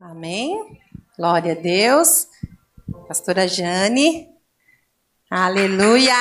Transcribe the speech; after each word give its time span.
Amém. 0.00 0.78
Glória 1.16 1.52
a 1.52 1.54
Deus. 1.54 2.28
Pastora 3.08 3.48
Jane. 3.48 4.28
Aleluia. 5.30 6.14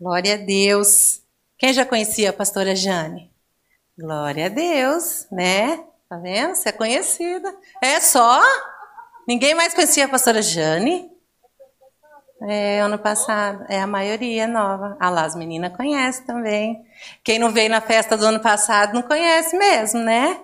Glória 0.00 0.34
a 0.34 0.36
Deus. 0.36 1.20
Quem 1.58 1.72
já 1.72 1.84
conhecia 1.84 2.30
a 2.30 2.32
pastora 2.32 2.76
Jane? 2.76 3.30
Glória 3.98 4.46
a 4.46 4.48
Deus, 4.48 5.26
né? 5.30 5.84
Tá 6.08 6.16
vendo? 6.16 6.54
Você 6.54 6.68
é 6.68 6.72
conhecida. 6.72 7.54
É 7.82 8.00
só? 8.00 8.40
Ninguém 9.26 9.54
mais 9.54 9.74
conhecia 9.74 10.06
a 10.06 10.08
pastora 10.08 10.40
Jane? 10.40 11.10
É, 12.42 12.80
ano 12.80 12.98
passado. 12.98 13.64
É 13.68 13.80
a 13.80 13.86
maioria 13.86 14.46
nova. 14.46 14.96
Ah 14.98 15.10
lá, 15.10 15.24
as 15.24 15.34
meninas 15.34 15.76
conhecem 15.76 16.24
também. 16.24 16.82
Quem 17.22 17.38
não 17.38 17.50
veio 17.50 17.70
na 17.70 17.80
festa 17.80 18.16
do 18.16 18.24
ano 18.24 18.40
passado 18.40 18.94
não 18.94 19.02
conhece 19.02 19.56
mesmo, 19.56 20.00
né? 20.00 20.40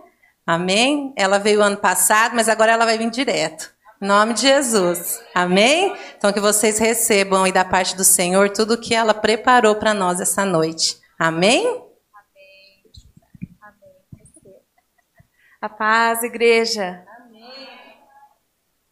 Amém? 0.47 1.13
Ela 1.17 1.39
veio 1.39 1.63
ano 1.63 1.77
passado, 1.77 2.37
mas 2.37 2.49
agora 2.49 2.73
ela 2.73 2.85
vai 2.85 2.99
vir 2.99 3.11
direto. 3.11 3.75
Em 4.01 4.07
nome 4.07 4.35
de 4.35 4.43
Jesus. 4.43 5.23
Amém? 5.35 5.97
Então 6.17 6.33
que 6.33 6.41
vocês 6.41 6.79
recebam 6.79 7.45
aí 7.45 7.53
da 7.53 7.65
parte 7.65 7.97
do 7.97 8.05
Senhor 8.05 8.51
tudo 8.51 8.75
o 8.75 8.81
que 8.81 8.95
ela 8.95 9.15
preparou 9.15 9.75
para 9.77 9.95
nós 9.95 10.21
essa 10.21 10.45
noite. 10.45 11.01
Amém? 11.19 11.67
Amém. 11.67 11.83
Amém. 13.63 14.61
A 15.63 15.69
paz, 15.69 16.23
igreja. 16.23 17.03
Amém. 17.19 17.69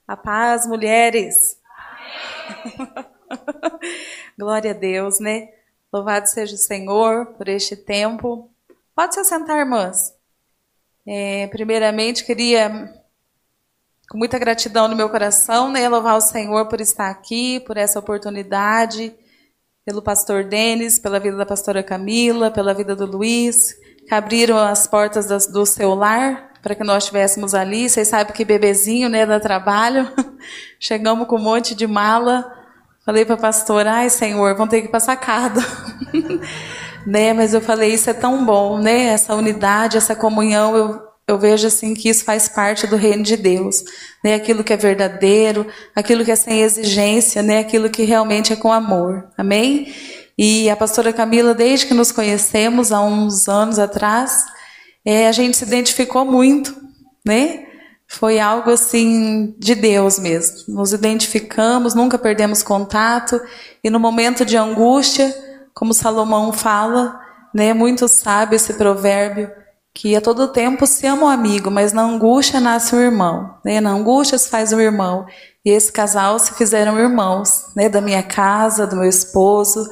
A 0.08 0.16
paz, 0.16 0.66
mulheres. 0.66 1.62
Glória 4.38 4.72
a 4.72 4.74
Deus, 4.74 5.20
né? 5.20 5.48
Louvado 5.92 6.28
seja 6.28 6.54
o 6.54 6.58
Senhor 6.58 7.26
por 7.34 7.48
este 7.48 7.76
tempo. 7.76 8.50
Pode 8.94 9.14
se 9.14 9.24
sentar, 9.24 9.58
irmãs. 9.58 10.12
É, 11.06 11.46
primeiramente, 11.48 12.24
queria, 12.24 12.92
com 14.08 14.16
muita 14.16 14.38
gratidão 14.38 14.88
no 14.88 14.96
meu 14.96 15.08
coração, 15.10 15.70
né, 15.70 15.88
louvar 15.88 16.16
o 16.16 16.20
Senhor 16.20 16.66
por 16.68 16.80
estar 16.80 17.10
aqui, 17.10 17.60
por 17.60 17.76
essa 17.76 17.98
oportunidade, 17.98 19.14
pelo 19.84 20.00
pastor 20.00 20.44
Denis, 20.44 20.98
pela 20.98 21.20
vida 21.20 21.36
da 21.36 21.44
pastora 21.44 21.82
Camila, 21.82 22.50
pela 22.50 22.72
vida 22.72 22.96
do 22.96 23.04
Luiz, 23.04 23.74
que 24.08 24.14
abriram 24.14 24.56
as 24.56 24.86
portas 24.86 25.46
do 25.46 25.66
seu 25.66 25.94
lar 25.94 26.52
para 26.62 26.74
que 26.74 26.82
nós 26.82 27.04
estivéssemos 27.04 27.54
ali. 27.54 27.88
Vocês 27.90 28.08
sabem 28.08 28.34
que 28.34 28.44
bebezinho, 28.44 29.10
né, 29.10 29.26
dá 29.26 29.38
trabalho. 29.38 30.10
Chegamos 30.78 31.26
com 31.26 31.36
um 31.36 31.42
monte 31.42 31.74
de 31.74 31.86
mala. 31.86 32.44
Falei 33.04 33.24
para 33.24 33.34
a 33.34 33.38
pastora, 33.38 33.92
ai 33.92 34.10
Senhor, 34.10 34.56
vão 34.56 34.66
ter 34.66 34.80
que 34.80 34.88
ir 34.88 34.90
para 34.90 35.00
sacada. 35.00 35.60
né, 37.06 37.32
mas 37.32 37.52
eu 37.52 37.60
falei, 37.60 37.92
isso 37.92 38.08
é 38.08 38.14
tão 38.14 38.44
bom, 38.44 38.78
né? 38.78 39.04
Essa 39.06 39.34
unidade, 39.34 39.96
essa 39.96 40.16
comunhão, 40.16 40.76
eu, 40.76 41.02
eu 41.28 41.38
vejo 41.38 41.66
assim 41.66 41.94
que 41.94 42.08
isso 42.08 42.24
faz 42.24 42.48
parte 42.48 42.86
do 42.86 42.96
reino 42.96 43.22
de 43.22 43.36
Deus, 43.36 43.84
né? 44.22 44.34
Aquilo 44.34 44.64
que 44.64 44.72
é 44.72 44.76
verdadeiro, 44.76 45.66
aquilo 45.94 46.24
que 46.24 46.32
é 46.32 46.36
sem 46.36 46.60
exigência, 46.60 47.42
né? 47.42 47.58
Aquilo 47.58 47.90
que 47.90 48.04
realmente 48.04 48.52
é 48.52 48.56
com 48.56 48.72
amor. 48.72 49.28
Amém? 49.36 49.92
E 50.36 50.68
a 50.68 50.76
pastora 50.76 51.12
Camila, 51.12 51.54
desde 51.54 51.86
que 51.86 51.94
nos 51.94 52.10
conhecemos 52.10 52.90
há 52.90 53.00
uns 53.00 53.48
anos 53.48 53.78
atrás, 53.78 54.44
é, 55.04 55.28
a 55.28 55.32
gente 55.32 55.56
se 55.56 55.64
identificou 55.64 56.24
muito, 56.24 56.74
né? 57.24 57.66
Foi 58.18 58.38
algo 58.38 58.70
assim 58.70 59.54
de 59.58 59.74
Deus 59.74 60.20
mesmo. 60.20 60.74
Nos 60.74 60.92
identificamos, 60.92 61.94
nunca 61.94 62.16
perdemos 62.16 62.62
contato 62.62 63.40
e 63.82 63.90
no 63.90 63.98
momento 63.98 64.44
de 64.44 64.56
angústia, 64.56 65.34
como 65.74 65.92
Salomão 65.92 66.52
fala, 66.52 67.20
né, 67.52 67.74
muito 67.74 68.06
sábio 68.06 68.54
esse 68.54 68.74
provérbio, 68.74 69.50
que 69.92 70.14
a 70.14 70.20
todo 70.20 70.48
tempo 70.48 70.86
se 70.86 71.06
ama 71.06 71.24
o 71.24 71.28
amigo, 71.28 71.70
mas 71.70 71.92
na 71.92 72.02
angústia 72.02 72.60
nasce 72.60 72.94
o 72.94 73.00
irmão, 73.00 73.58
né? 73.64 73.80
Na 73.80 73.90
angústia 73.90 74.38
se 74.38 74.48
faz 74.48 74.72
o 74.72 74.80
irmão. 74.80 75.26
E 75.64 75.70
esse 75.70 75.90
casal 75.90 76.38
se 76.38 76.54
fizeram 76.54 76.98
irmãos, 76.98 77.66
né, 77.76 77.88
da 77.88 78.00
minha 78.00 78.22
casa, 78.22 78.86
do 78.86 78.96
meu 78.96 79.08
esposo, 79.08 79.88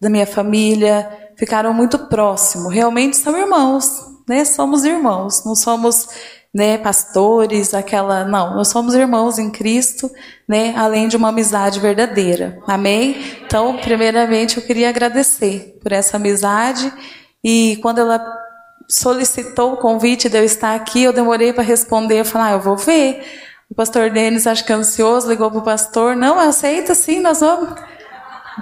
da 0.00 0.08
minha 0.08 0.26
família, 0.26 1.08
ficaram 1.36 1.72
muito 1.72 1.98
próximos. 2.06 2.72
Realmente 2.72 3.16
são 3.16 3.36
irmãos, 3.36 3.88
né? 4.28 4.44
Somos 4.44 4.84
irmãos, 4.84 5.44
não 5.44 5.54
somos 5.54 6.08
né, 6.54 6.78
pastores, 6.78 7.74
aquela, 7.74 8.24
não, 8.24 8.54
nós 8.54 8.68
somos 8.68 8.94
irmãos 8.94 9.40
em 9.40 9.50
Cristo, 9.50 10.08
né, 10.48 10.72
além 10.76 11.08
de 11.08 11.16
uma 11.16 11.30
amizade 11.30 11.80
verdadeira. 11.80 12.60
Amém? 12.64 13.16
Então, 13.44 13.76
primeiramente, 13.78 14.58
eu 14.58 14.62
queria 14.62 14.88
agradecer 14.88 15.76
por 15.82 15.90
essa 15.90 16.16
amizade 16.16 16.92
e 17.42 17.76
quando 17.82 17.98
ela 17.98 18.24
solicitou 18.88 19.72
o 19.72 19.76
convite 19.78 20.28
de 20.28 20.38
eu 20.38 20.44
estar 20.44 20.76
aqui, 20.76 21.02
eu 21.02 21.12
demorei 21.12 21.52
para 21.52 21.64
responder, 21.64 22.20
eu 22.20 22.24
falei, 22.24 22.52
ah, 22.52 22.52
eu 22.52 22.60
vou 22.60 22.76
ver. 22.76 23.24
O 23.68 23.74
pastor 23.74 24.08
Denis, 24.10 24.46
acho 24.46 24.64
que 24.64 24.70
é 24.70 24.76
ansioso, 24.76 25.28
ligou 25.28 25.50
para 25.50 25.58
o 25.58 25.64
pastor, 25.64 26.14
não, 26.14 26.38
aceita 26.38 26.94
sim, 26.94 27.18
nós 27.18 27.40
vamos. 27.40 27.74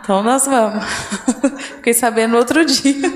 Então 0.01 0.23
nós 0.23 0.47
vamos. 0.47 0.83
Fiquei 1.77 1.93
sabendo 1.93 2.39
outro 2.39 2.65
dia. 2.67 3.13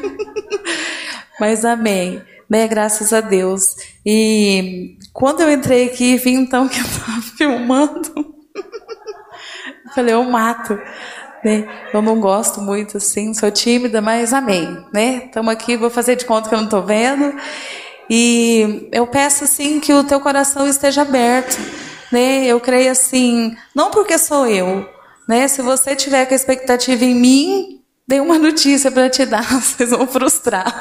Mas 1.41 1.65
amém 1.65 2.23
né? 2.49 2.67
Graças 2.67 3.13
a 3.13 3.21
Deus. 3.21 3.77
E 4.07 4.97
quando 5.13 5.41
eu 5.41 5.51
entrei 5.51 5.87
aqui 5.87 6.13
e 6.13 6.17
vi 6.17 6.31
então 6.31 6.69
que 6.69 6.79
eu 6.79 6.85
estava 6.85 7.21
filmando, 7.37 8.35
falei, 9.93 10.15
eu 10.15 10.23
mato. 10.23 10.79
Né? 11.45 11.69
Eu 11.93 12.01
não 12.01 12.21
gosto 12.21 12.61
muito 12.61 12.97
assim, 12.97 13.35
sou 13.35 13.51
tímida, 13.51 14.01
mas 14.01 14.33
amém, 14.33 14.85
né? 14.93 15.25
Estamos 15.27 15.53
aqui, 15.53 15.77
vou 15.77 15.91
fazer 15.91 16.17
de 16.17 16.25
conta 16.25 16.49
que 16.49 16.55
eu 16.55 16.59
não 16.59 16.65
estou 16.67 16.83
vendo. 16.83 17.35
E 18.09 18.89
eu 18.93 19.07
peço 19.07 19.45
assim 19.45 19.79
que 19.81 19.93
o 19.93 20.05
teu 20.05 20.21
coração 20.21 20.67
esteja 20.67 21.03
aberto, 21.03 21.59
né? 22.11 22.47
Eu 22.47 22.61
creio 22.61 22.91
assim, 22.91 23.57
não 23.75 23.91
porque 23.91 24.19
sou 24.19 24.47
eu, 24.47 24.89
né? 25.29 25.47
Se 25.47 25.63
você 25.63 25.95
tiver 25.95 26.27
com 26.27 26.35
a 26.35 26.37
expectativa 26.37 27.05
em 27.05 27.15
mim, 27.15 27.77
Dei 28.09 28.21
uma 28.21 28.39
notícia 28.39 28.89
para 28.89 29.11
te 29.11 29.27
dar, 29.27 29.43
vocês 29.61 29.91
vão 29.91 30.07
frustrar. 30.07 30.81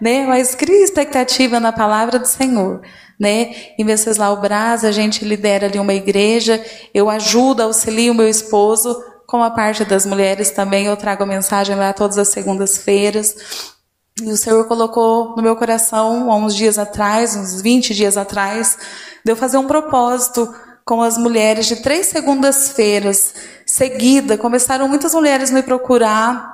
Né? 0.00 0.26
Mas 0.26 0.54
crie 0.54 0.82
expectativa 0.82 1.60
na 1.60 1.72
palavra 1.72 2.18
do 2.18 2.26
Senhor. 2.26 2.80
Né? 3.18 3.54
Em 3.78 3.84
Venceslau 3.84 4.40
Braz, 4.40 4.84
a 4.84 4.90
gente 4.90 5.24
lidera 5.24 5.66
ali 5.66 5.78
uma 5.78 5.94
igreja, 5.94 6.64
eu 6.92 7.08
ajudo, 7.08 7.62
auxilio 7.62 8.14
meu 8.14 8.28
esposo, 8.28 9.00
com 9.26 9.42
a 9.42 9.50
parte 9.50 9.84
das 9.84 10.04
mulheres 10.04 10.50
também, 10.50 10.86
eu 10.86 10.96
trago 10.96 11.24
mensagem 11.24 11.74
lá 11.74 11.92
todas 11.92 12.18
as 12.18 12.28
segundas-feiras. 12.28 13.72
E 14.20 14.30
o 14.30 14.36
Senhor 14.36 14.66
colocou 14.66 15.34
no 15.36 15.42
meu 15.42 15.56
coração, 15.56 16.30
há 16.30 16.36
uns 16.36 16.54
dias 16.54 16.78
atrás, 16.78 17.34
uns 17.34 17.62
20 17.62 17.94
dias 17.94 18.18
atrás, 18.18 18.76
de 19.24 19.32
eu 19.32 19.36
fazer 19.36 19.56
um 19.56 19.66
propósito 19.66 20.52
com 20.84 21.00
as 21.00 21.16
mulheres 21.16 21.66
de 21.66 21.76
três 21.76 22.08
segundas-feiras 22.08 23.34
seguida, 23.64 24.36
começaram 24.36 24.86
muitas 24.88 25.14
mulheres 25.14 25.50
me 25.50 25.62
procurar 25.62 26.51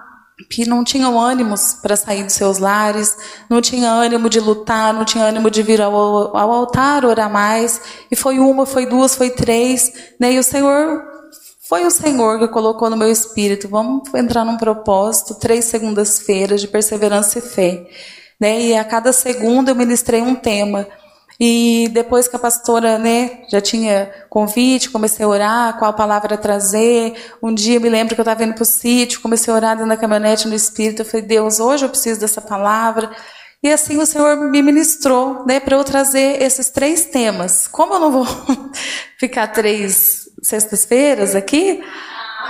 que 0.48 0.68
não 0.68 0.84
tinham 0.84 1.18
ânimos 1.18 1.74
para 1.74 1.96
sair 1.96 2.22
dos 2.22 2.34
seus 2.34 2.58
lares, 2.58 3.16
não 3.50 3.60
tinha 3.60 3.90
ânimo 3.90 4.28
de 4.28 4.38
lutar, 4.38 4.94
não 4.94 5.04
tinha 5.04 5.24
ânimo 5.24 5.50
de 5.50 5.62
vir 5.62 5.80
ao, 5.80 5.94
ao 6.36 6.52
altar 6.52 7.04
orar 7.04 7.30
mais. 7.30 7.80
E 8.10 8.16
foi 8.16 8.38
uma, 8.38 8.64
foi 8.64 8.86
duas, 8.86 9.14
foi 9.14 9.30
três, 9.30 9.92
né? 10.18 10.32
E 10.32 10.38
o 10.38 10.44
Senhor 10.44 11.02
foi 11.68 11.84
o 11.84 11.90
Senhor 11.90 12.38
que 12.38 12.48
colocou 12.48 12.88
no 12.88 12.96
meu 12.96 13.10
espírito. 13.10 13.68
Vamos 13.68 14.08
entrar 14.14 14.44
num 14.44 14.56
propósito, 14.56 15.34
três 15.34 15.66
segundas-feiras 15.66 16.60
de 16.60 16.68
perseverança 16.68 17.38
e 17.38 17.42
fé. 17.42 17.86
Né? 18.40 18.60
E 18.60 18.76
a 18.76 18.84
cada 18.84 19.12
segunda 19.12 19.72
eu 19.72 19.74
ministrei 19.74 20.22
um 20.22 20.34
tema. 20.34 20.86
E 21.40 21.88
depois 21.92 22.26
que 22.26 22.34
a 22.34 22.38
pastora, 22.38 22.98
né, 22.98 23.42
já 23.48 23.60
tinha 23.60 24.10
convite, 24.28 24.90
comecei 24.90 25.24
a 25.24 25.28
orar, 25.28 25.78
qual 25.78 25.94
palavra 25.94 26.36
trazer. 26.36 27.14
Um 27.40 27.54
dia 27.54 27.78
me 27.78 27.88
lembro 27.88 28.16
que 28.16 28.20
eu 28.20 28.24
estava 28.24 28.42
indo 28.42 28.54
para 28.54 28.62
o 28.62 28.66
sítio, 28.66 29.20
comecei 29.20 29.52
a 29.52 29.56
orar 29.56 29.76
dentro 29.76 29.88
da 29.88 29.96
caminhonete 29.96 30.48
no 30.48 30.54
Espírito. 30.54 31.02
Eu 31.02 31.06
falei, 31.06 31.24
Deus, 31.24 31.60
hoje 31.60 31.84
eu 31.84 31.88
preciso 31.88 32.18
dessa 32.18 32.40
palavra. 32.40 33.10
E 33.62 33.70
assim 33.70 33.98
o 33.98 34.06
Senhor 34.06 34.36
me 34.50 34.62
ministrou, 34.62 35.44
né, 35.46 35.60
para 35.60 35.76
eu 35.76 35.84
trazer 35.84 36.42
esses 36.42 36.70
três 36.70 37.06
temas. 37.06 37.68
Como 37.68 37.94
eu 37.94 38.00
não 38.00 38.10
vou 38.10 38.26
ficar 39.16 39.46
três 39.48 40.28
sextas-feiras 40.42 41.36
aqui, 41.36 41.80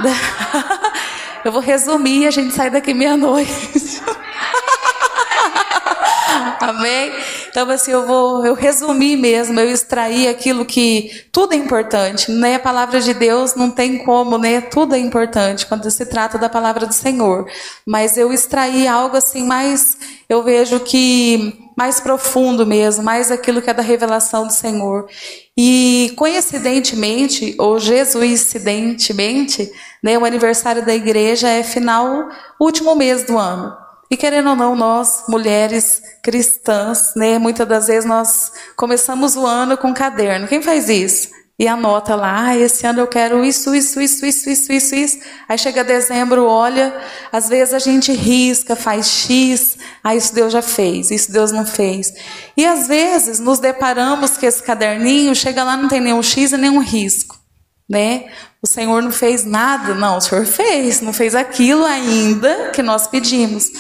eu 1.45 1.53
vou 1.53 1.61
resumir 1.61 2.23
e 2.23 2.27
a 2.27 2.31
gente 2.31 2.55
sai 2.55 2.71
daqui 2.71 2.95
meia-noite. 2.95 3.53
Amém? 6.61 7.13
Então, 7.49 7.69
assim, 7.71 7.91
eu 7.91 8.07
vou 8.07 8.45
eu 8.45 8.55
resumir 8.55 9.17
mesmo, 9.17 9.59
eu 9.59 9.71
extrair 9.71 10.29
aquilo 10.29 10.65
que 10.65 11.25
tudo 11.33 11.53
é 11.53 11.57
importante, 11.57 12.31
né? 12.31 12.57
A 12.57 12.61
palavra 12.61 13.01
de 13.01 13.15
Deus 13.15 13.55
não 13.55 13.71
tem 13.71 13.99
como, 13.99 14.39
né? 14.39 14.61
Tudo 14.61 14.95
é 14.95 14.99
importante 14.99 15.67
quando 15.67 15.91
se 15.91 16.07
trata 16.07 16.39
da 16.39 16.49
palavra 16.49 16.87
do 16.87 16.95
Senhor. 16.95 17.47
Mas 17.87 18.17
eu 18.17 18.33
extraí 18.33 18.87
algo 18.87 19.17
assim 19.17 19.45
mais, 19.45 19.97
eu 20.29 20.43
vejo 20.43 20.81
que 20.81 21.69
mais 21.77 22.01
profundo 22.01 22.67
mesmo, 22.67 23.05
mais 23.05 23.31
aquilo 23.31 23.63
que 23.63 23.71
é 23.71 23.75
da 23.75 23.83
revelação 23.83 24.47
do 24.47 24.53
Senhor. 24.53 25.09
E 25.57 26.13
coincidentemente, 26.17 27.55
ou 27.59 27.79
jesuincidentemente, 27.79 29.71
né, 30.03 30.19
o 30.19 30.25
aniversário 30.25 30.85
da 30.85 30.95
igreja 30.95 31.49
é 31.49 31.63
final, 31.63 32.29
último 32.61 32.97
mês 32.97 33.25
do 33.25 33.39
ano. 33.39 33.88
E 34.11 34.17
querendo 34.17 34.51
ou 34.51 34.57
não, 34.57 34.75
nós, 34.75 35.25
mulheres 35.29 36.03
cristãs, 36.23 37.13
né, 37.15 37.39
muitas 37.39 37.69
das 37.69 37.87
vezes 37.89 38.09
nós 38.09 38.53
começamos 38.75 39.37
o 39.37 39.47
ano 39.47 39.77
com 39.77 39.89
um 39.89 39.95
caderno. 39.95 40.49
Quem 40.49 40.63
faz 40.63 40.89
isso? 40.89 41.29
E 41.61 41.67
anota 41.67 42.15
lá, 42.15 42.51
ah, 42.51 42.57
esse 42.57 42.87
ano 42.87 43.01
eu 43.01 43.07
quero 43.09 43.45
isso, 43.45 43.75
isso, 43.75 44.01
isso, 44.01 44.25
isso, 44.25 44.49
isso, 44.49 44.73
isso, 44.73 44.95
isso. 44.95 45.19
Aí 45.49 45.59
chega 45.59 45.83
dezembro, 45.83 46.47
olha, 46.47 46.97
às 47.33 47.49
vezes 47.49 47.75
a 47.75 47.81
gente 47.81 48.13
risca, 48.13 48.77
faz 48.77 49.09
X, 49.09 49.77
ah, 50.05 50.15
isso 50.15 50.33
Deus 50.33 50.53
já 50.53 50.63
fez, 50.63 51.11
isso 51.11 51.33
Deus 51.33 51.51
não 51.51 51.67
fez. 51.67 52.15
E 52.57 52.65
às 52.65 52.87
vezes 52.87 53.41
nos 53.41 53.59
deparamos 53.59 54.37
que 54.37 54.47
esse 54.47 54.63
caderninho, 54.63 55.35
chega 55.35 55.65
lá, 55.65 55.77
não 55.77 55.89
tem 55.89 56.01
nenhum 56.01 56.23
X 56.23 56.53
e 56.53 56.57
nenhum 56.57 56.79
risco, 56.79 57.38
né? 57.89 58.27
O 58.63 58.67
Senhor 58.67 59.03
não 59.03 59.11
fez 59.11 59.45
nada, 59.45 59.95
não, 59.95 60.19
o 60.19 60.21
Senhor 60.21 60.45
fez, 60.45 61.01
não 61.01 61.13
fez 61.13 61.35
aquilo 61.35 61.85
ainda 61.85 62.71
que 62.71 62.83
nós 62.83 63.07
pedimos. 63.07 63.71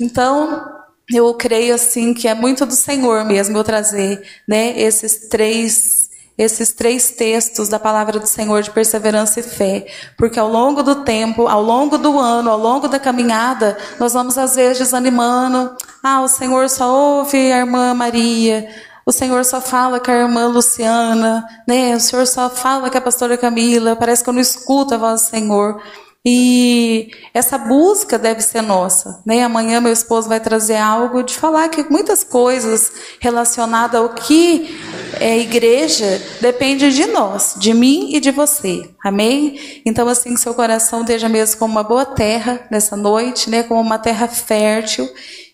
Então, 0.00 0.66
eu 1.12 1.32
creio 1.34 1.74
assim 1.74 2.14
que 2.14 2.26
é 2.26 2.34
muito 2.34 2.64
do 2.66 2.74
Senhor 2.74 3.24
mesmo 3.24 3.56
eu 3.56 3.64
trazer, 3.64 4.22
né, 4.48 4.78
esses 4.78 5.28
três 5.28 6.02
esses 6.36 6.72
três 6.72 7.10
textos 7.10 7.68
da 7.68 7.78
palavra 7.78 8.18
do 8.18 8.26
Senhor 8.26 8.62
de 8.62 8.70
perseverança 8.70 9.40
e 9.40 9.42
fé, 9.42 9.86
porque 10.16 10.38
ao 10.38 10.48
longo 10.48 10.82
do 10.82 11.04
tempo, 11.04 11.46
ao 11.46 11.62
longo 11.62 11.98
do 11.98 12.18
ano, 12.18 12.50
ao 12.50 12.58
longo 12.58 12.88
da 12.88 12.98
caminhada, 12.98 13.76
nós 14.00 14.14
vamos 14.14 14.38
às 14.38 14.54
vezes 14.54 14.78
desanimando. 14.78 15.76
Ah, 16.02 16.22
o 16.22 16.28
Senhor 16.28 16.68
só 16.70 16.90
ouve 16.90 17.36
a 17.52 17.58
irmã 17.58 17.92
Maria, 17.92 18.66
o 19.04 19.12
Senhor 19.12 19.44
só 19.44 19.60
fala 19.60 19.98
com 20.00 20.10
a 20.10 20.14
irmã 20.14 20.46
Luciana, 20.46 21.44
né? 21.66 21.96
O 21.96 22.00
Senhor 22.00 22.26
só 22.26 22.48
fala 22.48 22.90
com 22.90 22.98
a 22.98 23.00
pastora 23.00 23.36
Camila, 23.36 23.96
parece 23.96 24.22
que 24.22 24.30
eu 24.30 24.34
não 24.34 24.40
escuto 24.40 24.94
a 24.94 24.98
voz 24.98 25.22
do 25.22 25.26
Senhor. 25.26 25.80
E 26.24 27.10
essa 27.34 27.58
busca 27.58 28.16
deve 28.16 28.42
ser 28.42 28.62
nossa. 28.62 29.20
Né? 29.26 29.42
Amanhã 29.42 29.80
meu 29.80 29.92
esposo 29.92 30.28
vai 30.28 30.38
trazer 30.38 30.76
algo 30.76 31.20
de 31.24 31.34
falar 31.34 31.68
que 31.68 31.82
muitas 31.90 32.22
coisas 32.22 32.92
relacionadas 33.18 34.00
ao 34.00 34.10
que 34.10 34.78
é 35.18 35.36
igreja 35.38 36.22
depende 36.40 36.92
de 36.92 37.06
nós, 37.06 37.54
de 37.58 37.74
mim 37.74 38.14
e 38.14 38.20
de 38.20 38.30
você. 38.30 38.88
Amém? 39.04 39.82
Então 39.84 40.06
assim 40.06 40.34
que 40.34 40.40
seu 40.40 40.54
coração 40.54 41.00
esteja 41.00 41.28
mesmo 41.28 41.58
como 41.58 41.72
uma 41.72 41.82
boa 41.82 42.06
terra 42.06 42.60
nessa 42.70 42.96
noite, 42.96 43.50
né? 43.50 43.64
como 43.64 43.80
uma 43.80 43.98
terra 43.98 44.28
fértil 44.28 45.08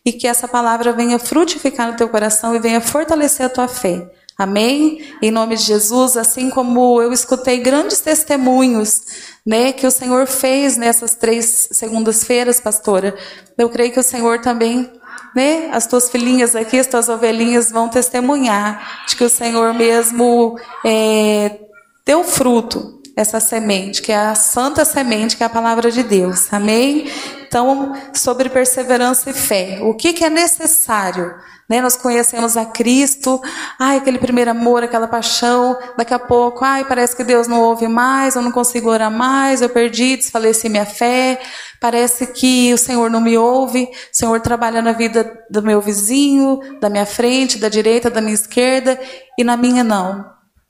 e 0.09 0.13
que 0.13 0.27
essa 0.27 0.49
palavra 0.49 0.91
venha 0.91 1.19
frutificar 1.19 1.91
no 1.91 1.97
teu 1.97 2.09
coração 2.09 2.57
e 2.57 2.59
venha 2.59 2.81
fortalecer 2.81 3.45
a 3.45 3.49
tua 3.51 3.69
fé. 3.69 4.11
Amém? 4.39 5.15
Em 5.21 5.31
nome 5.31 5.55
de 5.55 5.65
Jesus, 5.65 6.17
assim 6.17 6.49
como 6.49 7.03
eu 7.03 7.13
escutei 7.13 7.59
grandes 7.59 8.01
testemunhos, 8.01 9.03
né, 9.45 9.71
que 9.71 9.87
o 9.87 9.91
Senhor 9.91 10.27
fez 10.27 10.79
nessas 10.79 11.15
três 11.15 11.69
segundas-feiras, 11.73 12.59
pastora, 12.59 13.15
eu 13.59 13.69
creio 13.69 13.93
que 13.93 14.01
o 14.01 14.03
Senhor 14.03 14.41
também, 14.41 14.91
né, 15.37 15.69
as 15.73 15.87
tuas 15.87 16.09
filhinhas 16.09 16.57
aqui, 16.57 16.79
as 16.79 16.87
tuas 16.87 17.11
ovelhinhas 17.11 17.71
vão 17.71 17.91
testemunhar 17.91 19.05
de 19.07 19.15
que 19.15 19.25
o 19.25 19.29
Senhor 19.29 19.75
mesmo 19.75 20.59
é, 20.87 21.59
deu 22.07 22.25
fruto, 22.25 22.99
essa 23.15 23.41
semente, 23.41 24.01
que 24.01 24.13
é 24.13 24.17
a 24.17 24.35
santa 24.35 24.87
semente, 24.87 25.37
que 25.37 25.43
é 25.43 25.47
a 25.47 25.51
palavra 25.51 25.91
de 25.91 26.03
Deus. 26.03 26.51
Amém? 26.51 27.11
Então, 27.49 27.95
sobre 28.13 28.51
perseverança 28.51 29.31
e 29.31 29.33
fé, 29.33 29.79
o 29.81 29.95
que, 29.95 30.13
que 30.13 30.23
é 30.23 30.29
necessário? 30.29 31.35
Né? 31.67 31.81
Nós 31.81 31.97
conhecemos 31.97 32.59
a 32.59 32.67
Cristo, 32.67 33.41
ai, 33.79 33.97
aquele 33.97 34.19
primeiro 34.19 34.51
amor, 34.51 34.85
aquela 34.85 35.09
paixão, 35.09 35.79
daqui 35.97 36.13
a 36.13 36.19
pouco, 36.19 36.63
ai, 36.63 36.85
parece 36.85 37.17
que 37.17 37.25
Deus 37.25 37.49
não 37.49 37.63
ouve 37.63 37.89
mais, 37.89 38.37
eu 38.37 38.43
não 38.43 38.53
consigo 38.53 38.91
orar 38.91 39.11
mais, 39.11 39.63
eu 39.63 39.71
perdi, 39.71 40.17
desfaleci 40.17 40.69
minha 40.69 40.85
fé, 40.85 41.41
parece 41.81 42.27
que 42.27 42.73
o 42.75 42.79
Senhor 42.79 43.11
não 43.11 43.21
me 43.21 43.37
ouve, 43.39 43.85
o 43.85 44.17
Senhor 44.17 44.39
trabalha 44.41 44.83
na 44.83 44.93
vida 44.93 45.31
do 45.51 45.63
meu 45.63 45.81
vizinho, 45.81 46.61
da 46.81 46.91
minha 46.91 47.07
frente, 47.07 47.59
da 47.59 47.71
direita, 47.71 48.11
da 48.11 48.21
minha 48.21 48.35
esquerda, 48.35 49.01
e 49.39 49.43
na 49.43 49.57
minha 49.57 49.83
não. 49.83 50.25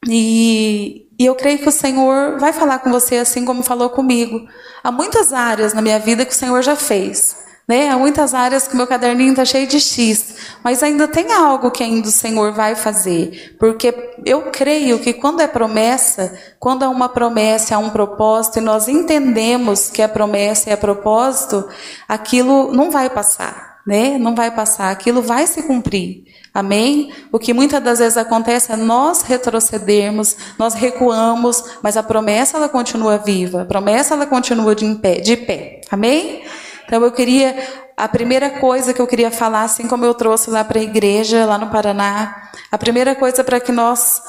E 0.09 1.08
e 1.19 1.27
eu 1.27 1.35
creio 1.35 1.59
que 1.59 1.69
o 1.69 1.73
Senhor 1.73 2.39
vai 2.39 2.53
falar 2.53 2.79
com 2.79 2.91
você 2.91 3.17
assim 3.17 3.45
como 3.45 3.63
falou 3.63 3.91
comigo. 3.91 4.47
Há 4.85 4.93
muitas 4.93 5.33
áreas 5.33 5.75
na 5.75 5.83
minha 5.83 5.99
vida 5.99 6.25
que 6.25 6.33
o 6.33 6.37
Senhor 6.37 6.63
já 6.63 6.77
fez. 6.77 7.37
Né? 7.69 7.91
Há 7.91 7.99
muitas 7.99 8.33
áreas 8.33 8.67
que 8.67 8.75
meu 8.75 8.87
caderninho 8.87 9.33
está 9.33 9.45
cheio 9.45 9.67
de 9.67 9.79
X, 9.79 10.37
mas 10.65 10.83
ainda 10.83 11.07
tem 11.07 11.35
algo 11.35 11.71
que 11.71 11.83
ainda 11.83 12.09
o 12.09 12.11
Senhor 12.11 12.51
vai 12.51 12.75
fazer, 12.75 13.57
porque 13.61 13.95
eu 14.25 14.51
creio 14.51 14.99
que 15.01 15.13
quando 15.13 15.43
é 15.43 15.47
promessa, 15.47 16.33
quando 16.59 16.83
há 16.85 16.89
uma 16.89 17.11
promessa, 17.11 17.77
há 17.77 17.79
um 17.79 17.91
propósito, 17.91 18.59
e 18.59 18.63
nós 18.63 18.89
entendemos 18.89 19.91
que 19.91 20.01
a 20.01 20.09
promessa 20.09 20.71
é 20.71 20.77
propósito, 20.77 21.69
aquilo 22.09 22.73
não 22.73 22.91
vai 22.91 23.11
passar, 23.11 23.68
né? 23.89 24.19
Não 24.19 24.35
vai 24.35 24.51
passar, 24.51 24.91
aquilo 24.91 25.23
vai 25.23 25.47
se 25.47 25.63
cumprir. 25.63 26.25
Amém? 26.53 27.11
O 27.33 27.39
que 27.39 27.55
muitas 27.55 27.83
das 27.83 28.01
vezes 28.01 28.19
acontece 28.19 28.71
é 28.71 28.77
nós 28.77 29.23
retrocedermos, 29.23 30.37
nós 30.59 30.75
recuamos, 30.75 31.65
mas 31.83 31.97
a 31.97 32.03
promessa 32.03 32.59
ela 32.59 32.69
continua 32.69 33.17
viva, 33.17 33.63
a 33.63 33.65
promessa 33.65 34.13
ela 34.13 34.27
continua 34.27 34.75
de 34.75 34.95
pé, 34.97 35.21
de 35.21 35.39
pé. 35.39 35.81
Amém? 35.91 36.45
Então 36.85 37.03
eu 37.03 37.11
queria 37.11 37.57
a 37.97 38.07
primeira 38.07 38.51
coisa 38.61 38.93
que 38.93 39.01
eu 39.01 39.07
queria 39.07 39.31
falar, 39.31 39.63
assim 39.63 39.89
como 39.89 40.05
eu 40.05 40.13
trouxe 40.13 40.51
lá 40.51 40.63
para 40.63 40.79
a 40.79 40.83
igreja, 40.83 41.47
lá 41.47 41.57
no 41.57 41.71
Paraná, 41.71 42.51
a 42.71 42.77
primeira 42.77 43.15
coisa 43.15 43.43
para 43.43 43.59
que 43.59 43.73
nós 43.73 44.21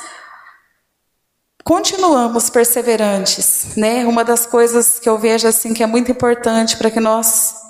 continuamos 1.65 2.49
perseverantes, 2.49 3.75
né? 3.75 4.05
Uma 4.05 4.23
das 4.23 4.45
coisas 4.45 4.99
que 4.99 5.09
eu 5.09 5.17
vejo 5.17 5.49
assim 5.49 5.73
que 5.73 5.83
é 5.83 5.85
muito 5.85 6.09
importante 6.09 6.77
para 6.77 6.89
que 6.89 7.01
nós 7.01 7.68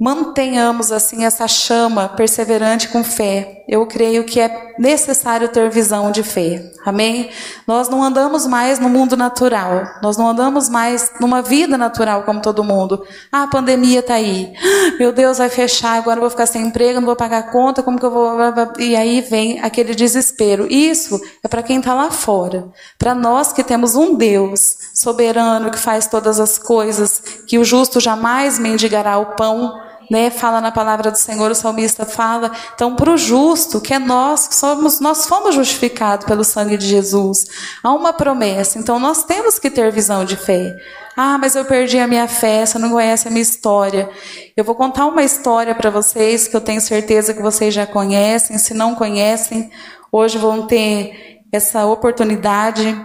mantenhamos 0.00 0.92
assim 0.92 1.24
essa 1.24 1.48
chama 1.48 2.08
perseverante 2.08 2.88
com 2.88 3.02
fé. 3.02 3.64
Eu 3.68 3.84
creio 3.84 4.24
que 4.24 4.40
é 4.40 4.74
necessário 4.78 5.48
ter 5.48 5.68
visão 5.68 6.12
de 6.12 6.22
fé. 6.22 6.70
Amém? 6.86 7.28
Nós 7.66 7.88
não 7.88 8.02
andamos 8.02 8.46
mais 8.46 8.78
no 8.78 8.88
mundo 8.88 9.16
natural. 9.16 9.84
Nós 10.00 10.16
não 10.16 10.28
andamos 10.28 10.68
mais 10.68 11.10
numa 11.20 11.42
vida 11.42 11.76
natural 11.76 12.22
como 12.22 12.40
todo 12.40 12.62
mundo. 12.62 13.04
Ah, 13.30 13.42
a 13.42 13.46
pandemia 13.48 13.98
está 13.98 14.14
aí. 14.14 14.52
Meu 14.98 15.12
Deus, 15.12 15.38
vai 15.38 15.50
fechar, 15.50 15.98
agora 15.98 16.18
eu 16.18 16.22
vou 16.22 16.30
ficar 16.30 16.46
sem 16.46 16.62
emprego, 16.62 17.00
não 17.00 17.06
vou 17.06 17.16
pagar 17.16 17.50
conta, 17.50 17.82
como 17.82 17.98
que 17.98 18.06
eu 18.06 18.10
vou 18.10 18.38
E 18.78 18.94
aí 18.94 19.20
vem 19.20 19.60
aquele 19.60 19.94
desespero. 19.94 20.66
Isso 20.70 21.20
é 21.42 21.48
para 21.48 21.62
quem 21.62 21.78
está 21.78 21.92
lá 21.92 22.10
fora. 22.10 22.68
Para 22.96 23.16
nós 23.16 23.52
que 23.52 23.64
temos 23.64 23.96
um 23.96 24.14
Deus 24.14 24.78
soberano 24.94 25.72
que 25.72 25.78
faz 25.78 26.06
todas 26.06 26.38
as 26.38 26.56
coisas, 26.56 27.20
que 27.46 27.58
o 27.58 27.64
justo 27.64 27.98
jamais 27.98 28.60
mendigará 28.60 29.18
o 29.18 29.34
pão 29.34 29.87
né, 30.10 30.30
fala 30.30 30.60
na 30.60 30.72
palavra 30.72 31.10
do 31.10 31.18
Senhor, 31.18 31.50
o 31.50 31.54
salmista 31.54 32.06
fala. 32.06 32.50
Então, 32.74 32.96
para 32.96 33.10
o 33.10 33.16
justo, 33.16 33.80
que 33.80 33.92
é 33.92 33.98
nós, 33.98 34.48
que 34.48 34.54
somos, 34.54 35.00
nós 35.00 35.26
fomos 35.26 35.54
justificados 35.54 36.26
pelo 36.26 36.44
sangue 36.44 36.76
de 36.76 36.86
Jesus. 36.86 37.46
Há 37.82 37.92
uma 37.92 38.12
promessa. 38.12 38.78
Então, 38.78 38.98
nós 38.98 39.22
temos 39.24 39.58
que 39.58 39.70
ter 39.70 39.92
visão 39.92 40.24
de 40.24 40.36
fé. 40.36 40.74
Ah, 41.16 41.36
mas 41.36 41.56
eu 41.56 41.64
perdi 41.64 41.98
a 41.98 42.06
minha 42.06 42.28
fé, 42.28 42.64
você 42.64 42.78
não 42.78 42.90
conhece 42.90 43.26
a 43.26 43.30
minha 43.30 43.42
história. 43.42 44.08
Eu 44.56 44.64
vou 44.64 44.74
contar 44.74 45.06
uma 45.06 45.22
história 45.22 45.74
para 45.74 45.90
vocês 45.90 46.46
que 46.46 46.56
eu 46.56 46.60
tenho 46.60 46.80
certeza 46.80 47.34
que 47.34 47.42
vocês 47.42 47.74
já 47.74 47.86
conhecem. 47.86 48.56
Se 48.56 48.72
não 48.72 48.94
conhecem, 48.94 49.70
hoje 50.12 50.38
vão 50.38 50.66
ter 50.66 51.40
essa 51.52 51.86
oportunidade 51.86 52.96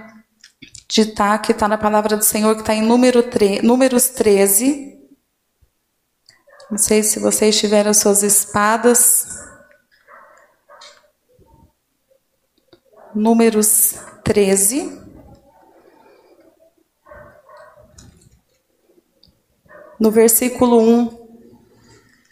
de 0.88 1.02
estar, 1.02 1.32
tá, 1.32 1.38
que 1.40 1.52
está 1.52 1.68
na 1.68 1.78
palavra 1.78 2.16
do 2.16 2.24
Senhor, 2.24 2.54
que 2.54 2.62
está 2.62 2.76
em 2.76 2.84
número 2.84 3.26
Números 3.64 4.10
13. 4.10 4.94
Não 6.74 6.80
sei 6.80 7.04
se 7.04 7.20
vocês 7.20 7.56
tiveram 7.60 7.94
suas 7.94 8.24
espadas. 8.24 9.28
Números 13.14 13.94
13. 14.24 15.00
No 20.00 20.10
versículo 20.10 20.80
1. 20.82 21.28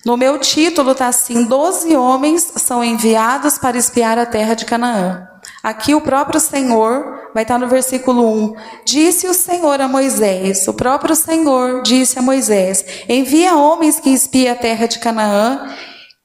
No 0.04 0.18
meu 0.18 0.40
título 0.40 0.94
está 0.94 1.10
assim: 1.10 1.46
Doze 1.46 1.96
homens 1.96 2.42
são 2.42 2.84
enviados 2.84 3.60
para 3.60 3.78
espiar 3.78 4.18
a 4.18 4.26
terra 4.26 4.56
de 4.56 4.66
Canaã. 4.66 5.30
Aqui 5.62 5.94
o 5.94 6.02
próprio 6.02 6.40
Senhor, 6.40 7.21
vai 7.34 7.44
estar 7.44 7.58
no 7.58 7.68
versículo 7.68 8.28
1, 8.28 8.56
disse 8.86 9.28
o 9.28 9.34
Senhor 9.34 9.80
a 9.80 9.88
Moisés, 9.88 10.68
o 10.68 10.74
próprio 10.74 11.16
Senhor 11.16 11.82
disse 11.84 12.18
a 12.20 12.22
Moisés: 12.22 12.86
Envia 13.08 13.56
homens 13.56 14.00
que 14.00 14.10
espiem 14.10 14.50
a 14.50 14.56
terra 14.56 14.88
de 14.88 15.00
Canaã, 15.00 15.68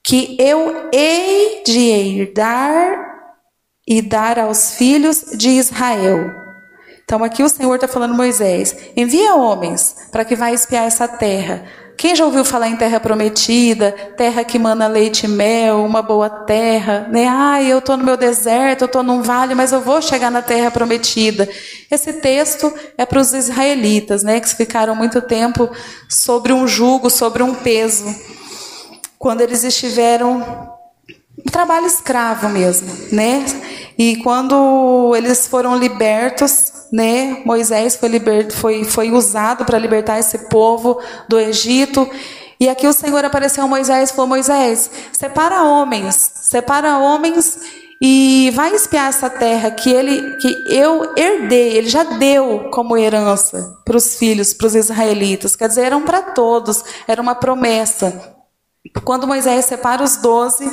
que 0.04 0.36
eu 0.38 0.88
hei 0.92 1.62
de 1.64 1.80
herdar 1.80 3.16
e 3.86 4.02
dar 4.02 4.38
aos 4.38 4.72
filhos 4.72 5.24
de 5.36 5.50
Israel. 5.50 6.45
Então 7.08 7.22
aqui 7.22 7.40
o 7.44 7.48
Senhor 7.48 7.72
está 7.76 7.86
falando 7.86 8.14
Moisés: 8.14 8.74
envia 8.96 9.36
homens 9.36 9.94
para 10.10 10.24
que 10.24 10.34
vá 10.34 10.50
espiar 10.50 10.84
essa 10.86 11.06
terra. 11.06 11.64
Quem 11.96 12.16
já 12.16 12.24
ouviu 12.26 12.44
falar 12.44 12.68
em 12.68 12.76
terra 12.76 12.98
prometida, 12.98 13.92
terra 14.16 14.42
que 14.42 14.58
mana 14.58 14.88
leite 14.88 15.24
e 15.24 15.28
mel, 15.28 15.84
uma 15.84 16.02
boa 16.02 16.28
terra, 16.28 17.06
né? 17.08 17.28
Ah, 17.30 17.62
eu 17.62 17.78
estou 17.78 17.96
no 17.96 18.02
meu 18.02 18.16
deserto, 18.16 18.82
eu 18.82 18.86
estou 18.86 19.04
num 19.04 19.22
vale, 19.22 19.54
mas 19.54 19.70
eu 19.70 19.80
vou 19.80 20.02
chegar 20.02 20.30
na 20.32 20.42
terra 20.42 20.68
prometida. 20.68 21.48
Esse 21.88 22.14
texto 22.14 22.74
é 22.98 23.06
para 23.06 23.20
os 23.20 23.32
israelitas, 23.32 24.24
né? 24.24 24.40
Que 24.40 24.48
ficaram 24.48 24.94
muito 24.96 25.22
tempo 25.22 25.70
sobre 26.08 26.52
um 26.52 26.66
jugo, 26.66 27.08
sobre 27.08 27.40
um 27.40 27.54
peso. 27.54 28.04
quando 29.16 29.40
eles 29.42 29.62
estiveram 29.64 30.74
um 31.38 31.50
trabalho 31.50 31.86
escravo 31.86 32.48
mesmo, 32.48 32.92
né? 33.12 33.44
E 33.96 34.16
quando 34.16 35.14
eles 35.16 35.46
foram 35.46 35.76
libertos, 35.76 36.75
né? 36.92 37.42
Moisés 37.44 37.96
foi, 37.96 38.10
foi, 38.50 38.84
foi 38.84 39.10
usado 39.10 39.64
para 39.64 39.78
libertar 39.78 40.18
esse 40.18 40.38
povo 40.48 41.00
do 41.28 41.38
Egito. 41.38 42.08
E 42.58 42.68
aqui 42.68 42.86
o 42.86 42.92
Senhor 42.92 43.24
apareceu 43.24 43.64
a 43.64 43.68
Moisés 43.68 44.10
e 44.10 44.12
falou: 44.14 44.28
Moisés, 44.28 44.90
separa 45.12 45.62
homens, 45.62 46.14
separa 46.42 46.98
homens 46.98 47.58
e 48.00 48.52
vai 48.54 48.74
espiar 48.74 49.08
essa 49.08 49.30
terra 49.30 49.70
que 49.70 49.90
ele 49.90 50.36
que 50.36 50.48
eu 50.68 51.14
herdei, 51.16 51.78
ele 51.78 51.88
já 51.88 52.02
deu 52.04 52.68
como 52.70 52.96
herança 52.96 53.78
para 53.84 53.96
os 53.96 54.16
filhos, 54.16 54.52
para 54.52 54.66
os 54.66 54.74
israelitas. 54.74 55.56
Quer 55.56 55.68
dizer, 55.68 55.86
eram 55.86 56.02
para 56.02 56.20
todos, 56.20 56.84
era 57.08 57.22
uma 57.22 57.34
promessa. 57.34 58.36
Quando 59.02 59.26
Moisés 59.26 59.64
separa 59.64 60.02
os 60.02 60.16
doze, 60.16 60.64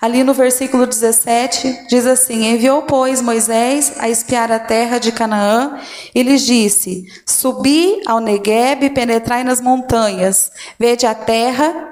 ali 0.00 0.24
no 0.24 0.32
versículo 0.32 0.86
17, 0.86 1.86
diz 1.88 2.06
assim: 2.06 2.46
Enviou, 2.46 2.82
pois, 2.82 3.20
Moisés 3.20 3.92
a 3.98 4.08
espiar 4.08 4.50
a 4.50 4.58
terra 4.58 4.98
de 4.98 5.12
Canaã 5.12 5.78
e 6.14 6.22
lhes 6.22 6.42
disse: 6.42 7.06
Subi 7.26 8.00
ao 8.06 8.20
Negueb 8.20 8.84
e 8.84 8.90
penetrai 8.90 9.44
nas 9.44 9.60
montanhas, 9.60 10.50
vede 10.78 11.06
a 11.06 11.14
terra 11.14 11.90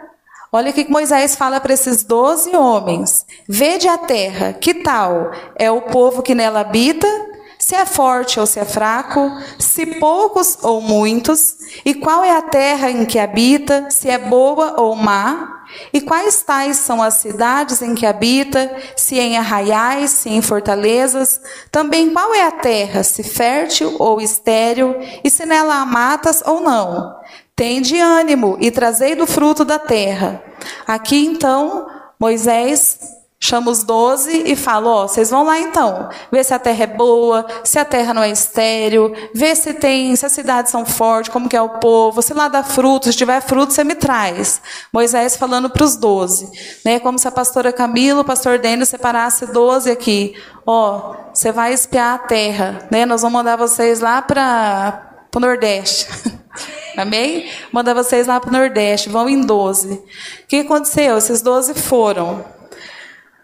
Olha 0.51 0.71
o 0.71 0.73
que 0.73 0.91
Moisés 0.91 1.37
fala 1.37 1.61
para 1.61 1.75
esses 1.75 2.03
doze 2.03 2.57
homens: 2.57 3.27
Vede 3.47 3.87
a 3.87 3.99
terra, 3.99 4.55
que 4.55 4.75
tal 4.75 5.31
é 5.55 5.71
o 5.71 5.83
povo 5.83 6.23
que 6.23 6.35
nela 6.35 6.61
habita? 6.61 7.07
Se 7.69 7.75
é 7.75 7.85
forte 7.85 8.41
ou 8.41 8.47
se 8.47 8.59
é 8.59 8.65
fraco, 8.65 9.31
se 9.59 9.85
poucos 9.85 10.57
ou 10.63 10.81
muitos, 10.81 11.55
e 11.85 11.93
qual 11.93 12.25
é 12.25 12.35
a 12.35 12.41
terra 12.41 12.91
em 12.91 13.05
que 13.05 13.19
habita, 13.19 13.91
se 13.91 14.09
é 14.09 14.17
boa 14.17 14.81
ou 14.81 14.97
má, 14.97 15.67
e 15.93 16.01
quais 16.01 16.41
tais 16.41 16.79
são 16.79 17.03
as 17.03 17.17
cidades 17.17 17.83
em 17.83 17.95
que 17.95 18.07
habita, 18.07 18.75
se 18.97 19.19
em 19.19 19.37
arraiais, 19.37 20.13
se 20.13 20.31
em 20.31 20.41
fortalezas, 20.41 21.43
também 21.71 22.09
qual 22.09 22.35
é 22.35 22.45
a 22.45 22.53
terra, 22.53 23.03
se 23.03 23.23
fértil 23.23 23.97
ou 23.99 24.19
estéril, 24.19 24.97
e 25.23 25.29
se 25.29 25.45
nela 25.45 25.75
há 25.75 25.85
matas 25.85 26.43
ou 26.47 26.63
não. 26.63 27.17
Tende 27.55 28.01
ânimo 28.01 28.57
e 28.63 28.71
trazei 28.71 29.15
do 29.15 29.27
fruto 29.27 29.63
da 29.63 29.79
terra. 29.79 30.43
Aqui 30.87 31.23
então, 31.23 31.87
Moisés 32.19 33.18
chama 33.41 33.71
os 33.71 33.85
doze 33.85 34.43
e 34.47 34.57
fala: 34.57 34.89
Ó, 34.89 35.09
vocês 35.09 35.31
vão 35.31 35.45
lá 35.45 35.59
então, 35.59 36.09
ver 36.31 36.45
se 36.45 36.53
a 36.53 36.59
terra 36.59 36.85
é 36.85 36.87
boa, 36.87 37.47
se 37.63 37.79
a 37.79 37.85
terra 37.85 38.13
não 38.13 38.23
é 38.23 38.31
estéril, 38.31 39.15
ver 39.35 39.57
se 39.57 39.75
tem, 39.75 40.15
se 40.17 40.27
as 40.27 40.33
cidades 40.33 40.73
são 40.73 40.85
fortes, 40.85 41.33
como 41.33 41.49
que 41.49 41.57
é 41.57 41.63
o 41.63 41.79
povo, 41.79 42.21
se 42.21 42.35
lá 42.35 42.49
dá 42.49 42.63
fruto, 42.63 43.11
se 43.11 43.17
tiver 43.17 43.41
fruto, 43.41 43.73
você 43.73 43.85
me 43.85 43.95
traz. 43.95 44.61
Moisés 44.93 45.37
falando 45.37 45.71
para 45.71 45.85
os 45.85 45.97
doze, 45.97 46.51
né? 46.85 46.99
Como 46.99 47.19
se 47.19 47.29
a 47.29 47.33
pastora 47.33 47.73
Camila, 47.73 48.23
o 48.23 48.25
pastor 48.25 48.59
Denis 48.59 48.89
separasse 48.89 49.47
doze 49.47 49.91
aqui. 49.91 50.35
Ó, 50.67 51.15
você 51.33 51.53
vai 51.53 51.73
espiar 51.73 52.15
a 52.15 52.19
terra, 52.19 52.89
né? 52.91 53.07
Nós 53.07 53.23
vamos 53.23 53.35
mandar 53.35 53.57
vocês 53.57 54.01
lá 54.01 54.21
para 54.21 55.27
o 55.35 55.41
Nordeste. 55.41 56.09
Amém? 56.97 57.49
Manda 57.71 57.95
vocês 57.95 58.27
lá 58.27 58.41
para 58.41 58.51
o 58.51 58.53
Nordeste, 58.53 59.09
vão 59.09 59.29
em 59.29 59.41
12. 59.41 59.93
O 59.93 60.03
que 60.49 60.57
aconteceu? 60.57 61.17
Esses 61.17 61.41
12 61.41 61.75
foram. 61.75 62.58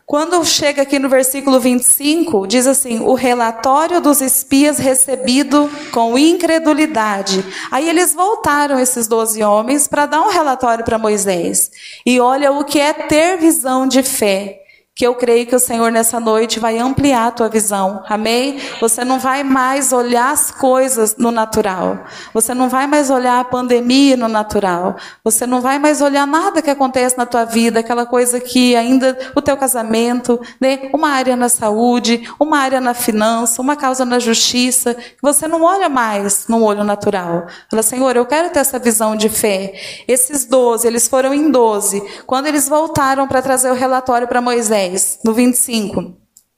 Quando 0.06 0.44
chega 0.44 0.82
aqui 0.82 0.98
no 0.98 1.08
versículo 1.08 1.58
25, 1.58 2.46
diz 2.46 2.66
assim: 2.66 3.00
o 3.00 3.14
relatório 3.14 4.02
dos 4.02 4.20
espias 4.20 4.78
recebido 4.78 5.70
com 5.92 6.18
incredulidade. 6.18 7.42
Aí 7.70 7.88
eles 7.88 8.12
voltaram, 8.14 8.78
esses 8.78 9.08
doze 9.08 9.42
homens, 9.42 9.88
para 9.88 10.04
dar 10.04 10.20
um 10.20 10.30
relatório 10.30 10.84
para 10.84 10.98
Moisés. 10.98 11.70
E 12.04 12.20
olha 12.20 12.52
o 12.52 12.64
que 12.64 12.78
é 12.78 12.92
ter 12.92 13.38
visão 13.38 13.86
de 13.86 14.02
fé 14.02 14.63
que 14.96 15.04
eu 15.04 15.16
creio 15.16 15.44
que 15.44 15.56
o 15.56 15.58
Senhor 15.58 15.90
nessa 15.90 16.20
noite 16.20 16.60
vai 16.60 16.78
ampliar 16.78 17.26
a 17.26 17.30
tua 17.32 17.48
visão. 17.48 18.04
Amém? 18.06 18.60
Você 18.80 19.04
não 19.04 19.18
vai 19.18 19.42
mais 19.42 19.92
olhar 19.92 20.30
as 20.30 20.52
coisas 20.52 21.16
no 21.16 21.32
natural. 21.32 22.04
Você 22.32 22.54
não 22.54 22.68
vai 22.68 22.86
mais 22.86 23.10
olhar 23.10 23.40
a 23.40 23.44
pandemia 23.44 24.16
no 24.16 24.28
natural. 24.28 24.94
Você 25.24 25.48
não 25.48 25.60
vai 25.60 25.80
mais 25.80 26.00
olhar 26.00 26.28
nada 26.28 26.62
que 26.62 26.70
acontece 26.70 27.18
na 27.18 27.26
tua 27.26 27.44
vida, 27.44 27.80
aquela 27.80 28.06
coisa 28.06 28.38
que 28.38 28.76
ainda 28.76 29.18
o 29.34 29.42
teu 29.42 29.56
casamento, 29.56 30.40
né? 30.60 30.88
Uma 30.92 31.08
área 31.08 31.34
na 31.34 31.48
saúde, 31.48 32.30
uma 32.38 32.58
área 32.58 32.80
na 32.80 32.94
finança, 32.94 33.60
uma 33.60 33.74
causa 33.74 34.04
na 34.04 34.20
justiça. 34.20 34.96
Você 35.20 35.48
não 35.48 35.62
olha 35.62 35.88
mais 35.88 36.46
no 36.46 36.62
olho 36.62 36.84
natural. 36.84 37.48
Fala, 37.68 37.82
Senhor, 37.82 38.14
eu 38.14 38.26
quero 38.26 38.50
ter 38.50 38.60
essa 38.60 38.78
visão 38.78 39.16
de 39.16 39.28
fé. 39.28 39.74
Esses 40.06 40.44
doze, 40.44 40.86
eles 40.86 41.08
foram 41.08 41.34
em 41.34 41.50
doze. 41.50 42.00
Quando 42.28 42.46
eles 42.46 42.68
voltaram 42.68 43.26
para 43.26 43.42
trazer 43.42 43.72
o 43.72 43.74
relatório 43.74 44.28
para 44.28 44.40
Moisés 44.40 44.83
10, 44.88 45.20
no 45.24 45.32
25. 45.32 46.14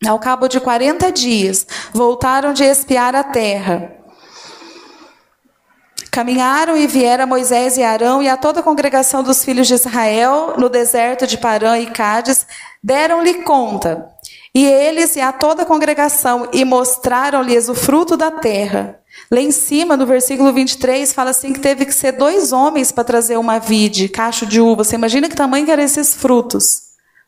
Ao 0.06 0.18
cabo 0.18 0.48
de 0.48 0.60
40 0.60 1.10
dias, 1.12 1.66
voltaram 1.92 2.52
de 2.52 2.64
espiar 2.64 3.14
a 3.14 3.22
terra. 3.22 3.92
Caminharam 6.10 6.76
e 6.76 6.86
vieram 6.86 7.26
Moisés 7.26 7.76
e 7.76 7.82
Arão 7.82 8.22
e 8.22 8.28
a 8.28 8.36
toda 8.36 8.60
a 8.60 8.62
congregação 8.62 9.22
dos 9.22 9.44
filhos 9.44 9.68
de 9.68 9.74
Israel 9.74 10.54
no 10.58 10.68
deserto 10.68 11.26
de 11.26 11.38
Parã 11.38 11.78
e 11.78 11.86
Cádiz, 11.86 12.46
deram-lhe 12.82 13.42
conta. 13.42 14.08
E 14.54 14.64
eles 14.64 15.14
e 15.16 15.20
a 15.20 15.32
toda 15.32 15.62
a 15.62 15.66
congregação 15.66 16.48
e 16.52 16.64
mostraram-lhes 16.64 17.68
o 17.68 17.74
fruto 17.74 18.16
da 18.16 18.30
terra. 18.30 18.98
Lá 19.30 19.40
em 19.40 19.50
cima, 19.50 19.96
no 19.96 20.06
versículo 20.06 20.52
23, 20.52 21.12
fala 21.12 21.30
assim 21.30 21.52
que 21.52 21.60
teve 21.60 21.84
que 21.84 21.94
ser 21.94 22.12
dois 22.12 22.52
homens 22.52 22.90
para 22.90 23.04
trazer 23.04 23.36
uma 23.36 23.58
vide, 23.58 24.08
cacho 24.08 24.46
de 24.46 24.60
uva. 24.60 24.84
Você 24.84 24.94
imagina 24.94 25.28
que 25.28 25.36
tamanho 25.36 25.70
eram 25.70 25.82
esses 25.82 26.14
frutos 26.14 26.85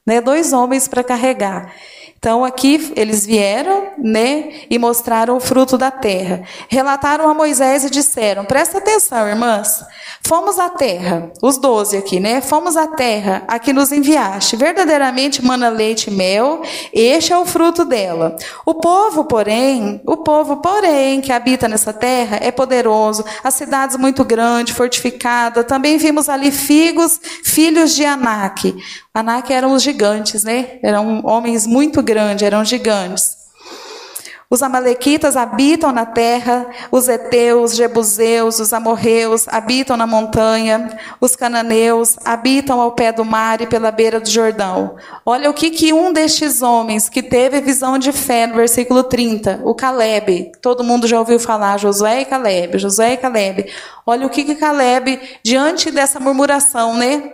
né? 0.08 0.22
Dois 0.22 0.54
homens 0.54 0.88
para 0.88 1.04
carregar. 1.04 1.70
Então 2.18 2.44
aqui 2.44 2.92
eles 2.96 3.24
vieram, 3.24 3.92
né, 3.96 4.62
e 4.68 4.76
mostraram 4.76 5.36
o 5.36 5.40
fruto 5.40 5.78
da 5.78 5.90
terra. 5.90 6.42
Relataram 6.68 7.28
a 7.28 7.34
Moisés 7.34 7.84
e 7.84 7.90
disseram: 7.90 8.44
Presta 8.44 8.78
atenção, 8.78 9.28
irmãs. 9.28 9.84
Fomos 10.20 10.58
à 10.58 10.68
terra, 10.68 11.30
os 11.40 11.58
doze 11.58 11.96
aqui, 11.96 12.18
né? 12.18 12.40
Fomos 12.40 12.76
à 12.76 12.88
terra 12.88 13.44
a 13.46 13.58
que 13.58 13.72
nos 13.72 13.92
enviaste. 13.92 14.56
Verdadeiramente 14.56 15.44
mana 15.44 15.68
leite 15.68 16.08
e 16.08 16.10
mel, 16.10 16.60
este 16.92 17.32
é 17.32 17.38
o 17.38 17.46
fruto 17.46 17.84
dela. 17.84 18.36
O 18.66 18.74
povo, 18.74 19.24
porém, 19.24 20.02
o 20.04 20.16
povo, 20.16 20.56
porém, 20.56 21.20
que 21.20 21.32
habita 21.32 21.68
nessa 21.68 21.92
terra 21.92 22.38
é 22.42 22.50
poderoso, 22.50 23.24
as 23.44 23.54
cidades 23.54 23.96
muito 23.96 24.24
grandes, 24.24 24.76
fortificadas. 24.76 25.64
Também 25.66 25.96
vimos 25.98 26.28
ali 26.28 26.50
figos, 26.50 27.20
filhos 27.44 27.94
de 27.94 28.04
Anak. 28.04 28.74
Anak 29.18 29.52
eram 29.52 29.72
os 29.72 29.82
gigantes, 29.82 30.44
né? 30.44 30.78
Eram 30.80 31.26
homens 31.26 31.66
muito 31.66 32.00
grandes, 32.00 32.46
eram 32.46 32.64
gigantes. 32.64 33.36
Os 34.48 34.62
amalequitas 34.62 35.36
habitam 35.36 35.90
na 35.90 36.06
terra, 36.06 36.68
os 36.92 37.08
heteus, 37.08 37.74
jebuseus, 37.74 38.60
os 38.60 38.72
amorreus 38.72 39.48
habitam 39.48 39.96
na 39.96 40.06
montanha, 40.06 40.96
os 41.20 41.34
cananeus 41.34 42.16
habitam 42.24 42.80
ao 42.80 42.92
pé 42.92 43.10
do 43.10 43.24
mar 43.24 43.60
e 43.60 43.66
pela 43.66 43.90
beira 43.90 44.20
do 44.20 44.30
Jordão. 44.30 44.94
Olha 45.26 45.50
o 45.50 45.54
que, 45.54 45.70
que 45.70 45.92
um 45.92 46.12
destes 46.12 46.62
homens 46.62 47.08
que 47.08 47.20
teve 47.20 47.60
visão 47.60 47.98
de 47.98 48.12
fé, 48.12 48.46
no 48.46 48.54
versículo 48.54 49.02
30, 49.02 49.62
o 49.64 49.74
Caleb, 49.74 50.52
todo 50.62 50.84
mundo 50.84 51.08
já 51.08 51.18
ouviu 51.18 51.40
falar, 51.40 51.76
Josué 51.76 52.20
e 52.20 52.24
Caleb, 52.24 52.78
Josué 52.78 53.14
e 53.14 53.16
Caleb. 53.16 53.66
Olha 54.06 54.28
o 54.28 54.30
que, 54.30 54.44
que 54.44 54.54
Caleb, 54.54 55.20
diante 55.42 55.90
dessa 55.90 56.20
murmuração, 56.20 56.94
né? 56.94 57.32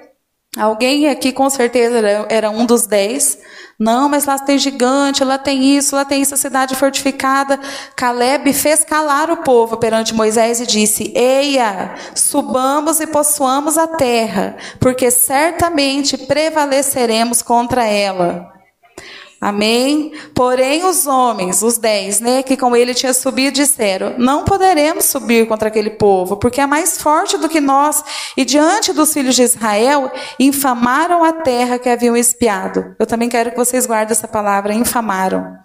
Alguém 0.56 1.08
aqui 1.08 1.32
com 1.32 1.50
certeza 1.50 1.98
era 2.28 2.50
um 2.50 2.64
dos 2.64 2.86
dez. 2.86 3.38
Não, 3.78 4.08
mas 4.08 4.24
lá 4.24 4.38
tem 4.38 4.56
gigante, 4.56 5.24
lá 5.24 5.36
tem 5.36 5.76
isso, 5.76 5.96
lá 5.96 6.04
tem 6.04 6.22
isso, 6.22 6.32
a 6.32 6.36
cidade 6.36 6.76
fortificada. 6.76 7.58
Caleb 7.96 8.52
fez 8.52 8.84
calar 8.84 9.30
o 9.30 9.38
povo 9.38 9.76
perante 9.78 10.14
Moisés 10.14 10.60
e 10.60 10.66
disse: 10.66 11.12
Eia, 11.16 11.94
subamos 12.14 13.00
e 13.00 13.06
possuamos 13.06 13.76
a 13.76 13.88
terra, 13.88 14.56
porque 14.78 15.10
certamente 15.10 16.16
prevaleceremos 16.16 17.42
contra 17.42 17.84
ela. 17.84 18.53
Amém? 19.40 20.12
Porém, 20.34 20.84
os 20.84 21.06
homens, 21.06 21.62
os 21.62 21.76
dez, 21.76 22.20
né, 22.20 22.42
que 22.42 22.56
com 22.56 22.74
ele 22.74 22.94
tinha 22.94 23.12
subido, 23.12 23.56
disseram: 23.56 24.14
Não 24.18 24.44
poderemos 24.44 25.04
subir 25.04 25.46
contra 25.46 25.68
aquele 25.68 25.90
povo, 25.90 26.36
porque 26.36 26.60
é 26.60 26.66
mais 26.66 27.00
forte 27.00 27.36
do 27.36 27.48
que 27.48 27.60
nós. 27.60 28.02
E 28.36 28.44
diante 28.44 28.92
dos 28.92 29.12
filhos 29.12 29.34
de 29.34 29.42
Israel, 29.42 30.10
infamaram 30.38 31.22
a 31.24 31.32
terra 31.32 31.78
que 31.78 31.88
haviam 31.88 32.16
espiado. 32.16 32.94
Eu 32.98 33.06
também 33.06 33.28
quero 33.28 33.50
que 33.50 33.56
vocês 33.56 33.86
guardem 33.86 34.12
essa 34.12 34.28
palavra: 34.28 34.72
infamaram. 34.72 35.58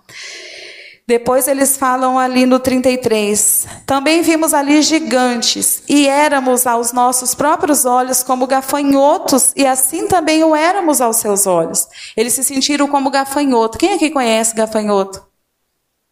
Depois 1.09 1.47
eles 1.47 1.75
falam 1.75 2.19
ali 2.19 2.45
no 2.45 2.59
33. 2.59 3.65
Também 3.83 4.21
vimos 4.21 4.53
ali 4.53 4.79
gigantes, 4.83 5.81
e 5.89 6.07
éramos 6.07 6.67
aos 6.67 6.93
nossos 6.93 7.33
próprios 7.33 7.83
olhos 7.83 8.21
como 8.21 8.45
gafanhotos, 8.45 9.51
e 9.55 9.65
assim 9.65 10.05
também 10.05 10.43
o 10.43 10.55
éramos 10.55 11.01
aos 11.01 11.15
seus 11.15 11.47
olhos. 11.47 11.87
Eles 12.15 12.33
se 12.33 12.43
sentiram 12.43 12.87
como 12.87 13.09
gafanhoto. 13.09 13.79
Quem 13.79 13.95
aqui 13.95 14.11
conhece 14.11 14.53
gafanhoto? 14.53 15.28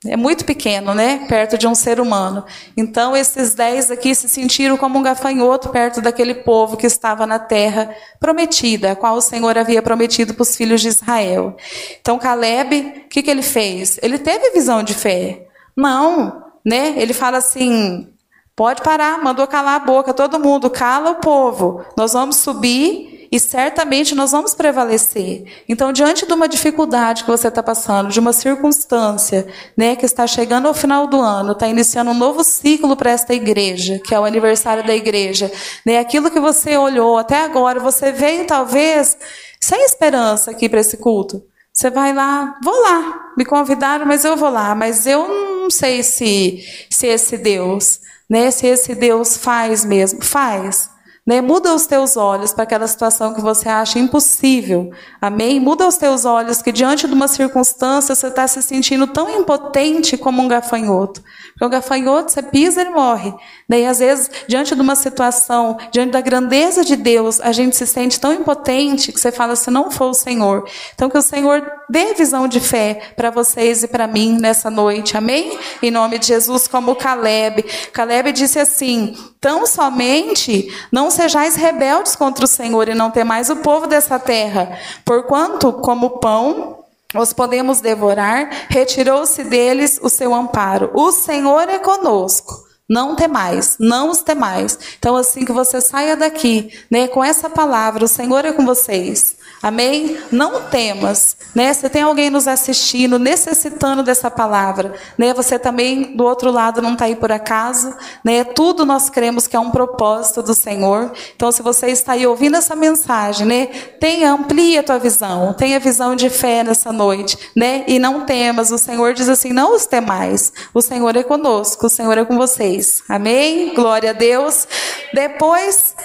É 0.05 0.15
muito 0.15 0.45
pequeno, 0.45 0.93
né? 0.93 1.25
Perto 1.27 1.57
de 1.57 1.65
um 1.65 1.73
ser 1.73 1.99
humano. 1.99 2.45
Então, 2.75 3.17
esses 3.17 3.55
dez 3.55 3.89
aqui 3.89 4.13
se 4.13 4.29
sentiram 4.29 4.77
como 4.77 4.99
um 4.99 5.01
gafanhoto 5.01 5.69
perto 5.69 6.01
daquele 6.01 6.35
povo 6.35 6.77
que 6.77 6.85
estava 6.85 7.25
na 7.25 7.39
terra 7.39 7.95
prometida, 8.19 8.91
a 8.91 8.95
qual 8.95 9.15
o 9.15 9.21
Senhor 9.21 9.57
havia 9.57 9.81
prometido 9.81 10.35
para 10.35 10.43
os 10.43 10.55
filhos 10.55 10.81
de 10.81 10.89
Israel. 10.89 11.57
Então, 11.99 12.19
Caleb, 12.19 13.05
o 13.05 13.09
que, 13.09 13.23
que 13.23 13.31
ele 13.31 13.41
fez? 13.41 13.97
Ele 14.03 14.19
teve 14.19 14.51
visão 14.51 14.83
de 14.83 14.93
fé. 14.93 15.47
Não, 15.75 16.43
né? 16.63 16.93
Ele 16.97 17.13
fala 17.13 17.39
assim: 17.39 18.07
pode 18.55 18.83
parar, 18.83 19.23
mandou 19.23 19.47
calar 19.47 19.81
a 19.81 19.85
boca, 19.85 20.13
todo 20.13 20.39
mundo, 20.39 20.69
cala 20.69 21.09
o 21.09 21.15
povo. 21.15 21.83
Nós 21.97 22.13
vamos 22.13 22.35
subir 22.35 23.16
e 23.31 23.39
certamente 23.39 24.15
nós 24.15 24.31
vamos 24.31 24.53
prevalecer. 24.53 25.45
Então, 25.67 25.91
diante 25.91 26.25
de 26.25 26.33
uma 26.33 26.47
dificuldade 26.47 27.23
que 27.23 27.29
você 27.29 27.47
está 27.47 27.61
passando, 27.61 28.09
de 28.09 28.19
uma 28.19 28.33
circunstância, 28.33 29.47
né, 29.75 29.95
que 29.95 30.05
está 30.05 30.25
chegando 30.25 30.67
ao 30.67 30.73
final 30.73 31.07
do 31.07 31.19
ano, 31.19 31.51
está 31.51 31.67
iniciando 31.67 32.11
um 32.11 32.13
novo 32.13 32.43
ciclo 32.43 32.95
para 32.95 33.11
esta 33.11 33.33
igreja, 33.33 33.99
que 33.99 34.13
é 34.13 34.19
o 34.19 34.25
aniversário 34.25 34.85
da 34.85 34.95
igreja, 34.95 35.51
né, 35.85 35.99
aquilo 35.99 36.31
que 36.31 36.39
você 36.39 36.77
olhou 36.77 37.17
até 37.17 37.43
agora, 37.43 37.79
você 37.79 38.11
veio 38.11 38.45
talvez 38.45 39.17
sem 39.59 39.83
esperança 39.83 40.51
aqui 40.51 40.69
para 40.69 40.79
esse 40.79 40.97
culto. 40.97 41.43
Você 41.73 41.91
vai 41.91 42.11
lá, 42.11 42.57
vou 42.63 42.81
lá, 42.81 43.33
me 43.37 43.45
convidaram, 43.45 44.05
mas 44.05 44.25
eu 44.25 44.35
vou 44.35 44.49
lá, 44.49 44.73
mas 44.73 45.05
eu 45.05 45.27
não 45.27 45.69
sei 45.69 46.01
se, 46.01 46.63
se 46.89 47.05
esse 47.05 47.37
Deus, 47.37 47.99
né, 48.27 48.49
se 48.49 48.65
esse 48.65 48.95
Deus 48.95 49.37
faz 49.37 49.85
mesmo, 49.85 50.23
faz. 50.23 50.89
Né? 51.27 51.41
Muda 51.41 51.75
os 51.75 51.85
teus 51.85 52.15
olhos 52.15 52.53
para 52.53 52.63
aquela 52.63 52.87
situação 52.87 53.33
que 53.33 53.41
você 53.41 53.67
acha 53.67 53.99
impossível. 53.99 54.91
Amém? 55.21 55.59
Muda 55.59 55.85
os 55.85 55.97
teus 55.97 56.23
olhos 56.23 56.61
que 56.61 56.71
diante 56.71 57.05
de 57.05 57.13
uma 57.13 57.27
circunstância 57.27 58.15
você 58.15 58.27
está 58.27 58.47
se 58.47 58.63
sentindo 58.63 59.05
tão 59.07 59.29
impotente 59.29 60.15
como 60.15 60.41
um 60.41 60.47
gafanhoto. 60.47 61.21
Porque 61.49 61.65
o 61.65 61.69
gafanhoto, 61.69 62.31
você 62.31 62.41
pisa, 62.41 62.79
ele 62.79 62.91
morre. 62.91 63.33
Daí, 63.67 63.85
às 63.85 63.99
vezes, 63.99 64.31
diante 64.47 64.73
de 64.73 64.79
uma 64.79 64.95
situação, 64.95 65.77
diante 65.91 66.11
da 66.11 66.21
grandeza 66.21 66.85
de 66.85 66.95
Deus, 66.95 67.41
a 67.41 67.51
gente 67.51 67.75
se 67.75 67.85
sente 67.85 68.19
tão 68.19 68.33
impotente 68.33 69.11
que 69.11 69.19
você 69.19 69.31
fala, 69.31 69.57
se 69.57 69.69
não 69.69 69.91
for 69.91 70.11
o 70.11 70.13
Senhor. 70.13 70.65
Então, 70.95 71.09
que 71.09 71.17
o 71.17 71.21
Senhor 71.21 71.61
dê 71.89 72.13
visão 72.13 72.47
de 72.47 72.61
fé 72.61 73.13
para 73.17 73.29
vocês 73.29 73.83
e 73.83 73.87
para 73.87 74.07
mim 74.07 74.37
nessa 74.39 74.69
noite. 74.69 75.17
Amém? 75.17 75.59
Em 75.83 75.91
nome 75.91 76.19
de 76.19 76.27
Jesus, 76.27 76.69
como 76.69 76.95
Caleb. 76.95 77.63
Caleb 77.91 78.31
disse 78.31 78.59
assim: 78.59 79.15
tão 79.41 79.65
somente 79.65 80.73
não 80.91 81.09
sejais 81.17 81.55
rebeldes 81.55 82.15
contra 82.15 82.45
o 82.45 82.47
Senhor 82.47 82.87
e 82.87 82.95
não 82.95 83.11
temais 83.11 83.49
o 83.49 83.57
povo 83.57 83.87
dessa 83.87 84.17
terra, 84.17 84.77
porquanto, 85.03 85.73
como 85.73 86.19
pão, 86.19 86.77
os 87.15 87.33
podemos 87.33 87.81
devorar, 87.81 88.49
retirou-se 88.69 89.43
deles 89.43 89.99
o 90.01 90.09
seu 90.09 90.33
amparo. 90.33 90.91
O 90.93 91.11
Senhor 91.11 91.67
é 91.67 91.79
conosco. 91.79 92.67
Não 92.89 93.15
temais, 93.15 93.75
não 93.79 94.09
os 94.09 94.21
temais. 94.21 94.79
Então, 94.97 95.15
assim 95.15 95.43
que 95.43 95.51
você 95.51 95.81
saia 95.81 96.15
daqui, 96.15 96.71
né, 96.89 97.07
com 97.07 97.21
essa 97.21 97.49
palavra, 97.49 98.05
o 98.05 98.07
Senhor 98.07 98.45
é 98.45 98.53
com 98.53 98.65
vocês. 98.65 99.35
Amém? 99.61 100.19
Não 100.31 100.61
temas, 100.69 101.35
né? 101.55 101.73
Se 101.73 101.89
tem 101.89 102.03
alguém 102.03 102.29
nos 102.29 102.47
assistindo, 102.47 103.17
necessitando 103.17 104.03
dessa 104.03 104.29
palavra, 104.29 104.93
né? 105.17 105.33
Você 105.33 105.57
também 105.57 106.15
do 106.15 106.23
outro 106.23 106.51
lado 106.51 106.79
não 106.81 106.93
está 106.93 107.05
aí 107.05 107.15
por 107.15 107.31
acaso, 107.31 107.93
né? 108.23 108.43
Tudo 108.43 108.85
nós 108.85 109.09
cremos 109.09 109.47
que 109.47 109.55
é 109.55 109.59
um 109.59 109.71
propósito 109.71 110.43
do 110.43 110.53
Senhor. 110.53 111.11
Então, 111.35 111.51
se 111.51 111.63
você 111.63 111.87
está 111.87 112.13
aí 112.13 112.27
ouvindo 112.27 112.55
essa 112.55 112.75
mensagem, 112.75 113.47
né? 113.47 113.65
Tenha, 113.99 114.31
amplie 114.31 114.77
a 114.77 114.83
tua 114.83 114.99
visão, 114.99 115.53
tenha 115.53 115.79
visão 115.79 116.15
de 116.15 116.29
fé 116.29 116.63
nessa 116.63 116.91
noite, 116.91 117.37
né? 117.55 117.83
E 117.87 117.97
não 117.97 118.25
temas. 118.25 118.71
O 118.71 118.77
Senhor 118.77 119.15
diz 119.15 119.27
assim: 119.27 119.51
não 119.51 119.75
os 119.75 119.87
temais. 119.87 120.53
O 120.71 120.83
Senhor 120.83 121.15
é 121.15 121.23
conosco, 121.23 121.87
o 121.87 121.89
Senhor 121.89 122.15
é 122.15 122.23
com 122.23 122.37
vocês. 122.37 123.01
Amém? 123.09 123.73
Glória 123.73 124.11
a 124.11 124.13
Deus. 124.13 124.67
Depois 125.13 125.95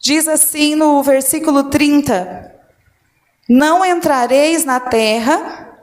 diz 0.00 0.26
assim 0.26 0.74
no 0.74 1.02
versículo 1.02 1.64
30. 1.64 2.61
Não 3.48 3.84
entrareis 3.84 4.64
na 4.64 4.78
terra. 4.78 5.78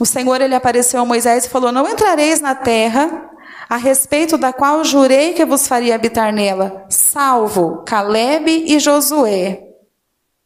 O 0.00 0.06
Senhor 0.06 0.40
ele 0.40 0.54
apareceu 0.54 1.00
a 1.00 1.04
Moisés 1.04 1.44
e 1.44 1.48
falou: 1.48 1.70
Não 1.70 1.88
entrareis 1.88 2.40
na 2.40 2.54
terra 2.54 3.30
a 3.68 3.76
respeito 3.76 4.38
da 4.38 4.52
qual 4.52 4.82
jurei 4.82 5.34
que 5.34 5.44
vos 5.44 5.68
faria 5.68 5.94
habitar 5.94 6.32
nela, 6.32 6.86
salvo 6.88 7.82
Caleb 7.84 8.64
e 8.66 8.78
Josué. 8.78 9.64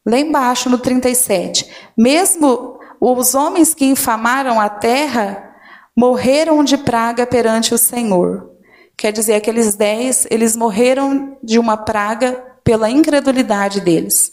Lá 0.04 0.18
embaixo 0.18 0.68
no 0.68 0.78
37. 0.78 1.70
Mesmo 1.96 2.78
os 3.00 3.34
homens 3.34 3.74
que 3.74 3.84
infamaram 3.84 4.60
a 4.60 4.68
terra 4.68 5.50
morreram 5.96 6.64
de 6.64 6.76
praga 6.76 7.26
perante 7.26 7.72
o 7.72 7.78
Senhor. 7.78 8.50
Quer 8.96 9.12
dizer, 9.12 9.34
aqueles 9.34 9.74
dez, 9.74 10.26
eles 10.30 10.56
morreram 10.56 11.36
de 11.42 11.58
uma 11.58 11.76
praga 11.76 12.32
pela 12.64 12.90
incredulidade 12.90 13.80
deles. 13.80 14.31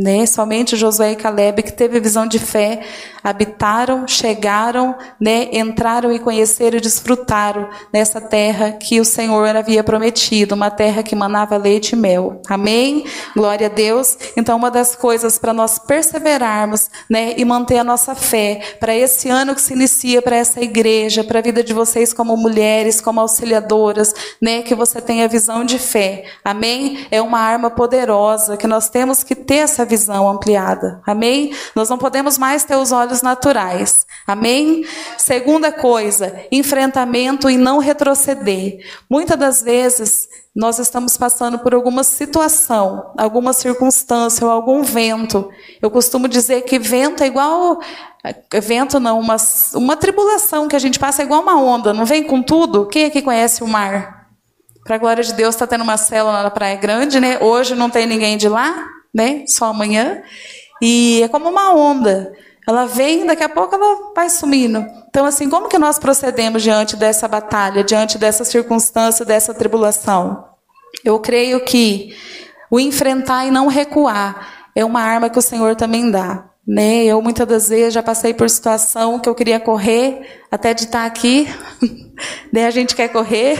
Né? 0.00 0.24
Somente 0.24 0.76
Josué 0.76 1.12
e 1.12 1.16
Caleb, 1.16 1.62
que 1.62 1.72
teve 1.72 2.00
visão 2.00 2.26
de 2.26 2.38
fé, 2.38 2.80
habitaram, 3.22 4.08
chegaram, 4.08 4.96
né? 5.20 5.48
entraram 5.52 6.10
e 6.10 6.18
conheceram 6.18 6.78
e 6.78 6.80
desfrutaram 6.80 7.68
nessa 7.92 8.18
terra 8.18 8.72
que 8.72 8.98
o 8.98 9.04
Senhor 9.04 9.54
havia 9.54 9.84
prometido, 9.84 10.54
uma 10.54 10.70
terra 10.70 11.02
que 11.02 11.14
manava 11.14 11.58
leite 11.58 11.92
e 11.92 11.96
mel. 11.96 12.40
Amém? 12.48 13.04
Glória 13.36 13.66
a 13.66 13.70
Deus. 13.70 14.16
Então, 14.38 14.56
uma 14.56 14.70
das 14.70 14.96
coisas 14.96 15.38
para 15.38 15.52
nós 15.52 15.78
perseverarmos 15.78 16.88
né? 17.08 17.34
e 17.36 17.44
manter 17.44 17.76
a 17.76 17.84
nossa 17.84 18.14
fé 18.14 18.60
para 18.80 18.96
esse 18.96 19.28
ano 19.28 19.54
que 19.54 19.60
se 19.60 19.74
inicia, 19.74 20.22
para 20.22 20.36
essa 20.36 20.62
igreja, 20.62 21.22
para 21.22 21.40
a 21.40 21.42
vida 21.42 21.62
de 21.62 21.74
vocês 21.74 22.14
como 22.14 22.34
mulheres, 22.38 23.02
como 23.02 23.20
auxiliadoras, 23.20 24.14
né? 24.40 24.62
que 24.62 24.74
você 24.74 24.98
tenha 24.98 25.28
visão 25.28 25.62
de 25.62 25.78
fé. 25.78 26.24
Amém? 26.42 27.06
É 27.10 27.20
uma 27.20 27.38
arma 27.38 27.68
poderosa 27.68 28.56
que 28.56 28.66
nós 28.66 28.88
temos 28.88 29.22
que 29.22 29.34
ter 29.34 29.56
essa 29.56 29.89
visão 29.90 30.30
ampliada. 30.30 31.02
Amém? 31.04 31.54
Nós 31.74 31.90
não 31.90 31.98
podemos 31.98 32.38
mais 32.38 32.64
ter 32.64 32.76
os 32.76 32.92
olhos 32.92 33.20
naturais. 33.20 34.06
Amém? 34.26 34.86
Segunda 35.18 35.72
coisa, 35.72 36.46
enfrentamento 36.50 37.50
e 37.50 37.58
não 37.58 37.78
retroceder. 37.78 38.78
Muitas 39.10 39.36
das 39.36 39.62
vezes 39.62 40.28
nós 40.54 40.78
estamos 40.78 41.16
passando 41.16 41.58
por 41.58 41.74
alguma 41.74 42.04
situação, 42.04 43.12
alguma 43.18 43.52
circunstância 43.52 44.46
ou 44.46 44.52
algum 44.52 44.82
vento. 44.82 45.50
Eu 45.82 45.90
costumo 45.90 46.28
dizer 46.28 46.62
que 46.62 46.78
vento 46.78 47.22
é 47.22 47.26
igual 47.26 47.80
vento 48.62 49.00
não, 49.00 49.18
uma, 49.18 49.36
uma 49.74 49.96
tribulação 49.96 50.68
que 50.68 50.76
a 50.76 50.78
gente 50.78 50.98
passa 50.98 51.22
é 51.22 51.24
igual 51.24 51.42
uma 51.42 51.58
onda, 51.58 51.94
não 51.94 52.04
vem 52.04 52.22
com 52.22 52.42
tudo? 52.42 52.86
Quem 52.86 53.10
que 53.10 53.22
conhece 53.22 53.64
o 53.64 53.66
mar? 53.66 54.28
Para 54.84 54.96
a 54.96 54.98
glória 54.98 55.24
de 55.24 55.32
Deus, 55.32 55.54
está 55.54 55.66
tendo 55.66 55.84
uma 55.84 55.96
célula 55.96 56.42
na 56.42 56.50
Praia 56.50 56.76
Grande, 56.76 57.18
né? 57.18 57.38
Hoje 57.40 57.74
não 57.74 57.88
tem 57.88 58.06
ninguém 58.06 58.36
de 58.36 58.48
lá 58.48 58.99
né? 59.14 59.44
Só 59.46 59.66
amanhã. 59.66 60.22
E 60.82 61.22
é 61.22 61.28
como 61.28 61.48
uma 61.48 61.74
onda. 61.74 62.32
Ela 62.66 62.86
vem, 62.86 63.26
daqui 63.26 63.42
a 63.42 63.48
pouco 63.48 63.74
ela 63.74 64.12
vai 64.14 64.30
sumindo. 64.30 64.84
Então, 65.08 65.26
assim, 65.26 65.50
como 65.50 65.68
que 65.68 65.78
nós 65.78 65.98
procedemos 65.98 66.62
diante 66.62 66.96
dessa 66.96 67.26
batalha, 67.26 67.82
diante 67.82 68.16
dessa 68.16 68.44
circunstância, 68.44 69.24
dessa 69.24 69.52
tribulação? 69.52 70.44
Eu 71.04 71.18
creio 71.18 71.64
que 71.64 72.14
o 72.70 72.78
enfrentar 72.78 73.46
e 73.46 73.50
não 73.50 73.66
recuar 73.66 74.70
é 74.74 74.84
uma 74.84 75.00
arma 75.00 75.28
que 75.28 75.38
o 75.38 75.42
Senhor 75.42 75.74
também 75.74 76.10
dá. 76.10 76.50
Né? 76.66 77.04
Eu 77.04 77.20
muitas 77.20 77.48
das 77.48 77.68
vezes 77.68 77.94
já 77.94 78.02
passei 78.02 78.32
por 78.32 78.48
situação 78.48 79.18
que 79.18 79.28
eu 79.28 79.34
queria 79.34 79.58
correr, 79.58 80.40
até 80.50 80.72
de 80.72 80.84
estar 80.84 81.04
aqui, 81.04 81.48
né? 82.52 82.66
a 82.66 82.70
gente 82.70 82.94
quer 82.94 83.08
correr, 83.08 83.58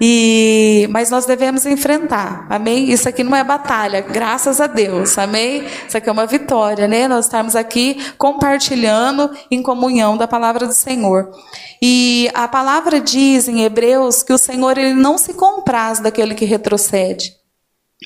e, 0.00 0.86
mas 0.90 1.10
nós 1.10 1.24
devemos 1.24 1.64
enfrentar, 1.64 2.46
amém? 2.50 2.90
Isso 2.90 3.08
aqui 3.08 3.24
não 3.24 3.34
é 3.34 3.42
batalha, 3.42 4.00
graças 4.00 4.60
a 4.60 4.66
Deus, 4.66 5.16
amém? 5.16 5.64
Isso 5.86 5.96
aqui 5.96 6.08
é 6.08 6.12
uma 6.12 6.26
vitória, 6.26 6.86
né? 6.86 7.08
Nós 7.08 7.26
estamos 7.26 7.56
aqui 7.56 7.98
compartilhando 8.18 9.30
em 9.50 9.62
comunhão 9.62 10.16
da 10.16 10.28
palavra 10.28 10.66
do 10.66 10.72
Senhor. 10.74 11.30
E 11.80 12.30
a 12.34 12.46
palavra 12.46 13.00
diz 13.00 13.48
em 13.48 13.62
Hebreus 13.62 14.22
que 14.22 14.32
o 14.32 14.38
Senhor 14.38 14.76
ele 14.76 14.94
não 14.94 15.16
se 15.16 15.34
compraz 15.34 16.00
daquele 16.00 16.34
que 16.34 16.44
retrocede. 16.44 17.34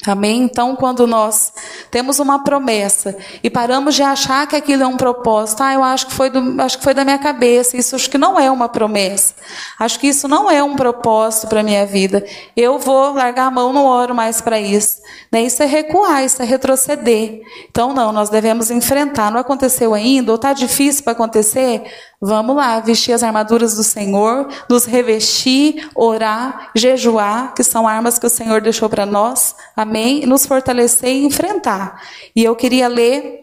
Amém? 0.07 0.44
Então, 0.44 0.76
quando 0.76 1.05
nós 1.05 1.53
temos 1.90 2.20
uma 2.20 2.44
promessa 2.44 3.16
e 3.42 3.50
paramos 3.50 3.96
de 3.96 4.03
achar 4.03 4.46
que 4.46 4.55
aquilo 4.55 4.85
é 4.85 4.87
um 4.87 4.96
propósito, 4.96 5.64
ah, 5.64 5.74
eu 5.74 5.83
acho 5.83 6.07
que 6.07 6.14
foi, 6.14 6.31
do, 6.31 6.62
acho 6.62 6.79
que 6.79 6.85
foi 6.85 6.94
da 6.94 7.05
minha 7.05 7.18
cabeça, 7.18 7.76
isso 7.76 7.96
acho 7.96 8.09
que 8.09 8.16
não 8.16 8.38
é 8.38 8.48
uma 8.48 8.68
promessa, 8.68 9.35
acho 9.81 9.98
que 9.98 10.07
isso 10.07 10.29
não 10.29 10.48
é 10.48 10.62
um 10.62 10.76
propósito 10.76 11.48
para 11.48 11.59
a 11.59 11.64
minha 11.64 11.85
vida, 11.85 12.24
eu 12.57 12.79
vou 12.79 13.12
largar 13.14 13.46
a 13.46 13.50
mão, 13.50 13.72
não 13.72 13.85
oro 13.85 14.14
mais 14.14 14.40
para 14.40 14.61
isso. 14.61 15.00
Né? 15.31 15.42
Isso 15.42 15.62
é 15.62 15.66
recuar, 15.66 16.24
isso 16.24 16.42
é 16.42 16.44
retroceder. 16.44 17.40
Então, 17.68 17.92
não, 17.92 18.12
nós 18.12 18.29
devemos 18.29 18.70
enfrentar. 18.70 19.31
Não 19.31 19.38
aconteceu 19.38 19.94
ainda, 19.94 20.33
ou 20.33 20.37
está 20.37 20.53
difícil 20.53 21.05
para 21.05 21.12
acontecer? 21.12 21.83
Vamos 22.20 22.55
lá, 22.55 22.81
vestir 22.81 23.12
as 23.12 23.22
armaduras 23.22 23.74
do 23.74 23.83
Senhor, 23.83 24.48
nos 24.68 24.85
revestir, 24.85 25.88
orar, 25.94 26.70
jejuar, 26.74 27.55
que 27.55 27.64
são 27.64 27.88
armas 27.88 28.18
que 28.18 28.26
o 28.26 28.31
Senhor 28.31 28.61
deixou 28.61 28.90
para 28.90 29.07
nós, 29.07 29.55
amém? 29.81 30.27
Nos 30.27 30.47
fortalecer 30.47 31.11
e 31.11 31.25
enfrentar. 31.25 32.03
E 32.35 32.45
eu 32.45 32.55
queria 32.57 32.88
ler 32.88 33.40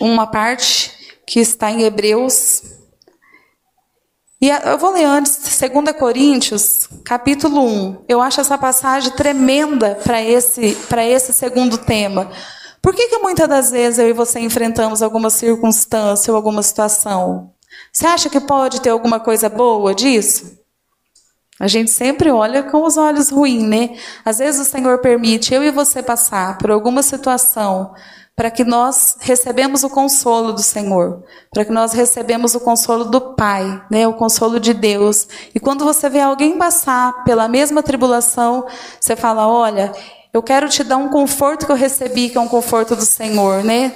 uma 0.00 0.26
parte 0.26 0.92
que 1.26 1.40
está 1.40 1.70
em 1.70 1.82
Hebreus, 1.82 2.62
E 4.40 4.48
eu 4.50 4.78
vou 4.78 4.92
ler 4.92 5.04
antes, 5.04 5.58
2 5.58 5.96
Coríntios, 5.98 6.88
capítulo 7.04 7.60
1. 7.60 8.04
Eu 8.08 8.20
acho 8.20 8.40
essa 8.40 8.56
passagem 8.56 9.10
tremenda 9.10 9.96
para 10.04 10.22
esse, 10.22 10.76
esse 10.96 11.32
segundo 11.32 11.76
tema. 11.76 12.30
Por 12.80 12.94
que, 12.94 13.08
que 13.08 13.18
muitas 13.18 13.48
das 13.48 13.70
vezes 13.72 13.98
eu 13.98 14.08
e 14.08 14.12
você 14.12 14.38
enfrentamos 14.38 15.02
alguma 15.02 15.28
circunstância 15.28 16.30
ou 16.30 16.36
alguma 16.36 16.62
situação? 16.62 17.52
Você 17.92 18.06
acha 18.06 18.30
que 18.30 18.38
pode 18.38 18.80
ter 18.80 18.90
alguma 18.90 19.18
coisa 19.18 19.48
boa 19.48 19.92
disso? 19.92 20.56
A 21.60 21.66
gente 21.66 21.90
sempre 21.90 22.30
olha 22.30 22.62
com 22.62 22.84
os 22.84 22.96
olhos 22.96 23.30
ruins, 23.30 23.62
né? 23.62 23.96
Às 24.24 24.38
vezes 24.38 24.66
o 24.66 24.70
Senhor 24.70 24.98
permite 24.98 25.52
eu 25.52 25.64
e 25.64 25.70
você 25.70 26.02
passar 26.02 26.56
por 26.58 26.70
alguma 26.70 27.02
situação 27.02 27.94
para 28.38 28.52
que 28.52 28.62
nós 28.62 29.16
recebemos 29.18 29.82
o 29.82 29.90
consolo 29.90 30.52
do 30.52 30.62
Senhor, 30.62 31.24
para 31.52 31.64
que 31.64 31.72
nós 31.72 31.92
recebemos 31.92 32.54
o 32.54 32.60
consolo 32.60 33.06
do 33.06 33.34
Pai, 33.34 33.82
né, 33.90 34.06
o 34.06 34.14
consolo 34.14 34.60
de 34.60 34.72
Deus. 34.72 35.26
E 35.52 35.58
quando 35.58 35.84
você 35.84 36.08
vê 36.08 36.20
alguém 36.20 36.56
passar 36.56 37.24
pela 37.24 37.48
mesma 37.48 37.82
tribulação, 37.82 38.64
você 39.00 39.16
fala: 39.16 39.48
"Olha, 39.48 39.92
eu 40.32 40.40
quero 40.40 40.68
te 40.68 40.84
dar 40.84 40.98
um 40.98 41.08
conforto 41.08 41.66
que 41.66 41.72
eu 41.72 41.76
recebi, 41.76 42.28
que 42.28 42.38
é 42.38 42.40
um 42.40 42.46
conforto 42.46 42.94
do 42.94 43.04
Senhor, 43.04 43.64
né? 43.64 43.92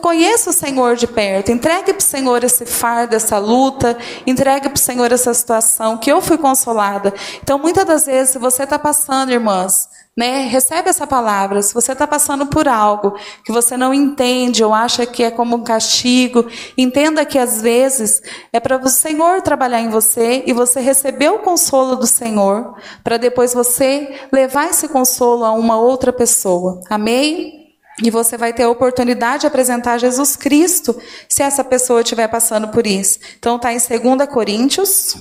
Conheça 0.00 0.48
o 0.48 0.54
Senhor 0.54 0.96
de 0.96 1.06
perto, 1.06 1.52
entregue 1.52 1.92
para 1.92 1.98
o 1.98 2.02
Senhor 2.02 2.42
esse 2.42 2.64
fardo, 2.64 3.14
essa 3.14 3.36
luta, 3.36 3.94
entregue 4.26 4.70
para 4.70 4.76
o 4.76 4.80
Senhor 4.80 5.12
essa 5.12 5.34
situação, 5.34 5.98
que 5.98 6.10
eu 6.10 6.22
fui 6.22 6.38
consolada. 6.38 7.12
Então, 7.42 7.58
muitas 7.58 7.84
das 7.84 8.06
vezes, 8.06 8.30
se 8.30 8.38
você 8.38 8.62
está 8.62 8.78
passando, 8.78 9.32
irmãs, 9.32 9.86
né? 10.16 10.46
Recebe 10.48 10.88
essa 10.88 11.06
palavra. 11.06 11.60
Se 11.60 11.74
você 11.74 11.92
está 11.92 12.06
passando 12.06 12.46
por 12.46 12.68
algo 12.68 13.14
que 13.44 13.52
você 13.52 13.76
não 13.76 13.92
entende 13.92 14.64
ou 14.64 14.72
acha 14.72 15.04
que 15.04 15.22
é 15.22 15.30
como 15.30 15.56
um 15.56 15.62
castigo, 15.62 16.46
entenda 16.76 17.24
que 17.24 17.38
às 17.38 17.60
vezes 17.60 18.22
é 18.52 18.58
para 18.58 18.78
o 18.78 18.88
Senhor 18.88 19.42
trabalhar 19.42 19.80
em 19.80 19.90
você 19.90 20.42
e 20.46 20.54
você 20.54 20.80
receber 20.80 21.28
o 21.28 21.40
consolo 21.40 21.96
do 21.96 22.06
Senhor, 22.06 22.74
para 23.04 23.18
depois 23.18 23.52
você 23.52 24.20
levar 24.32 24.70
esse 24.70 24.88
consolo 24.88 25.44
a 25.44 25.52
uma 25.52 25.78
outra 25.78 26.12
pessoa. 26.12 26.80
Amém? 26.88 27.59
E 28.02 28.10
você 28.10 28.36
vai 28.36 28.52
ter 28.52 28.62
a 28.62 28.70
oportunidade 28.70 29.42
de 29.42 29.46
apresentar 29.46 29.98
Jesus 29.98 30.34
Cristo 30.36 31.00
se 31.28 31.42
essa 31.42 31.62
pessoa 31.62 32.00
estiver 32.00 32.28
passando 32.28 32.68
por 32.68 32.86
isso. 32.86 33.18
Então 33.38 33.56
está 33.56 33.72
em 33.72 33.76
2 33.76 34.28
Coríntios, 34.28 35.16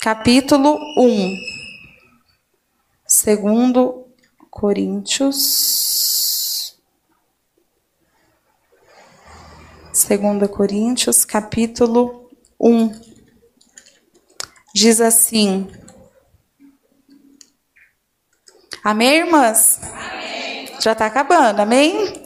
capítulo 0.00 0.78
1. 0.98 1.34
Segundo 3.06 4.06
Coríntios. 4.50 5.84
Segunda 9.92 10.46
Coríntios, 10.46 11.24
capítulo 11.24 12.30
1. 12.60 13.00
Diz 14.72 15.00
assim: 15.00 15.68
Amém, 18.82 19.18
irmãs? 19.18 19.80
Já 20.84 20.92
está 20.92 21.06
acabando, 21.06 21.60
amém? 21.60 22.22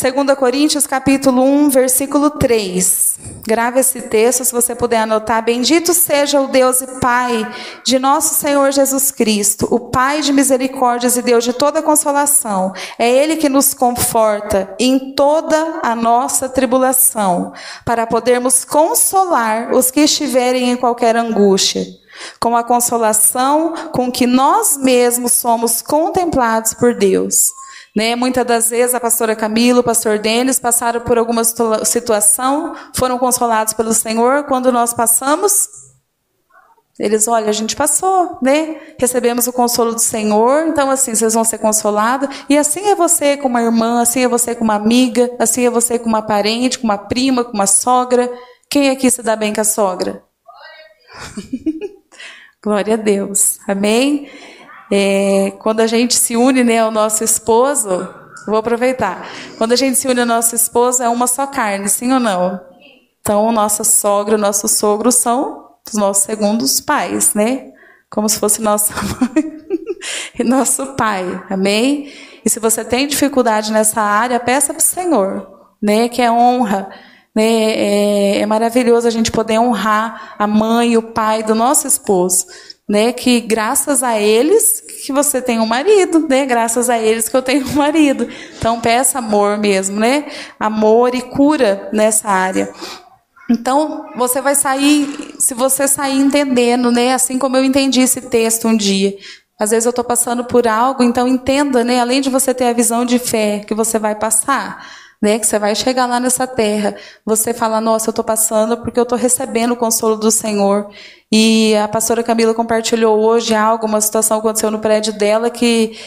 2 0.00 0.38
Coríntios 0.38 0.86
capítulo 0.86 1.42
1, 1.42 1.68
versículo 1.70 2.30
3. 2.30 3.18
Grave 3.44 3.80
esse 3.80 4.02
texto, 4.02 4.44
se 4.44 4.52
você 4.52 4.76
puder 4.76 4.98
anotar. 4.98 5.44
Bendito 5.44 5.92
seja 5.92 6.40
o 6.40 6.46
Deus 6.46 6.82
e 6.82 7.00
Pai 7.00 7.52
de 7.84 7.98
nosso 7.98 8.36
Senhor 8.36 8.70
Jesus 8.70 9.10
Cristo, 9.10 9.66
o 9.72 9.80
Pai 9.90 10.20
de 10.20 10.32
misericórdias 10.32 11.16
e 11.16 11.22
Deus 11.22 11.42
de 11.42 11.52
toda 11.52 11.82
consolação. 11.82 12.72
É 12.96 13.10
Ele 13.10 13.38
que 13.38 13.48
nos 13.48 13.74
conforta 13.74 14.72
em 14.78 15.16
toda 15.16 15.80
a 15.82 15.96
nossa 15.96 16.48
tribulação, 16.48 17.52
para 17.84 18.06
podermos 18.06 18.64
consolar 18.64 19.74
os 19.74 19.90
que 19.90 20.02
estiverem 20.02 20.70
em 20.70 20.76
qualquer 20.76 21.16
angústia, 21.16 21.84
com 22.40 22.56
a 22.56 22.64
consolação 22.64 23.74
com 23.92 24.10
que 24.10 24.26
nós 24.26 24.76
mesmos 24.76 25.32
somos 25.32 25.82
contemplados 25.82 26.74
por 26.74 26.94
Deus. 26.94 27.52
Né? 27.94 28.16
Muitas 28.16 28.44
das 28.44 28.70
vezes 28.70 28.94
a 28.94 29.00
pastora 29.00 29.36
Camila, 29.36 29.80
o 29.80 29.84
pastor 29.84 30.18
Denis 30.18 30.58
passaram 30.58 31.00
por 31.00 31.16
alguma 31.16 31.42
situação, 31.84 32.74
foram 32.92 33.18
consolados 33.18 33.72
pelo 33.72 33.94
Senhor. 33.94 34.44
Quando 34.44 34.72
nós 34.72 34.92
passamos, 34.92 35.68
eles, 36.98 37.26
olha, 37.26 37.48
a 37.48 37.52
gente 37.52 37.74
passou, 37.74 38.38
né? 38.40 38.80
Recebemos 38.98 39.48
o 39.48 39.52
consolo 39.52 39.94
do 39.94 40.00
Senhor, 40.00 40.68
então 40.68 40.90
assim, 40.90 41.14
vocês 41.14 41.34
vão 41.34 41.44
ser 41.44 41.58
consolados. 41.58 42.28
E 42.48 42.56
assim 42.56 42.88
é 42.88 42.94
você 42.94 43.36
com 43.36 43.48
uma 43.48 43.62
irmã, 43.62 44.00
assim 44.00 44.24
é 44.24 44.28
você 44.28 44.54
com 44.54 44.62
uma 44.62 44.76
amiga, 44.76 45.28
assim 45.38 45.66
é 45.66 45.70
você 45.70 45.98
com 45.98 46.08
uma 46.08 46.22
parente, 46.22 46.78
com 46.78 46.84
uma 46.84 46.98
prima, 46.98 47.44
com 47.44 47.52
uma 47.52 47.66
sogra. 47.66 48.32
Quem 48.70 48.90
aqui 48.90 49.10
se 49.10 49.22
dá 49.22 49.34
bem 49.34 49.52
com 49.52 49.60
a 49.60 49.64
sogra? 49.64 50.22
Glória 52.64 52.94
a 52.94 52.96
Deus. 52.96 53.58
Amém? 53.68 54.26
É, 54.90 55.52
quando 55.58 55.80
a 55.80 55.86
gente 55.86 56.14
se 56.14 56.34
une 56.34 56.64
né, 56.64 56.78
ao 56.78 56.90
nosso 56.90 57.22
esposo, 57.22 58.08
vou 58.46 58.56
aproveitar. 58.56 59.28
Quando 59.58 59.72
a 59.72 59.76
gente 59.76 59.98
se 59.98 60.08
une 60.08 60.20
ao 60.20 60.26
nosso 60.26 60.54
esposo, 60.54 61.02
é 61.02 61.08
uma 61.10 61.26
só 61.26 61.46
carne, 61.46 61.90
sim 61.90 62.10
ou 62.10 62.18
não? 62.18 62.58
Então, 63.20 63.52
nossa 63.52 63.84
sogra, 63.84 64.38
nosso 64.38 64.66
sogro 64.66 65.12
são 65.12 65.74
os 65.86 65.92
nossos 65.92 66.24
segundos 66.24 66.80
pais, 66.80 67.34
né? 67.34 67.70
Como 68.08 68.30
se 68.30 68.38
fosse 68.38 68.62
nossa 68.62 68.94
mãe 68.96 69.58
e 70.38 70.42
nosso 70.42 70.94
pai, 70.94 71.44
amém? 71.50 72.10
E 72.42 72.48
se 72.48 72.58
você 72.58 72.82
tem 72.82 73.06
dificuldade 73.06 73.72
nessa 73.72 74.00
área, 74.00 74.40
peça 74.40 74.72
para 74.72 74.80
o 74.80 74.82
Senhor, 74.82 75.46
né? 75.82 76.08
Que 76.08 76.22
é 76.22 76.32
honra. 76.32 76.88
Né? 77.34 77.42
É, 77.44 78.40
é 78.40 78.46
maravilhoso 78.46 79.08
a 79.08 79.10
gente 79.10 79.32
poder 79.32 79.58
honrar 79.58 80.34
a 80.38 80.46
mãe 80.46 80.92
e 80.92 80.96
o 80.96 81.02
pai 81.02 81.42
do 81.42 81.54
nosso 81.54 81.86
esposo 81.86 82.46
né? 82.88 83.12
Que 83.12 83.40
graças 83.40 84.02
a 84.02 84.18
eles 84.20 84.82
que 85.04 85.12
você 85.12 85.40
tem 85.40 85.58
um 85.58 85.66
marido, 85.66 86.26
né? 86.28 86.46
Graças 86.46 86.90
a 86.90 86.98
eles 86.98 87.28
que 87.28 87.36
eu 87.36 87.42
tenho 87.42 87.66
um 87.66 87.74
marido. 87.74 88.28
Então 88.58 88.80
peça 88.80 89.18
amor 89.18 89.58
mesmo, 89.58 89.98
né? 89.98 90.26
Amor 90.58 91.14
e 91.14 91.22
cura 91.22 91.88
nessa 91.92 92.28
área. 92.28 92.72
Então, 93.50 94.06
você 94.16 94.40
vai 94.40 94.54
sair, 94.54 95.34
se 95.38 95.52
você 95.52 95.86
sair 95.86 96.18
entendendo, 96.18 96.90
né, 96.90 97.12
assim 97.12 97.38
como 97.38 97.58
eu 97.58 97.62
entendi 97.62 98.00
esse 98.00 98.22
texto 98.22 98.66
um 98.66 98.74
dia. 98.74 99.14
Às 99.60 99.70
vezes 99.70 99.84
eu 99.84 99.90
estou 99.90 100.04
passando 100.04 100.44
por 100.44 100.66
algo, 100.66 101.02
então 101.02 101.28
entenda, 101.28 101.84
né, 101.84 102.00
além 102.00 102.22
de 102.22 102.30
você 102.30 102.54
ter 102.54 102.64
a 102.64 102.72
visão 102.72 103.04
de 103.04 103.18
fé 103.18 103.58
que 103.58 103.74
você 103.74 103.98
vai 103.98 104.14
passar, 104.14 104.86
né? 105.24 105.38
Que 105.38 105.46
você 105.46 105.58
vai 105.58 105.74
chegar 105.74 106.04
lá 106.04 106.20
nessa 106.20 106.46
terra, 106.46 106.94
você 107.24 107.54
fala, 107.54 107.80
nossa, 107.80 108.08
eu 108.08 108.12
estou 108.12 108.22
passando 108.22 108.76
porque 108.76 109.00
eu 109.00 109.04
estou 109.04 109.16
recebendo 109.16 109.72
o 109.72 109.76
consolo 109.76 110.16
do 110.16 110.30
Senhor. 110.30 110.90
E 111.32 111.74
a 111.76 111.88
pastora 111.88 112.22
Camila 112.22 112.52
compartilhou 112.52 113.18
hoje 113.18 113.54
algo, 113.54 113.86
uma 113.86 114.02
situação 114.02 114.36
aconteceu 114.36 114.70
no 114.70 114.80
prédio 114.80 115.14
dela 115.14 115.48
que 115.48 115.98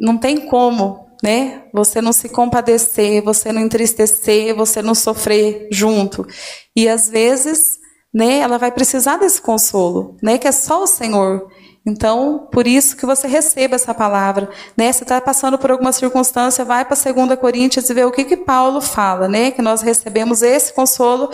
não 0.00 0.16
tem 0.16 0.46
como, 0.46 1.06
né? 1.22 1.64
Você 1.70 2.00
não 2.00 2.14
se 2.14 2.30
compadecer, 2.30 3.22
você 3.22 3.52
não 3.52 3.60
entristecer, 3.60 4.56
você 4.56 4.80
não 4.80 4.94
sofrer 4.94 5.68
junto. 5.70 6.26
E 6.74 6.88
às 6.88 7.10
vezes, 7.10 7.78
né, 8.12 8.38
ela 8.38 8.56
vai 8.56 8.72
precisar 8.72 9.18
desse 9.18 9.42
consolo, 9.42 10.16
né? 10.22 10.38
Que 10.38 10.48
é 10.48 10.52
só 10.52 10.82
o 10.82 10.86
Senhor. 10.86 11.46
Então, 11.86 12.48
por 12.50 12.66
isso 12.66 12.96
que 12.96 13.06
você 13.06 13.28
receba 13.28 13.76
essa 13.76 13.94
palavra. 13.94 14.50
Né? 14.76 14.88
Está 14.88 15.20
passando 15.20 15.56
por 15.56 15.70
alguma 15.70 15.92
circunstância, 15.92 16.64
vai 16.64 16.84
para 16.84 16.96
2 16.96 17.38
Coríntios 17.38 17.88
e 17.88 17.94
vê 17.94 18.04
o 18.04 18.10
que, 18.10 18.24
que 18.24 18.36
Paulo 18.36 18.80
fala, 18.80 19.28
né? 19.28 19.52
Que 19.52 19.62
nós 19.62 19.82
recebemos 19.82 20.42
esse 20.42 20.72
consolo 20.72 21.30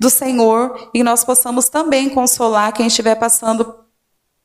do 0.00 0.10
Senhor 0.10 0.90
e 0.92 1.04
nós 1.04 1.22
possamos 1.22 1.68
também 1.68 2.08
consolar 2.08 2.72
quem 2.72 2.88
estiver 2.88 3.14
passando 3.14 3.76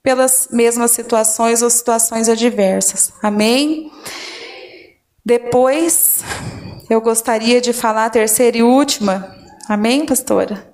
pelas 0.03 0.49
mesmas 0.51 0.91
situações 0.91 1.63
ou 1.63 1.69
situações 1.71 2.29
adversas. 2.29 3.11
Amém? 3.23 3.91
Depois, 5.25 6.23
eu 6.87 7.01
gostaria 7.01 7.59
de 7.59 7.73
falar 7.73 8.05
a 8.05 8.09
terceira 8.11 8.57
e 8.57 8.63
última. 8.63 9.35
Amém, 9.67 10.05
pastora? 10.05 10.71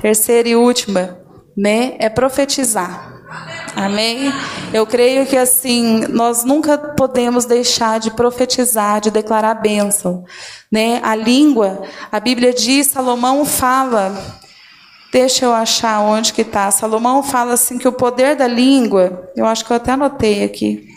Terceira 0.00 0.48
e 0.48 0.54
última, 0.54 1.18
né? 1.56 1.96
É 1.98 2.08
profetizar. 2.08 3.13
Amém? 3.76 4.32
Eu 4.72 4.86
creio 4.86 5.26
que 5.26 5.36
assim, 5.36 6.06
nós 6.08 6.44
nunca 6.44 6.78
podemos 6.78 7.44
deixar 7.44 7.98
de 7.98 8.10
profetizar, 8.10 9.00
de 9.00 9.10
declarar 9.10 9.54
bênção. 9.54 10.24
Né? 10.70 11.00
A 11.02 11.14
língua, 11.14 11.82
a 12.10 12.20
Bíblia 12.20 12.52
diz, 12.52 12.88
Salomão 12.88 13.44
fala, 13.44 14.40
deixa 15.12 15.44
eu 15.44 15.52
achar 15.52 16.00
onde 16.00 16.32
que 16.32 16.42
está. 16.42 16.70
Salomão 16.70 17.22
fala 17.22 17.54
assim 17.54 17.76
que 17.78 17.88
o 17.88 17.92
poder 17.92 18.36
da 18.36 18.46
língua, 18.46 19.30
eu 19.36 19.44
acho 19.44 19.64
que 19.64 19.72
eu 19.72 19.76
até 19.76 19.92
anotei 19.92 20.44
aqui. 20.44 20.88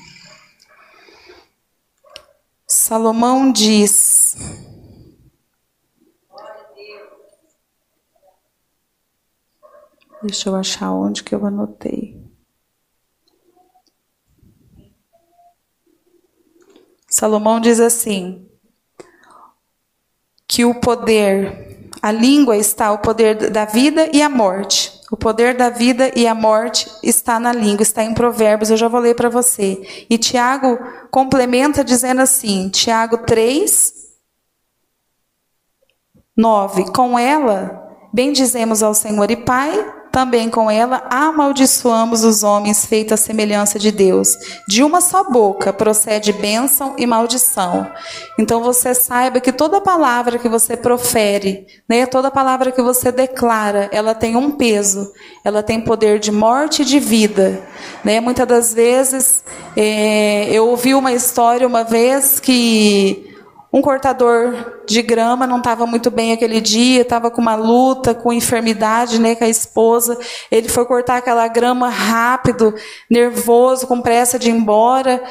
Salomão 2.67 3.51
diz. 3.51 4.35
Deixa 10.21 10.49
eu 10.49 10.55
achar 10.55 10.91
onde 10.91 11.23
que 11.23 11.33
eu 11.33 11.45
anotei. 11.45 12.26
Salomão 17.17 17.59
diz 17.59 17.79
assim: 17.79 18.47
que 20.47 20.63
o 20.63 20.75
poder, 20.75 21.89
a 21.99 22.11
língua 22.11 22.55
está 22.55 22.91
o 22.91 22.99
poder 22.99 23.49
da 23.49 23.65
vida 23.65 24.07
e 24.13 24.21
a 24.21 24.29
morte. 24.29 24.95
O 25.11 25.17
poder 25.17 25.55
da 25.55 25.71
vida 25.71 26.11
e 26.15 26.27
a 26.27 26.35
morte 26.35 26.87
está 27.01 27.39
na 27.39 27.51
língua, 27.51 27.81
está 27.81 28.03
em 28.03 28.13
Provérbios, 28.13 28.69
eu 28.69 28.77
já 28.77 28.87
vou 28.87 28.99
ler 28.99 29.15
para 29.15 29.29
você. 29.29 30.05
E 30.07 30.15
Tiago 30.15 30.77
complementa 31.09 31.83
dizendo 31.83 32.21
assim, 32.21 32.69
Tiago 32.69 33.17
3, 33.19 33.93
9. 36.35 36.91
Com 36.91 37.17
ela, 37.17 37.97
bendizemos 38.13 38.83
ao 38.83 38.93
Senhor 38.93 39.31
e 39.31 39.37
Pai, 39.37 39.73
também 40.17 40.49
com 40.49 40.71
ela 40.71 41.03
amaldiçoamos 41.11 42.23
os 42.23 42.41
homens 42.41 42.87
feitos 42.87 43.13
à 43.13 43.17
semelhança 43.17 43.77
de 43.77 43.91
Deus. 43.91 44.35
De 44.67 44.81
uma 44.81 44.99
só 44.99 45.23
boca 45.23 45.71
procede 45.71 46.33
bênção 46.33 46.95
e 46.97 47.05
maldição. 47.05 47.87
Então 48.35 48.63
você 48.63 48.95
saiba 48.95 49.39
que 49.39 49.51
toda 49.51 49.79
palavra 49.79 50.39
que 50.39 50.49
você 50.49 50.75
profere, 50.75 51.67
né, 51.87 52.07
toda 52.07 52.31
palavra 52.31 52.71
que 52.71 52.81
você 52.81 53.11
declara, 53.11 53.89
ela 53.91 54.15
tem 54.15 54.35
um 54.35 54.49
peso, 54.49 55.13
ela 55.45 55.61
tem 55.61 55.79
poder 55.81 56.17
de 56.17 56.31
morte 56.31 56.81
e 56.81 56.85
de 56.85 56.99
vida. 56.99 57.61
Né? 58.03 58.19
Muitas 58.19 58.47
das 58.47 58.73
vezes, 58.73 59.43
é, 59.75 60.49
eu 60.49 60.67
ouvi 60.67 60.95
uma 60.95 61.13
história 61.13 61.67
uma 61.67 61.83
vez 61.83 62.39
que 62.39 63.26
um 63.71 63.81
cortador 63.81 64.81
de 64.87 65.01
grama 65.01 65.45
não 65.45 65.57
estava 65.57 65.85
muito 65.85 66.09
bem 66.09 66.31
aquele 66.31 66.61
dia, 66.61 67.01
estava 67.01 67.29
com 67.29 67.41
uma 67.41 67.55
luta, 67.55 68.13
com 68.13 68.31
enfermidade, 68.31 69.19
né, 69.19 69.35
com 69.35 69.43
a 69.43 69.49
esposa. 69.49 70.17
Ele 70.49 70.69
foi 70.69 70.85
cortar 70.85 71.17
aquela 71.17 71.47
grama 71.47 71.89
rápido, 71.89 72.73
nervoso, 73.09 73.85
com 73.85 74.01
pressa 74.01 74.39
de 74.39 74.49
ir 74.49 74.53
embora, 74.53 75.21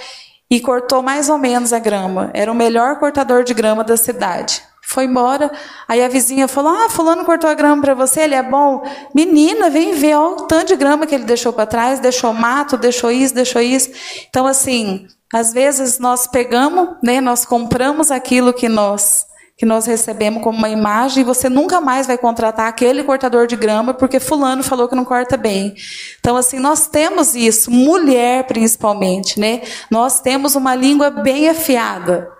e 0.50 0.60
cortou 0.60 1.02
mais 1.02 1.28
ou 1.28 1.38
menos 1.38 1.72
a 1.72 1.78
grama. 1.78 2.30
Era 2.34 2.52
o 2.52 2.54
melhor 2.54 2.98
cortador 2.98 3.42
de 3.42 3.54
grama 3.54 3.82
da 3.82 3.96
cidade. 3.96 4.62
Foi 4.86 5.04
embora. 5.04 5.50
Aí 5.88 6.02
a 6.02 6.08
vizinha 6.08 6.46
falou: 6.46 6.72
Ah, 6.72 6.88
fulano 6.88 7.24
cortou 7.24 7.50
a 7.50 7.54
grama 7.54 7.82
para 7.82 7.92
você, 7.92 8.20
ele 8.20 8.36
é 8.36 8.42
bom. 8.42 8.84
Menina, 9.12 9.68
vem 9.68 9.94
ver 9.94 10.14
ó, 10.14 10.34
o 10.34 10.36
tanto 10.42 10.68
de 10.68 10.76
grama 10.76 11.08
que 11.08 11.14
ele 11.14 11.24
deixou 11.24 11.52
para 11.52 11.66
trás, 11.66 11.98
deixou 11.98 12.32
mato, 12.32 12.76
deixou 12.76 13.10
isso, 13.10 13.34
deixou 13.34 13.60
isso. 13.60 13.90
Então, 14.30 14.46
assim, 14.46 15.08
às 15.34 15.52
vezes 15.52 15.98
nós 15.98 16.28
pegamos, 16.28 16.90
né, 17.02 17.20
nós 17.20 17.44
compramos 17.44 18.12
aquilo 18.12 18.52
que 18.52 18.68
nós 18.68 19.26
que 19.58 19.64
nós 19.64 19.86
recebemos 19.86 20.42
como 20.42 20.58
uma 20.58 20.68
imagem 20.68 21.22
e 21.22 21.24
você 21.24 21.48
nunca 21.48 21.80
mais 21.80 22.06
vai 22.06 22.18
contratar 22.18 22.68
aquele 22.68 23.02
cortador 23.02 23.46
de 23.46 23.56
grama 23.56 23.94
porque 23.94 24.20
fulano 24.20 24.62
falou 24.62 24.86
que 24.86 24.94
não 24.94 25.04
corta 25.04 25.34
bem. 25.34 25.74
Então 26.20 26.36
assim, 26.36 26.58
nós 26.58 26.86
temos 26.86 27.34
isso, 27.34 27.70
mulher 27.70 28.44
principalmente, 28.44 29.40
né? 29.40 29.62
Nós 29.90 30.20
temos 30.20 30.54
uma 30.54 30.74
língua 30.74 31.08
bem 31.08 31.48
afiada. 31.48 32.35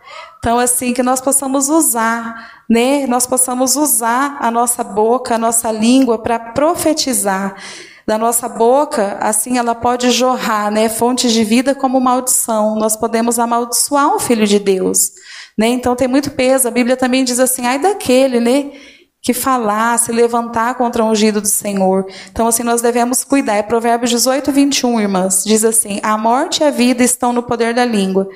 Então 0.46 0.60
assim, 0.60 0.92
que 0.92 1.02
nós 1.02 1.20
possamos 1.20 1.68
usar, 1.68 2.62
né? 2.70 3.04
Nós 3.08 3.26
possamos 3.26 3.74
usar 3.74 4.36
a 4.38 4.48
nossa 4.48 4.84
boca, 4.84 5.34
a 5.34 5.38
nossa 5.38 5.72
língua 5.72 6.18
para 6.22 6.38
profetizar 6.38 7.56
da 8.06 8.16
nossa 8.16 8.48
boca, 8.48 9.18
assim 9.20 9.58
ela 9.58 9.74
pode 9.74 10.08
jorrar, 10.12 10.70
né, 10.70 10.88
fontes 10.88 11.32
de 11.32 11.42
vida 11.42 11.74
como 11.74 12.00
maldição. 12.00 12.76
Nós 12.76 12.94
podemos 12.94 13.40
amaldiçoar 13.40 14.14
um 14.14 14.20
filho 14.20 14.46
de 14.46 14.60
Deus, 14.60 15.10
né? 15.58 15.66
Então 15.66 15.96
tem 15.96 16.06
muito 16.06 16.30
peso. 16.30 16.68
A 16.68 16.70
Bíblia 16.70 16.96
também 16.96 17.24
diz 17.24 17.40
assim: 17.40 17.66
"Ai 17.66 17.80
daquele, 17.80 18.38
né, 18.38 18.70
que 19.20 19.34
falar, 19.34 19.98
se 19.98 20.12
levantar 20.12 20.76
contra 20.76 21.02
o 21.02 21.10
ungido 21.10 21.40
do 21.40 21.48
Senhor". 21.48 22.06
Então 22.30 22.46
assim 22.46 22.62
nós 22.62 22.80
devemos 22.80 23.24
cuidar. 23.24 23.56
É 23.56 23.64
Provérbios 23.64 24.12
18, 24.12 24.52
21, 24.52 25.00
irmãs. 25.00 25.42
Diz 25.44 25.64
assim: 25.64 25.98
"A 26.04 26.16
morte 26.16 26.60
e 26.60 26.64
a 26.64 26.70
vida 26.70 27.02
estão 27.02 27.32
no 27.32 27.42
poder 27.42 27.74
da 27.74 27.84
língua. 27.84 28.28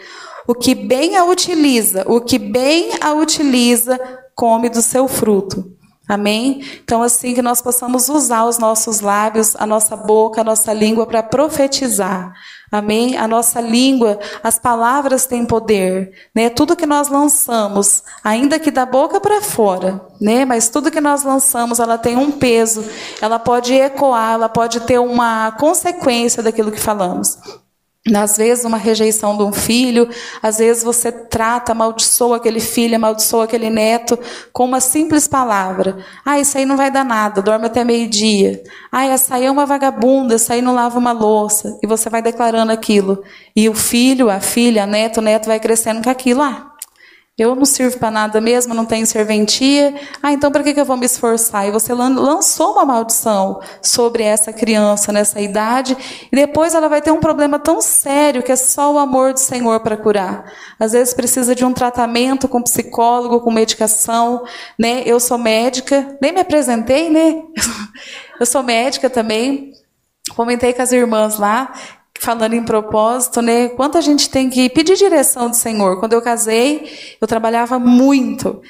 O 0.46 0.54
que 0.54 0.74
bem 0.74 1.16
a 1.16 1.24
utiliza, 1.24 2.04
o 2.06 2.20
que 2.20 2.38
bem 2.38 2.90
a 3.00 3.12
utiliza, 3.12 4.00
come 4.34 4.68
do 4.68 4.82
seu 4.82 5.06
fruto." 5.06 5.80
Amém? 6.10 6.64
Então, 6.82 7.04
assim, 7.04 7.34
que 7.34 7.40
nós 7.40 7.62
possamos 7.62 8.08
usar 8.08 8.44
os 8.44 8.58
nossos 8.58 8.98
lábios, 8.98 9.54
a 9.54 9.64
nossa 9.64 9.96
boca, 9.96 10.40
a 10.40 10.44
nossa 10.44 10.72
língua 10.72 11.06
para 11.06 11.22
profetizar. 11.22 12.32
Amém? 12.72 13.16
A 13.16 13.28
nossa 13.28 13.60
língua, 13.60 14.18
as 14.42 14.58
palavras 14.58 15.24
têm 15.24 15.46
poder, 15.46 16.12
né? 16.34 16.50
Tudo 16.50 16.74
que 16.74 16.84
nós 16.84 17.08
lançamos, 17.08 18.02
ainda 18.24 18.58
que 18.58 18.72
da 18.72 18.84
boca 18.84 19.20
para 19.20 19.40
fora, 19.40 20.04
né? 20.20 20.44
Mas 20.44 20.68
tudo 20.68 20.90
que 20.90 21.00
nós 21.00 21.22
lançamos, 21.22 21.78
ela 21.78 21.96
tem 21.96 22.16
um 22.16 22.32
peso, 22.32 22.84
ela 23.20 23.38
pode 23.38 23.72
ecoar, 23.72 24.32
ela 24.32 24.48
pode 24.48 24.80
ter 24.80 24.98
uma 24.98 25.52
consequência 25.52 26.42
daquilo 26.42 26.72
que 26.72 26.80
falamos. 26.80 27.38
Às 28.14 28.38
vezes, 28.38 28.64
uma 28.64 28.78
rejeição 28.78 29.36
de 29.36 29.42
um 29.42 29.52
filho, 29.52 30.08
às 30.42 30.56
vezes 30.56 30.82
você 30.82 31.12
trata, 31.12 31.72
amaldiçoa 31.72 32.38
aquele 32.38 32.58
filho, 32.58 32.96
amaldiçoa 32.96 33.44
aquele 33.44 33.68
neto 33.68 34.18
com 34.54 34.64
uma 34.64 34.80
simples 34.80 35.28
palavra. 35.28 35.98
Ah, 36.24 36.40
isso 36.40 36.56
aí 36.56 36.64
não 36.64 36.78
vai 36.78 36.90
dar 36.90 37.04
nada, 37.04 37.42
dorme 37.42 37.66
até 37.66 37.84
meio-dia. 37.84 38.62
Ah, 38.90 39.04
essa 39.04 39.34
aí 39.34 39.44
é 39.44 39.50
uma 39.50 39.66
vagabunda, 39.66 40.36
essa 40.36 40.54
aí 40.54 40.62
não 40.62 40.74
lava 40.74 40.98
uma 40.98 41.12
louça. 41.12 41.78
E 41.82 41.86
você 41.86 42.08
vai 42.08 42.22
declarando 42.22 42.72
aquilo. 42.72 43.22
E 43.54 43.68
o 43.68 43.74
filho, 43.74 44.30
a 44.30 44.40
filha, 44.40 44.84
a 44.84 44.86
neto, 44.86 45.18
o 45.18 45.22
neto 45.22 45.46
vai 45.46 45.60
crescendo 45.60 46.02
com 46.02 46.08
aquilo. 46.08 46.40
Ah, 46.40 46.69
eu 47.40 47.54
não 47.54 47.64
sirvo 47.64 47.98
para 47.98 48.10
nada 48.10 48.38
mesmo, 48.38 48.74
não 48.74 48.84
tenho 48.84 49.06
serventia. 49.06 49.94
Ah, 50.22 50.30
então 50.30 50.52
para 50.52 50.62
que, 50.62 50.74
que 50.74 50.80
eu 50.80 50.84
vou 50.84 50.96
me 50.98 51.06
esforçar? 51.06 51.66
E 51.66 51.70
você 51.70 51.94
lançou 51.94 52.72
uma 52.72 52.84
maldição 52.84 53.62
sobre 53.80 54.22
essa 54.22 54.52
criança 54.52 55.10
nessa 55.10 55.40
idade, 55.40 55.96
e 56.30 56.36
depois 56.36 56.74
ela 56.74 56.86
vai 56.86 57.00
ter 57.00 57.10
um 57.10 57.18
problema 57.18 57.58
tão 57.58 57.80
sério 57.80 58.42
que 58.42 58.52
é 58.52 58.56
só 58.56 58.92
o 58.92 58.98
amor 58.98 59.32
do 59.32 59.40
Senhor 59.40 59.80
para 59.80 59.96
curar. 59.96 60.52
Às 60.78 60.92
vezes 60.92 61.14
precisa 61.14 61.54
de 61.54 61.64
um 61.64 61.72
tratamento 61.72 62.46
com 62.46 62.60
psicólogo, 62.60 63.40
com 63.40 63.50
medicação, 63.50 64.44
né? 64.78 65.02
Eu 65.06 65.18
sou 65.18 65.38
médica, 65.38 66.18
nem 66.20 66.32
me 66.32 66.40
apresentei, 66.40 67.08
né? 67.08 67.42
Eu 68.38 68.44
sou 68.44 68.62
médica 68.62 69.08
também. 69.08 69.72
Comentei 70.36 70.74
com 70.74 70.82
as 70.82 70.92
irmãs 70.92 71.38
lá 71.38 71.72
falando 72.20 72.52
em 72.52 72.62
propósito, 72.62 73.40
né? 73.40 73.70
Quanto 73.70 73.96
a 73.96 74.00
gente 74.02 74.28
tem 74.28 74.50
que 74.50 74.68
pedir 74.68 74.94
direção 74.94 75.48
do 75.48 75.56
Senhor. 75.56 75.98
Quando 75.98 76.12
eu 76.12 76.20
casei, 76.20 77.16
eu 77.18 77.26
trabalhava 77.26 77.78
muito. 77.78 78.60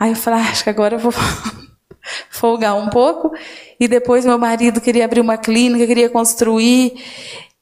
Aí 0.00 0.12
eu 0.12 0.16
falei, 0.16 0.40
ah, 0.40 0.50
acho 0.50 0.64
que 0.64 0.70
agora 0.70 0.94
eu 0.94 0.98
vou 0.98 1.12
folgar 2.30 2.74
um 2.74 2.88
pouco. 2.88 3.30
E 3.78 3.86
depois 3.86 4.24
meu 4.24 4.38
marido 4.38 4.80
queria 4.80 5.04
abrir 5.04 5.20
uma 5.20 5.36
clínica, 5.36 5.86
queria 5.86 6.08
construir. 6.08 6.94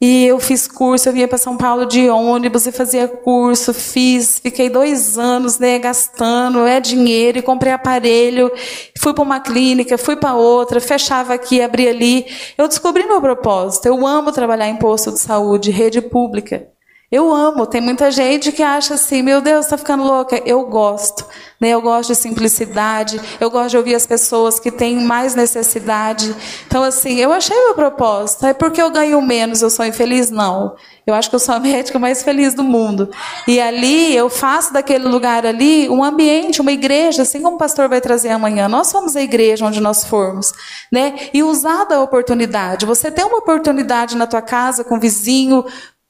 E 0.05 0.27
eu 0.27 0.41
fiz 0.41 0.67
curso, 0.67 1.09
eu 1.09 1.13
vinha 1.13 1.29
para 1.29 1.39
São 1.39 1.57
Paulo 1.57 1.87
de 1.87 2.11
ônibus 2.11 2.67
e 2.67 2.73
fazia 2.73 3.07
curso, 3.07 3.73
fiz, 3.73 4.41
fiquei 4.41 4.69
dois 4.69 5.17
anos, 5.17 5.61
né, 5.61 5.79
gastando, 5.79 6.67
é 6.67 6.81
dinheiro, 6.81 7.39
e 7.39 7.43
comprei 7.43 7.73
aparelho, 7.73 8.51
fui 8.99 9.15
para 9.15 9.23
uma 9.23 9.39
clínica, 9.39 9.97
fui 9.97 10.17
para 10.17 10.35
outra, 10.35 10.81
fechava 10.81 11.35
aqui, 11.35 11.63
abria 11.63 11.91
ali. 11.91 12.27
Eu 12.59 12.67
descobri 12.67 13.07
meu 13.07 13.21
propósito. 13.21 13.87
Eu 13.87 14.05
amo 14.05 14.33
trabalhar 14.33 14.69
em 14.69 14.77
posto 14.77 15.13
de 15.13 15.21
saúde, 15.21 15.71
rede 15.71 16.03
pública. 16.03 16.72
Eu 17.13 17.31
amo. 17.31 17.67
Tem 17.67 17.79
muita 17.79 18.11
gente 18.11 18.51
que 18.51 18.63
acha 18.63 18.95
assim, 18.95 19.21
meu 19.21 19.43
Deus, 19.43 19.67
está 19.67 19.77
ficando 19.77 20.03
louca. 20.03 20.41
Eu 20.47 20.65
gosto. 20.65 21.27
Né? 21.61 21.69
Eu 21.69 21.83
gosto 21.83 22.09
de 22.09 22.15
simplicidade. 22.15 23.21
Eu 23.39 23.51
gosto 23.51 23.69
de 23.73 23.77
ouvir 23.77 23.95
as 23.95 24.07
pessoas 24.07 24.59
que 24.59 24.71
têm 24.71 25.05
mais 25.05 25.35
necessidade. 25.35 26.35
Então, 26.67 26.83
assim, 26.83 27.17
eu 27.17 27.31
achei 27.31 27.55
meu 27.55 27.75
propósito. 27.75 28.47
É 28.47 28.55
porque 28.55 28.81
eu 28.81 28.91
ganho 28.91 29.21
menos, 29.21 29.61
eu 29.61 29.69
sou 29.69 29.85
infeliz? 29.85 30.31
Não. 30.31 30.75
Eu 31.07 31.13
acho 31.13 31.29
que 31.29 31.35
eu 31.35 31.41
sou 31.41 31.55
a 31.55 31.61
médica 31.61 31.99
mais 31.99 32.23
feliz 32.23 32.55
do 32.55 32.65
mundo. 32.65 33.11
E 33.47 33.61
ali, 33.61 34.17
eu 34.17 34.31
faço 34.31 34.73
daquele 34.73 35.07
lugar 35.07 35.45
ali 35.45 35.91
um 35.91 36.03
ambiente, 36.03 36.63
uma 36.63 36.73
igreja, 36.73 37.23
assim 37.23 37.43
como 37.43 37.57
o 37.57 37.59
pastor 37.59 37.91
vai 37.91 38.01
trazer 38.01 38.31
amanhã. 38.31 38.69
Nós 38.69 38.87
somos 38.87 39.17
a 39.17 39.21
igreja 39.21 39.67
onde 39.67 39.83
nós 39.83 40.03
formos. 40.03 40.53
Né? 40.91 41.29
E 41.35 41.43
usar 41.43 41.85
da 41.85 42.01
oportunidade. 42.01 42.87
Você 42.87 43.11
tem 43.11 43.25
uma 43.25 43.39
oportunidade 43.39 44.17
na 44.17 44.27
tua 44.27 44.41
casa, 44.41 44.83
com 44.83 44.97
o 44.97 45.01
vizinho, 45.01 45.63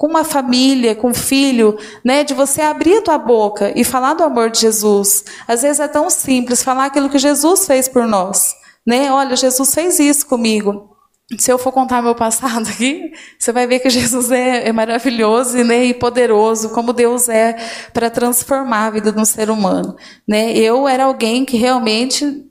com 0.02 0.08
uma 0.08 0.24
família, 0.24 0.96
com 0.96 1.10
um 1.10 1.14
filho, 1.14 1.78
né, 2.04 2.24
de 2.24 2.34
você 2.34 2.60
abrir 2.60 2.96
a 2.96 3.02
tua 3.02 3.18
boca 3.18 3.72
e 3.76 3.84
falar 3.84 4.14
do 4.14 4.24
amor 4.24 4.50
de 4.50 4.58
Jesus. 4.58 5.24
Às 5.46 5.62
vezes 5.62 5.78
é 5.78 5.86
tão 5.86 6.10
simples 6.10 6.60
falar 6.60 6.86
aquilo 6.86 7.08
que 7.08 7.20
Jesus 7.20 7.68
fez 7.68 7.86
por 7.86 8.04
nós, 8.04 8.52
né? 8.84 9.12
Olha, 9.12 9.36
Jesus 9.36 9.72
fez 9.72 10.00
isso 10.00 10.26
comigo. 10.26 10.96
Se 11.38 11.52
eu 11.52 11.56
for 11.56 11.70
contar 11.70 12.02
meu 12.02 12.16
passado 12.16 12.68
aqui, 12.68 13.12
você 13.38 13.52
vai 13.52 13.64
ver 13.68 13.78
que 13.78 13.88
Jesus 13.90 14.32
é, 14.32 14.66
é 14.66 14.72
maravilhoso 14.72 15.62
né, 15.62 15.84
e 15.84 15.94
poderoso, 15.94 16.70
como 16.70 16.92
Deus 16.92 17.28
é 17.28 17.56
para 17.92 18.10
transformar 18.10 18.86
a 18.86 18.90
vida 18.90 19.12
de 19.12 19.20
um 19.20 19.24
ser 19.24 19.50
humano. 19.50 19.94
Né? 20.28 20.50
Eu 20.50 20.88
era 20.88 21.04
alguém 21.04 21.44
que 21.44 21.56
realmente 21.56 22.44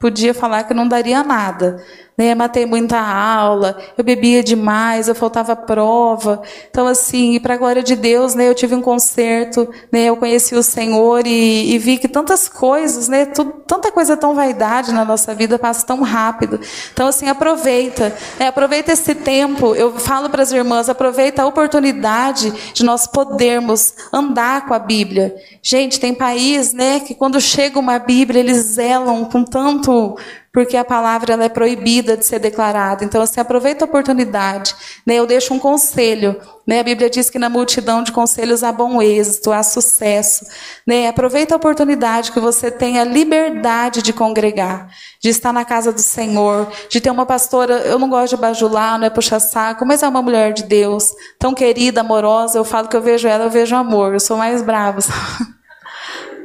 podia 0.00 0.34
falar 0.34 0.64
que 0.64 0.74
não 0.74 0.88
daria 0.88 1.22
nada, 1.22 1.80
né? 2.16 2.34
Matei 2.34 2.64
muita 2.64 2.98
aula, 2.98 3.76
eu 3.96 4.02
bebia 4.02 4.42
demais, 4.42 5.06
eu 5.06 5.14
faltava 5.14 5.54
prova. 5.54 6.42
Então, 6.70 6.86
assim, 6.86 7.38
para 7.40 7.54
a 7.54 7.56
glória 7.56 7.82
de 7.82 7.94
Deus, 7.94 8.34
né? 8.34 8.48
Eu 8.48 8.54
tive 8.54 8.74
um 8.74 8.80
concerto, 8.80 9.68
né? 9.92 10.04
Eu 10.04 10.16
conheci 10.16 10.54
o 10.54 10.62
Senhor 10.62 11.26
e, 11.26 11.74
e 11.74 11.78
vi 11.78 11.98
que 11.98 12.08
tantas 12.08 12.48
coisas, 12.48 13.06
né? 13.08 13.26
Tudo, 13.26 13.52
tanta 13.66 13.92
coisa 13.92 14.16
tão 14.16 14.34
vaidade 14.34 14.92
na 14.92 15.04
nossa 15.04 15.34
vida 15.34 15.58
passa 15.58 15.86
tão 15.86 16.02
rápido. 16.02 16.58
Então, 16.92 17.08
assim, 17.08 17.28
aproveita, 17.28 18.16
né? 18.38 18.48
Aproveita 18.48 18.92
esse 18.92 19.14
tempo. 19.14 19.74
Eu 19.74 19.98
falo 19.98 20.30
para 20.30 20.42
as 20.42 20.52
irmãs, 20.52 20.88
aproveita 20.88 21.42
a 21.42 21.46
oportunidade 21.46 22.52
de 22.72 22.82
nós 22.82 23.06
podermos 23.06 23.94
andar 24.12 24.66
com 24.66 24.72
a 24.72 24.78
Bíblia. 24.78 25.34
Gente, 25.62 26.00
tem 26.00 26.14
país, 26.14 26.72
né? 26.72 27.00
Que 27.00 27.14
quando 27.14 27.40
chega 27.40 27.78
uma 27.78 27.98
Bíblia, 27.98 28.40
eles 28.40 28.58
zelam 28.58 29.24
com 29.26 29.44
tanto 29.44 30.16
porque 30.56 30.74
a 30.74 30.84
palavra 30.86 31.34
ela 31.34 31.44
é 31.44 31.50
proibida 31.50 32.16
de 32.16 32.24
ser 32.24 32.38
declarada. 32.38 33.04
Então, 33.04 33.20
assim, 33.20 33.38
aproveita 33.38 33.84
a 33.84 33.86
oportunidade. 33.86 34.74
Né? 35.04 35.16
Eu 35.16 35.26
deixo 35.26 35.52
um 35.52 35.58
conselho. 35.58 36.40
Né? 36.66 36.80
A 36.80 36.82
Bíblia 36.82 37.10
diz 37.10 37.28
que 37.28 37.38
na 37.38 37.50
multidão 37.50 38.02
de 38.02 38.10
conselhos 38.10 38.64
há 38.64 38.72
bom 38.72 39.02
êxito, 39.02 39.52
há 39.52 39.62
sucesso. 39.62 40.46
Né? 40.86 41.08
Aproveita 41.08 41.54
a 41.54 41.58
oportunidade 41.58 42.32
que 42.32 42.40
você 42.40 42.70
tem 42.70 42.98
a 42.98 43.04
liberdade 43.04 44.00
de 44.00 44.14
congregar, 44.14 44.88
de 45.22 45.28
estar 45.28 45.52
na 45.52 45.62
casa 45.62 45.92
do 45.92 46.00
Senhor, 46.00 46.72
de 46.88 47.02
ter 47.02 47.10
uma 47.10 47.26
pastora. 47.26 47.74
Eu 47.80 47.98
não 47.98 48.08
gosto 48.08 48.34
de 48.34 48.40
bajular, 48.40 48.98
não 48.98 49.06
é 49.06 49.10
puxar 49.10 49.40
saco, 49.40 49.84
mas 49.84 50.02
é 50.02 50.08
uma 50.08 50.22
mulher 50.22 50.54
de 50.54 50.62
Deus, 50.62 51.12
tão 51.38 51.52
querida, 51.52 52.00
amorosa. 52.00 52.56
Eu 52.56 52.64
falo 52.64 52.88
que 52.88 52.96
eu 52.96 53.02
vejo 53.02 53.28
ela, 53.28 53.44
eu 53.44 53.50
vejo 53.50 53.76
amor. 53.76 54.14
Eu 54.14 54.20
sou 54.20 54.38
mais 54.38 54.62
brava. 54.62 55.00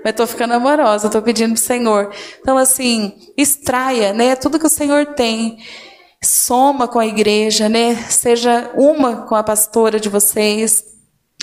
Mas 0.03 0.11
estou 0.11 0.27
ficando 0.27 0.53
amorosa, 0.53 1.07
estou 1.07 1.21
pedindo 1.21 1.53
para 1.53 1.61
o 1.61 1.65
Senhor. 1.65 2.11
Então, 2.39 2.57
assim, 2.57 3.13
extraia, 3.37 4.13
né? 4.13 4.35
Tudo 4.35 4.59
que 4.59 4.65
o 4.65 4.69
Senhor 4.69 5.07
tem. 5.07 5.57
Soma 6.23 6.87
com 6.87 6.99
a 6.99 7.05
igreja, 7.05 7.67
né? 7.67 7.95
Seja 8.09 8.71
uma 8.75 9.27
com 9.27 9.35
a 9.35 9.43
pastora 9.43 9.99
de 9.99 10.09
vocês. 10.09 10.83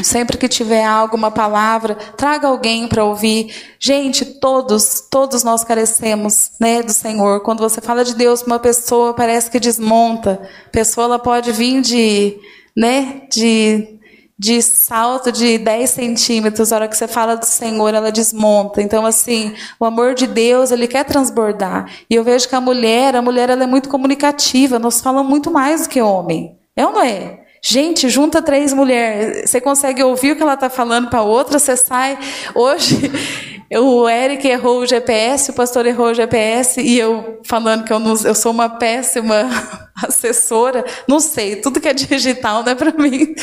Sempre 0.02 0.38
que 0.38 0.48
tiver 0.48 0.84
algo, 0.84 1.16
uma 1.16 1.30
palavra, 1.30 1.96
traga 2.16 2.46
alguém 2.46 2.86
para 2.86 3.04
ouvir. 3.04 3.52
Gente, 3.80 4.24
todos, 4.24 5.02
todos 5.10 5.42
nós 5.42 5.64
carecemos, 5.64 6.52
né, 6.60 6.82
do 6.82 6.92
Senhor. 6.92 7.40
Quando 7.42 7.58
você 7.58 7.80
fala 7.80 8.04
de 8.04 8.14
Deus 8.14 8.42
para 8.42 8.52
uma 8.52 8.58
pessoa, 8.60 9.12
parece 9.12 9.50
que 9.50 9.58
desmonta. 9.58 10.40
A 10.66 10.70
pessoa 10.70 11.06
ela 11.06 11.18
pode 11.18 11.50
vir 11.50 11.80
de, 11.80 12.38
né, 12.76 13.22
de 13.28 13.97
de 14.38 14.62
salto 14.62 15.32
de 15.32 15.58
10 15.58 15.90
centímetros, 15.90 16.72
a 16.72 16.76
hora 16.76 16.88
que 16.88 16.96
você 16.96 17.08
fala 17.08 17.36
do 17.36 17.44
Senhor, 17.44 17.92
ela 17.92 18.12
desmonta. 18.12 18.80
Então, 18.80 19.04
assim, 19.04 19.54
o 19.80 19.84
amor 19.84 20.14
de 20.14 20.28
Deus, 20.28 20.70
ele 20.70 20.86
quer 20.86 21.04
transbordar. 21.04 21.90
E 22.08 22.14
eu 22.14 22.22
vejo 22.22 22.48
que 22.48 22.54
a 22.54 22.60
mulher, 22.60 23.16
a 23.16 23.22
mulher, 23.22 23.50
ela 23.50 23.64
é 23.64 23.66
muito 23.66 23.88
comunicativa, 23.88 24.78
nós 24.78 25.00
falamos 25.00 25.28
muito 25.28 25.50
mais 25.50 25.82
do 25.82 25.88
que 25.88 26.00
homem. 26.00 26.56
É 26.76 26.86
ou 26.86 26.92
não 26.92 27.02
é? 27.02 27.40
Gente, 27.60 28.08
junta 28.08 28.40
três 28.40 28.72
mulheres, 28.72 29.50
você 29.50 29.60
consegue 29.60 30.00
ouvir 30.02 30.32
o 30.32 30.36
que 30.36 30.42
ela 30.42 30.54
está 30.54 30.70
falando 30.70 31.08
para 31.08 31.22
outra, 31.22 31.58
você 31.58 31.76
sai. 31.76 32.16
Hoje, 32.54 33.10
o 33.76 34.08
Eric 34.08 34.46
errou 34.46 34.78
o 34.78 34.86
GPS, 34.86 35.50
o 35.50 35.54
pastor 35.54 35.84
errou 35.84 36.06
o 36.06 36.14
GPS, 36.14 36.80
e 36.80 36.96
eu 36.96 37.40
falando 37.44 37.82
que 37.82 37.92
eu, 37.92 37.98
não, 37.98 38.14
eu 38.24 38.34
sou 38.36 38.52
uma 38.52 38.68
péssima 38.68 39.48
assessora, 40.06 40.84
não 41.08 41.18
sei, 41.18 41.56
tudo 41.56 41.80
que 41.80 41.88
é 41.88 41.92
digital 41.92 42.62
não 42.62 42.70
é 42.70 42.74
para 42.76 42.92
mim. 42.92 43.34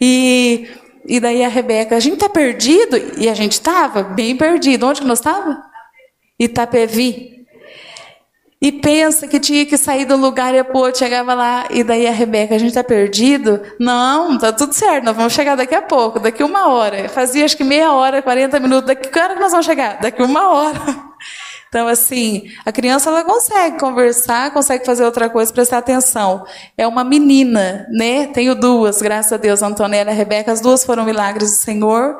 E, 0.00 0.68
e 1.06 1.20
daí 1.20 1.44
a 1.44 1.48
Rebeca, 1.48 1.96
a 1.96 2.00
gente 2.00 2.18
tá 2.18 2.28
perdido? 2.28 2.96
E 3.18 3.28
a 3.28 3.34
gente 3.34 3.52
estava 3.52 4.02
bem 4.02 4.36
perdido. 4.36 4.86
Onde 4.86 5.00
que 5.00 5.06
nós 5.06 5.18
estava? 5.18 5.62
Itapevi. 6.38 7.36
E 8.60 8.72
pensa 8.72 9.28
que 9.28 9.38
tinha 9.38 9.66
que 9.66 9.76
sair 9.76 10.06
do 10.06 10.16
lugar 10.16 10.54
e 10.54 10.64
pô, 10.64 10.92
chegava 10.92 11.34
lá, 11.34 11.66
e 11.70 11.84
daí 11.84 12.06
a 12.06 12.10
Rebeca, 12.10 12.54
a 12.54 12.58
gente 12.58 12.72
tá 12.72 12.82
perdido? 12.82 13.60
Não, 13.78 14.38
tá 14.38 14.50
tudo 14.50 14.72
certo, 14.72 15.04
nós 15.04 15.14
vamos 15.14 15.34
chegar 15.34 15.56
daqui 15.56 15.74
a 15.74 15.82
pouco, 15.82 16.18
daqui 16.18 16.42
uma 16.42 16.68
hora. 16.68 17.06
Fazia 17.08 17.44
acho 17.44 17.56
que 17.56 17.62
meia 17.62 17.92
hora, 17.92 18.22
40 18.22 18.58
minutos, 18.58 18.86
daqui 18.86 19.08
que 19.08 19.18
hora 19.18 19.34
que 19.34 19.40
nós 19.40 19.52
vamos 19.52 19.66
chegar? 19.66 20.00
Daqui 20.00 20.22
uma 20.22 20.48
hora. 20.48 20.80
Então, 21.68 21.88
assim, 21.88 22.50
a 22.64 22.72
criança 22.72 23.10
ela 23.10 23.24
consegue 23.24 23.78
conversar, 23.78 24.52
consegue 24.52 24.84
fazer 24.84 25.04
outra 25.04 25.28
coisa, 25.28 25.52
prestar 25.52 25.78
atenção. 25.78 26.44
É 26.76 26.86
uma 26.86 27.04
menina, 27.04 27.86
né? 27.90 28.28
Tenho 28.28 28.54
duas, 28.54 29.02
graças 29.02 29.32
a 29.32 29.36
Deus, 29.36 29.62
Antonella 29.62 30.10
e 30.10 30.12
a 30.12 30.16
Rebeca, 30.16 30.52
as 30.52 30.60
duas 30.60 30.84
foram 30.84 31.04
milagres 31.04 31.50
do 31.50 31.56
Senhor, 31.56 32.16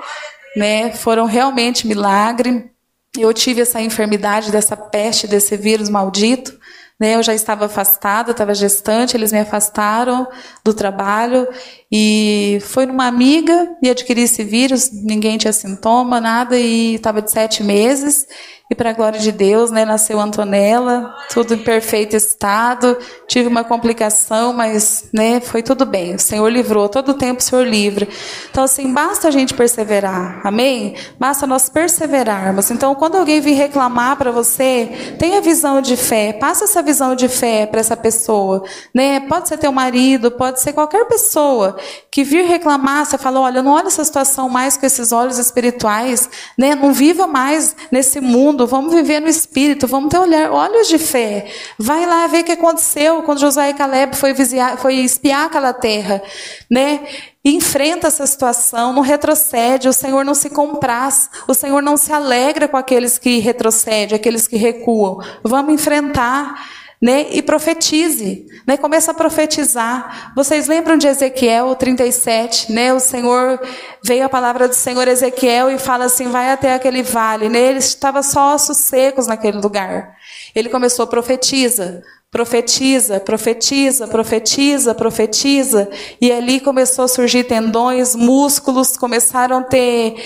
né? 0.56 0.92
Foram 0.92 1.24
realmente 1.24 1.87
milagre. 1.87 2.70
Eu 3.16 3.32
tive 3.32 3.62
essa 3.62 3.80
enfermidade, 3.80 4.50
dessa 4.50 4.76
peste, 4.76 5.26
desse 5.26 5.56
vírus 5.56 5.88
maldito. 5.88 6.59
Né, 6.98 7.14
eu 7.14 7.22
já 7.22 7.35
estava 7.35 7.66
afastada, 7.66 8.30
estava 8.30 8.54
gestante, 8.54 9.18
eles 9.18 9.30
me 9.30 9.40
afastaram 9.40 10.26
do 10.64 10.72
trabalho 10.72 11.46
e 11.90 12.59
foi 12.62 12.85
numa 12.85 13.07
amiga 13.07 13.77
e 13.81 13.88
adquiri 13.88 14.22
esse 14.22 14.42
vírus, 14.42 14.90
ninguém 14.92 15.38
tinha 15.38 15.53
sintoma, 15.53 16.20
nada, 16.20 16.59
e 16.59 16.94
estava 16.94 17.22
de 17.22 17.31
sete 17.31 17.62
meses. 17.62 18.27
E 18.68 18.75
para 18.75 18.90
a 18.90 18.92
glória 18.92 19.20
de 19.20 19.31
Deus, 19.31 19.70
né, 19.70 19.85
nasceu 19.85 20.18
Antonella, 20.18 21.14
tudo 21.33 21.55
em 21.55 21.59
perfeito 21.59 22.16
estado. 22.16 22.99
Tive 23.29 23.46
uma 23.46 23.62
complicação, 23.62 24.53
mas 24.53 25.09
né, 25.14 25.38
foi 25.38 25.62
tudo 25.62 25.87
bem. 25.87 26.16
O 26.16 26.18
Senhor 26.18 26.49
livrou, 26.49 26.88
todo 26.88 27.11
o 27.11 27.14
tempo 27.14 27.40
o 27.40 27.44
Senhor 27.44 27.64
livre. 27.64 28.09
Então, 28.51 28.64
assim, 28.64 28.92
basta 28.92 29.29
a 29.29 29.31
gente 29.31 29.55
perseverar, 29.55 30.40
amém? 30.44 30.96
Basta 31.16 31.46
nós 31.46 31.68
perseverarmos. 31.68 32.68
Então, 32.72 32.92
quando 32.96 33.14
alguém 33.14 33.40
vir 33.40 33.55
reclamar 33.55 34.16
para 34.16 34.33
você, 34.33 35.14
tenha 35.16 35.40
visão 35.40 35.81
de 35.81 35.96
fé, 35.96 36.33
passa 36.33 36.64
essa 36.64 36.83
visão 36.83 37.14
de 37.14 37.29
fé 37.29 37.66
para 37.66 37.79
essa 37.79 37.96
pessoa. 37.96 38.64
Né? 38.92 39.20
Pode 39.20 39.49
ser 39.49 39.59
teu 39.59 39.70
marido, 39.70 40.33
pode 40.33 40.61
ser 40.61 40.72
qualquer 40.72 41.05
pessoa 41.07 41.75
que 42.10 42.22
vir 42.22 42.44
reclamar, 42.44 43.06
você 43.06 43.18
fala: 43.18 43.40
olha, 43.40 43.62
não 43.62 43.72
olha 43.72 43.86
essa 43.86 44.04
situação 44.04 44.48
mais 44.48 44.76
com 44.76 44.86
esses 44.86 45.12
olhos 45.12 45.38
espirituais, 45.38 46.28
né? 46.56 46.74
não 46.74 46.92
viva 46.92 47.26
mais 47.26 47.74
nesse 47.90 48.20
mundo 48.20 48.66
vamos 48.66 48.92
viver 48.92 49.20
no 49.20 49.28
espírito, 49.28 49.86
vamos 49.86 50.10
ter 50.10 50.18
olhar, 50.18 50.50
olhos 50.50 50.88
de 50.88 50.98
fé. 50.98 51.46
Vai 51.78 52.06
lá 52.06 52.26
ver 52.26 52.40
o 52.40 52.44
que 52.44 52.52
aconteceu 52.52 53.22
quando 53.22 53.40
Josué 53.40 53.70
e 53.70 53.74
Caleb 53.74 54.16
foi, 54.16 54.32
visiar, 54.32 54.76
foi 54.78 54.96
espiar 54.96 55.46
aquela 55.46 55.72
terra, 55.72 56.22
né? 56.70 57.00
Enfrenta 57.44 58.08
essa 58.08 58.26
situação, 58.26 58.92
não 58.92 59.02
retrocede, 59.02 59.88
o 59.88 59.92
Senhor 59.92 60.24
não 60.24 60.34
se 60.34 60.50
compraz, 60.50 61.30
o 61.46 61.54
Senhor 61.54 61.80
não 61.80 61.96
se 61.96 62.12
alegra 62.12 62.66
com 62.66 62.76
aqueles 62.76 63.18
que 63.18 63.38
retrocedem, 63.38 64.16
aqueles 64.16 64.48
que 64.48 64.56
recuam. 64.56 65.20
Vamos 65.44 65.72
enfrentar 65.72 66.75
né? 67.00 67.26
E 67.30 67.42
profetize, 67.42 68.46
né? 68.66 68.76
Começa 68.76 69.11
a 69.11 69.14
profetizar. 69.14 70.32
Vocês 70.35 70.66
lembram 70.66 70.96
de 70.96 71.06
Ezequiel 71.06 71.74
37, 71.74 72.72
né? 72.72 72.92
O 72.92 73.00
Senhor 73.00 73.61
veio 74.02 74.24
a 74.24 74.28
palavra 74.28 74.66
do 74.66 74.74
Senhor 74.74 75.06
Ezequiel 75.06 75.70
e 75.70 75.78
fala 75.78 76.06
assim: 76.06 76.28
vai 76.28 76.50
até 76.50 76.74
aquele 76.74 77.02
vale, 77.02 77.48
né? 77.48 77.61
Ele 77.61 77.78
estava 77.78 78.22
só 78.22 78.54
ossos 78.54 78.78
secos 78.78 79.26
naquele 79.26 79.59
lugar. 79.59 80.16
Ele 80.54 80.68
começou 80.68 81.04
a 81.04 81.06
profetiza, 81.06 82.02
profetiza, 82.30 83.20
profetiza, 83.20 84.09
profetiza, 84.09 84.94
profetiza, 84.94 85.88
e 86.20 86.32
ali 86.32 86.61
começou 86.61 87.04
a 87.04 87.09
surgir 87.09 87.44
tendões, 87.44 88.14
músculos, 88.14 88.96
começaram 88.96 89.59
a 89.59 89.62
ter 89.62 90.16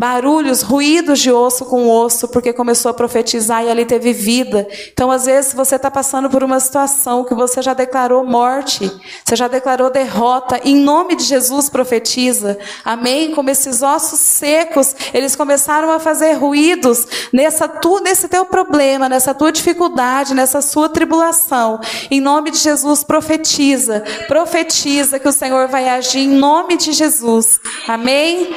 barulhos, 0.00 0.62
ruídos 0.62 1.20
de 1.20 1.30
osso 1.30 1.66
com 1.66 1.86
osso, 1.86 2.26
porque 2.26 2.54
começou 2.54 2.90
a 2.90 2.94
profetizar 2.94 3.62
e 3.62 3.68
ali 3.68 3.84
teve 3.84 4.14
vida. 4.14 4.66
Então, 4.90 5.10
às 5.10 5.26
vezes, 5.26 5.52
você 5.52 5.76
está 5.76 5.90
passando 5.90 6.30
por 6.30 6.42
uma 6.42 6.58
situação 6.58 7.22
que 7.22 7.34
você 7.34 7.60
já 7.60 7.74
declarou 7.74 8.24
morte, 8.24 8.90
você 9.22 9.36
já 9.36 9.46
declarou 9.46 9.90
derrota. 9.90 10.58
Em 10.64 10.74
nome 10.74 11.16
de 11.16 11.24
Jesus, 11.24 11.68
profetiza. 11.68 12.58
Amém? 12.82 13.32
Como 13.32 13.50
esses 13.50 13.82
ossos 13.82 14.18
secos, 14.20 14.96
eles 15.12 15.36
começaram 15.36 15.90
a 15.90 16.00
fazer 16.00 16.32
ruídos 16.32 17.06
nessa 17.30 17.68
tu, 17.68 18.00
nesse 18.00 18.26
teu 18.26 18.46
problema, 18.46 19.06
nessa 19.06 19.34
tua 19.34 19.52
dificuldade, 19.52 20.32
nessa 20.32 20.62
sua 20.62 20.88
tribulação. 20.88 21.78
Em 22.10 22.22
nome 22.22 22.50
de 22.50 22.56
Jesus, 22.56 23.04
profetiza. 23.04 24.02
Profetiza 24.26 25.18
que 25.18 25.28
o 25.28 25.32
Senhor 25.32 25.68
vai 25.68 25.90
agir 25.90 26.20
em 26.20 26.28
nome 26.28 26.78
de 26.78 26.92
Jesus. 26.92 27.60
Amém? 27.86 28.48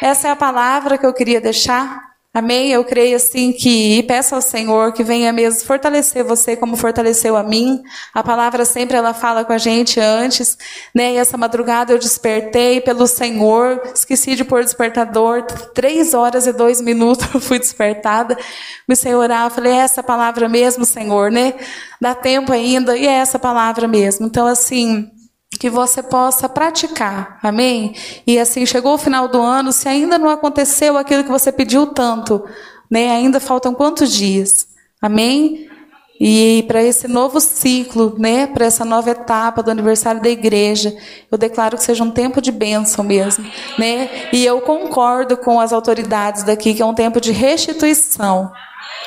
Essa 0.00 0.28
é 0.28 0.30
a 0.30 0.36
palavra 0.36 0.96
que 0.96 1.04
eu 1.04 1.12
queria 1.12 1.40
deixar. 1.40 2.08
Amém? 2.32 2.70
Eu 2.70 2.84
creio 2.84 3.16
assim 3.16 3.52
que 3.52 3.98
e 3.98 4.02
peço 4.02 4.34
ao 4.34 4.40
Senhor 4.40 4.92
que 4.92 5.02
venha 5.02 5.32
mesmo 5.32 5.66
fortalecer 5.66 6.22
você 6.22 6.54
como 6.54 6.76
fortaleceu 6.76 7.36
a 7.36 7.42
mim. 7.42 7.82
A 8.14 8.22
palavra 8.22 8.64
sempre 8.64 8.96
ela 8.96 9.12
fala 9.12 9.44
com 9.44 9.52
a 9.52 9.58
gente 9.58 9.98
antes, 9.98 10.56
né? 10.94 11.14
E 11.14 11.16
essa 11.16 11.36
madrugada 11.36 11.92
eu 11.92 11.98
despertei 11.98 12.80
pelo 12.80 13.08
Senhor, 13.08 13.82
esqueci 13.92 14.36
de 14.36 14.44
pôr 14.44 14.62
despertador, 14.62 15.42
três 15.74 16.14
horas 16.14 16.46
e 16.46 16.52
dois 16.52 16.80
minutos 16.80 17.26
eu 17.34 17.40
fui 17.40 17.58
despertada. 17.58 18.38
Comecei 18.86 19.12
a 19.12 19.18
orar, 19.18 19.50
falei, 19.50 19.72
é 19.72 19.78
essa 19.78 20.02
palavra 20.02 20.48
mesmo, 20.48 20.84
Senhor, 20.84 21.32
né? 21.32 21.54
Dá 22.00 22.14
tempo 22.14 22.52
ainda, 22.52 22.96
e 22.96 23.04
é 23.04 23.14
essa 23.14 23.38
palavra 23.38 23.88
mesmo. 23.88 24.26
Então, 24.26 24.46
assim, 24.46 25.10
que 25.56 25.70
você 25.70 26.02
possa 26.02 26.48
praticar, 26.48 27.38
amém? 27.42 27.94
E 28.26 28.38
assim, 28.38 28.66
chegou 28.66 28.94
o 28.94 28.98
final 28.98 29.28
do 29.28 29.40
ano, 29.40 29.72
se 29.72 29.88
ainda 29.88 30.18
não 30.18 30.28
aconteceu 30.28 30.96
aquilo 30.96 31.24
que 31.24 31.30
você 31.30 31.50
pediu 31.50 31.86
tanto, 31.86 32.44
né? 32.90 33.10
Ainda 33.10 33.40
faltam 33.40 33.74
quantos 33.74 34.12
dias? 34.12 34.68
Amém? 35.00 35.67
E 36.20 36.64
para 36.66 36.82
esse 36.82 37.06
novo 37.06 37.40
ciclo, 37.40 38.14
né, 38.18 38.46
para 38.46 38.66
essa 38.66 38.84
nova 38.84 39.10
etapa 39.10 39.62
do 39.62 39.70
aniversário 39.70 40.20
da 40.20 40.28
igreja, 40.28 40.94
eu 41.30 41.38
declaro 41.38 41.76
que 41.76 41.84
seja 41.84 42.02
um 42.02 42.10
tempo 42.10 42.40
de 42.40 42.50
bênção 42.50 43.04
mesmo, 43.04 43.44
né? 43.78 44.10
E 44.32 44.44
eu 44.44 44.60
concordo 44.60 45.36
com 45.36 45.60
as 45.60 45.72
autoridades 45.72 46.42
daqui 46.42 46.74
que 46.74 46.82
é 46.82 46.86
um 46.86 46.94
tempo 46.94 47.20
de 47.20 47.30
restituição. 47.30 48.50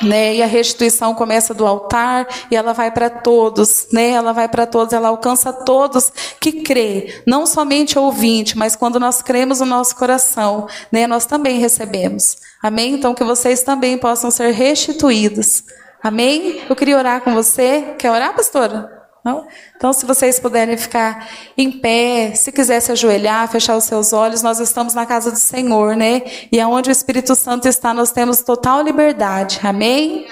Né? 0.00 0.36
E 0.36 0.42
a 0.42 0.46
restituição 0.46 1.14
começa 1.14 1.52
do 1.52 1.66
altar 1.66 2.26
e 2.50 2.56
ela 2.56 2.72
vai 2.72 2.90
para 2.90 3.10
todos, 3.10 3.88
né? 3.92 4.10
Ela 4.10 4.32
vai 4.32 4.48
para 4.48 4.66
todos, 4.66 4.92
ela 4.92 5.08
alcança 5.08 5.52
todos 5.52 6.10
que 6.40 6.62
crê, 6.62 7.22
não 7.26 7.46
somente 7.46 7.98
ouvinte, 7.98 8.56
mas 8.56 8.74
quando 8.74 8.98
nós 8.98 9.22
cremos 9.22 9.60
no 9.60 9.66
nosso 9.66 9.94
coração, 9.94 10.66
né? 10.90 11.06
Nós 11.06 11.26
também 11.26 11.58
recebemos. 11.58 12.36
Amém? 12.62 12.94
Então 12.94 13.14
que 13.14 13.22
vocês 13.22 13.62
também 13.62 13.98
possam 13.98 14.30
ser 14.30 14.52
restituídos. 14.52 15.62
Amém? 16.02 16.62
Eu 16.68 16.74
queria 16.74 16.96
orar 16.98 17.20
com 17.20 17.32
você. 17.32 17.94
Quer 17.98 18.10
orar, 18.10 18.34
pastora? 18.34 19.02
Não? 19.24 19.46
Então, 19.76 19.92
se 19.92 20.04
vocês 20.04 20.40
puderem 20.40 20.76
ficar 20.76 21.28
em 21.56 21.70
pé, 21.70 22.34
se 22.34 22.50
quiser 22.50 22.80
se 22.80 22.90
ajoelhar, 22.90 23.48
fechar 23.48 23.76
os 23.76 23.84
seus 23.84 24.12
olhos, 24.12 24.42
nós 24.42 24.58
estamos 24.58 24.94
na 24.94 25.06
casa 25.06 25.30
do 25.30 25.38
Senhor, 25.38 25.94
né? 25.94 26.22
E 26.50 26.60
aonde 26.60 26.90
o 26.90 26.92
Espírito 26.92 27.36
Santo 27.36 27.68
está, 27.68 27.94
nós 27.94 28.10
temos 28.10 28.42
total 28.42 28.82
liberdade. 28.82 29.60
Amém? 29.62 30.26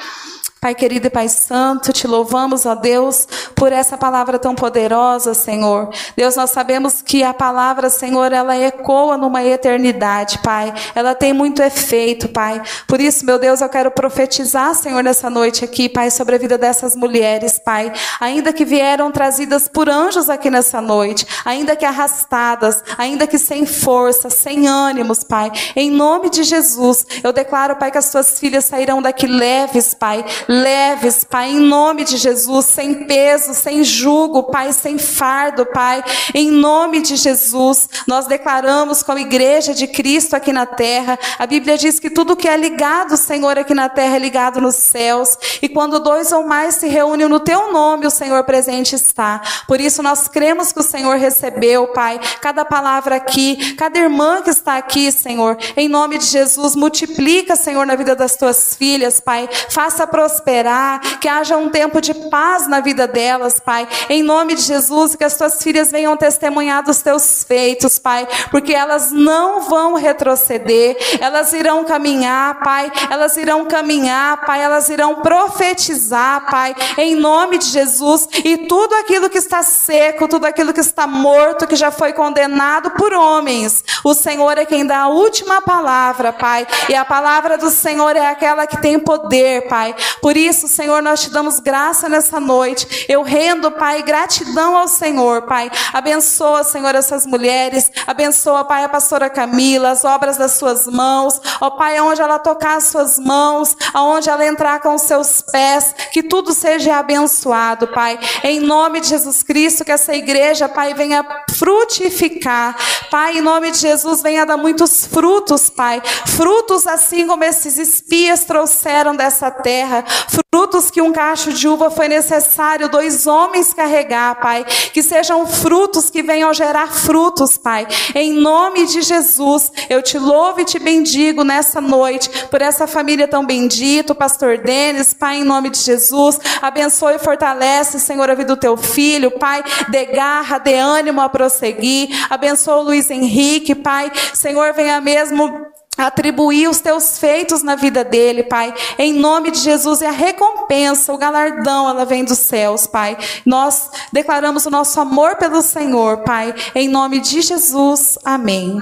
Pai 0.63 0.75
querido 0.75 1.07
e 1.07 1.11
Pai 1.11 1.27
santo, 1.27 1.91
te 1.91 2.07
louvamos, 2.07 2.67
ó 2.67 2.75
Deus, 2.75 3.27
por 3.57 3.73
essa 3.73 3.97
palavra 3.97 4.39
tão 4.39 4.55
poderosa, 4.55 5.33
Senhor. 5.33 5.89
Deus, 6.15 6.37
nós 6.37 6.51
sabemos 6.51 7.01
que 7.01 7.25
a 7.25 7.33
palavra, 7.33 7.89
Senhor, 7.89 8.31
ela 8.31 8.55
ecoa 8.55 9.17
numa 9.17 9.43
eternidade, 9.43 10.39
Pai. 10.41 10.75
Ela 10.95 11.15
tem 11.15 11.33
muito 11.33 11.63
efeito, 11.63 12.29
Pai. 12.29 12.61
Por 12.87 13.01
isso, 13.01 13.25
meu 13.25 13.39
Deus, 13.39 13.63
eu 13.63 13.71
quero 13.71 13.91
profetizar, 13.91 14.75
Senhor, 14.75 15.03
nessa 15.03 15.31
noite 15.31 15.65
aqui, 15.65 15.89
Pai, 15.89 16.11
sobre 16.11 16.35
a 16.35 16.39
vida 16.39 16.59
dessas 16.59 16.95
mulheres, 16.95 17.59
Pai. 17.59 17.91
Ainda 18.21 18.53
que 18.53 18.67
vieram 18.67 19.11
trazidas 19.11 19.67
por 19.67 19.89
anjos 19.89 20.29
aqui 20.29 20.51
nessa 20.51 20.83
noite, 20.83 21.27
ainda 21.43 21.75
que 21.75 21.87
arrastadas, 21.87 22.85
ainda 22.99 23.27
que 23.27 23.39
sem 23.39 23.65
força, 23.65 24.29
sem 24.29 24.69
ânimos, 24.69 25.25
Pai. 25.25 25.51
Em 25.75 25.91
nome 25.91 26.29
de 26.29 26.43
Jesus, 26.43 27.07
eu 27.25 27.33
declaro, 27.33 27.77
Pai, 27.77 27.91
que 27.91 27.97
as 27.97 28.11
tuas 28.11 28.39
filhas 28.39 28.67
sairão 28.67 29.01
daqui 29.01 29.27
leves, 29.27 29.95
Pai 29.95 30.23
leves, 30.51 31.23
Pai, 31.23 31.51
em 31.53 31.61
nome 31.61 32.03
de 32.03 32.17
Jesus, 32.17 32.67
sem 32.67 33.07
peso, 33.07 33.55
sem 33.55 33.85
jugo, 33.85 34.43
Pai, 34.43 34.73
sem 34.73 34.99
fardo, 34.99 35.65
Pai, 35.65 36.03
em 36.35 36.51
nome 36.51 37.01
de 37.01 37.15
Jesus, 37.15 37.89
nós 38.05 38.27
declaramos 38.27 39.01
como 39.01 39.21
igreja 39.21 39.73
de 39.73 39.87
Cristo 39.87 40.35
aqui 40.35 40.53
na 40.53 40.67
terra, 40.67 41.17
a 41.39 41.47
Bíblia 41.47 41.79
diz 41.79 42.01
que 42.01 42.11
tudo 42.11 42.35
que 42.35 42.49
é 42.49 42.57
ligado, 42.57 43.17
Senhor, 43.17 43.57
aqui 43.57 43.73
na 43.75 43.89
terra 43.89 44.17
é 44.17 44.19
ligado 44.19 44.61
nos 44.61 44.75
céus, 44.75 45.39
e 45.63 45.69
quando 45.69 46.01
dois 46.01 46.33
ou 46.33 46.45
mais 46.45 46.75
se 46.75 46.89
reúnem 46.89 47.29
no 47.29 47.39
Teu 47.39 47.73
nome, 47.73 48.09
o 48.09 48.11
Senhor 48.11 48.43
presente 48.43 48.97
está, 48.97 49.41
por 49.69 49.81
isso 49.81 50.03
nós 50.03 50.27
cremos 50.27 50.73
que 50.73 50.81
o 50.81 50.83
Senhor 50.85 51.17
recebeu, 51.17 51.87
Pai, 51.93 52.19
cada 52.41 52.65
palavra 52.65 53.15
aqui, 53.15 53.75
cada 53.75 54.01
irmã 54.01 54.43
que 54.43 54.51
está 54.51 54.77
aqui, 54.77 55.13
Senhor, 55.13 55.57
em 55.77 55.89
nome 55.89 56.19
de 56.19 56.27
Jesus, 56.27 56.75
multiplica, 56.75 57.55
Senhor, 57.55 57.87
na 57.87 57.95
vida 57.95 58.17
das 58.17 58.35
Tuas 58.35 58.75
filhas, 58.75 59.21
Pai, 59.21 59.49
faça 59.69 60.09
prosperar 60.09 60.40
prosperar, 60.41 61.01
que 61.21 61.29
haja 61.29 61.57
um 61.57 61.69
tempo 61.69 62.01
de 62.01 62.15
paz 62.15 62.67
na 62.67 62.81
vida 62.81 63.07
delas, 63.07 63.61
Pai. 63.61 63.87
Em 64.09 64.23
nome 64.23 64.55
de 64.55 64.63
Jesus, 64.63 65.15
que 65.15 65.25
as 65.25 65.37
tuas 65.37 65.63
filhas 65.63 65.91
venham 65.91 66.17
testemunhar 66.17 66.83
dos 66.83 67.03
teus 67.03 67.45
feitos, 67.45 67.99
Pai, 67.99 68.27
porque 68.51 68.73
elas 68.73 69.13
não 69.13 69.63
vão 69.63 69.95
retroceder, 69.95 70.97
elas 71.21 71.53
irão 71.53 71.85
caminhar, 71.85 72.61
Pai, 72.61 72.91
elas 73.11 73.37
irão 73.37 73.67
caminhar, 73.67 74.45
Pai, 74.45 74.63
elas 74.63 74.89
irão 74.89 75.17
profetizar, 75.17 76.51
Pai, 76.51 76.75
em 76.97 77.15
nome 77.15 77.59
de 77.59 77.67
Jesus, 77.67 78.29
e 78.45 78.57
tudo 78.57 78.95
aquilo 78.95 79.29
que 79.29 79.39
está 79.39 79.63
seco, 79.63 80.29
tudo 80.29 80.47
aquilo 80.47 80.73
que 80.73 80.81
está 80.81 81.07
morto, 81.07 81.67
que 81.67 81.77
já 81.77 81.91
foi 81.91 82.13
condenado 82.13 82.91
por 82.93 83.13
homens, 83.13 83.85
o 84.05 84.15
Senhor 84.15 84.57
é 84.59 84.65
quem 84.65 84.87
dá 84.87 85.01
a 85.01 85.09
última 85.09 85.61
palavra, 85.61 86.33
Pai, 86.33 86.67
e 86.89 86.95
a 86.95 87.05
palavra 87.05 87.59
do 87.59 87.71
Senhor 87.71 88.17
é 88.17 88.27
aquela 88.27 88.67
que 88.67 88.81
tem 88.81 88.99
poder, 88.99 89.69
Pai. 89.69 89.95
Por 90.21 90.30
por 90.31 90.37
isso, 90.37 90.69
Senhor, 90.69 91.03
nós 91.03 91.23
te 91.23 91.31
damos 91.31 91.59
graça 91.59 92.09
nessa 92.09 92.39
noite. 92.39 93.05
Eu 93.09 93.21
rendo, 93.21 93.69
Pai, 93.73 94.01
gratidão 94.01 94.77
ao 94.77 94.87
Senhor, 94.87 95.43
Pai. 95.43 95.69
Abençoa, 95.93 96.63
Senhor, 96.63 96.95
essas 96.95 97.27
mulheres. 97.27 97.91
Abençoa, 98.07 98.65
Pai, 98.65 98.85
a 98.85 98.89
pastora 98.89 99.29
Camila, 99.29 99.91
as 99.91 100.05
obras 100.05 100.37
das 100.37 100.53
suas 100.53 100.87
mãos. 100.87 101.41
Ó, 101.61 101.71
Pai, 101.71 101.97
aonde 101.97 102.23
ela 102.23 102.39
tocar 102.39 102.77
as 102.77 102.85
suas 102.85 103.19
mãos, 103.19 103.77
aonde 103.93 104.31
ela 104.31 104.47
entrar 104.47 104.79
com 104.79 104.95
os 104.95 105.03
seus 105.03 105.43
pés, 105.43 105.97
que 106.13 106.23
tudo 106.23 106.53
seja 106.53 106.99
abençoado, 106.99 107.89
Pai. 107.89 108.17
Em 108.45 108.61
nome 108.61 109.01
de 109.01 109.09
Jesus 109.09 109.43
Cristo, 109.43 109.85
que 109.85 109.91
essa 109.91 110.15
igreja, 110.15 110.69
Pai, 110.69 110.95
venha 110.95 111.27
frutificar. 111.59 112.77
Pai, 113.11 113.39
em 113.39 113.41
nome 113.41 113.73
de 113.73 113.79
Jesus, 113.79 114.23
venha 114.23 114.47
dar 114.47 114.57
muitos 114.57 115.07
frutos, 115.07 115.69
Pai. 115.69 116.01
Frutos 116.29 116.87
assim 116.87 117.27
como 117.27 117.43
esses 117.43 117.79
espias 117.79 118.45
trouxeram 118.45 119.17
dessa 119.17 119.51
terra. 119.51 120.05
Frutos 120.53 120.91
que 120.91 121.01
um 121.01 121.13
cacho 121.13 121.53
de 121.53 121.69
uva 121.69 121.91
foi 121.91 122.09
necessário 122.09 122.89
dois 122.89 123.27
homens 123.27 123.73
carregar, 123.73 124.41
Pai. 124.41 124.65
Que 124.93 125.03
sejam 125.03 125.47
frutos 125.47 126.11
que 126.11 126.23
venham 126.23 126.53
gerar 126.53 126.89
frutos, 126.89 127.57
Pai. 127.57 127.87
Em 128.15 128.33
nome 128.33 128.87
de 128.87 129.03
Jesus, 129.03 129.71
eu 129.89 130.03
te 130.03 130.19
louvo 130.19 130.61
e 130.61 130.65
te 130.65 130.79
bendigo 130.79 131.45
nessa 131.45 131.81
noite 131.81 132.29
por 132.51 132.61
essa 132.61 132.87
família 132.87 133.29
tão 133.29 133.47
bendita, 133.47 134.15
pastor 134.15 134.59
Denis, 134.59 135.15
Pai, 135.15 135.37
em 135.37 135.45
nome 135.45 135.71
de 135.71 135.79
Jesus. 135.79 136.39
Abençoe 136.61 137.15
e 137.15 137.19
fortalece, 137.19 138.01
Senhor, 138.01 138.29
a 138.29 138.35
vida 138.35 138.55
do 138.55 138.61
teu 138.61 138.77
filho, 138.77 139.31
Pai. 139.39 139.63
Dê 139.89 140.07
garra, 140.07 140.59
dê 140.59 140.75
ânimo 140.75 141.21
a 141.21 141.29
prosseguir. 141.29 142.09
Abençoa 142.29 142.77
o 142.77 142.83
Luiz 142.83 143.11
Henrique, 143.11 143.75
Pai. 143.75 144.11
Senhor, 144.35 144.73
venha 144.75 145.01
mesmo 145.01 145.71
atribuir 146.07 146.69
os 146.69 146.81
teus 146.81 147.19
feitos 147.19 147.63
na 147.63 147.75
vida 147.75 148.05
dele, 148.05 148.43
Pai. 148.43 148.73
Em 148.99 149.13
nome 149.13 149.51
de 149.51 149.59
Jesus, 149.59 150.01
e 150.01 150.07
a 150.07 150.11
recompensa, 150.11 151.13
o 151.13 151.19
galardão, 151.19 151.89
ela 151.89 152.05
vem 152.05 152.25
dos 152.25 152.39
céus, 152.39 152.87
Pai. 152.87 153.17
Nós 153.45 153.91
declaramos 154.13 154.67
o 154.67 154.71
nosso 154.71 155.01
amor 155.01 155.37
pelo 155.37 155.63
Senhor, 155.63 156.19
Pai. 156.19 156.55
Em 156.75 156.89
nome 156.89 157.21
de 157.21 157.41
Jesus, 157.41 158.19
amém. 158.25 158.79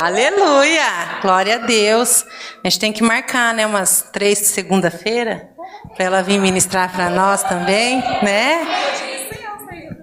Aleluia! 0.00 1.18
Glória 1.20 1.56
a 1.56 1.58
Deus. 1.58 2.24
A 2.64 2.68
gente 2.68 2.80
tem 2.80 2.92
que 2.92 3.02
marcar, 3.02 3.52
né? 3.52 3.66
Umas 3.66 4.06
três 4.12 4.38
segunda-feira, 4.38 5.50
para 5.94 6.04
ela 6.06 6.22
vir 6.22 6.38
ministrar 6.38 6.90
para 6.90 7.10
nós 7.10 7.42
também, 7.42 7.98
né? 8.22 9.09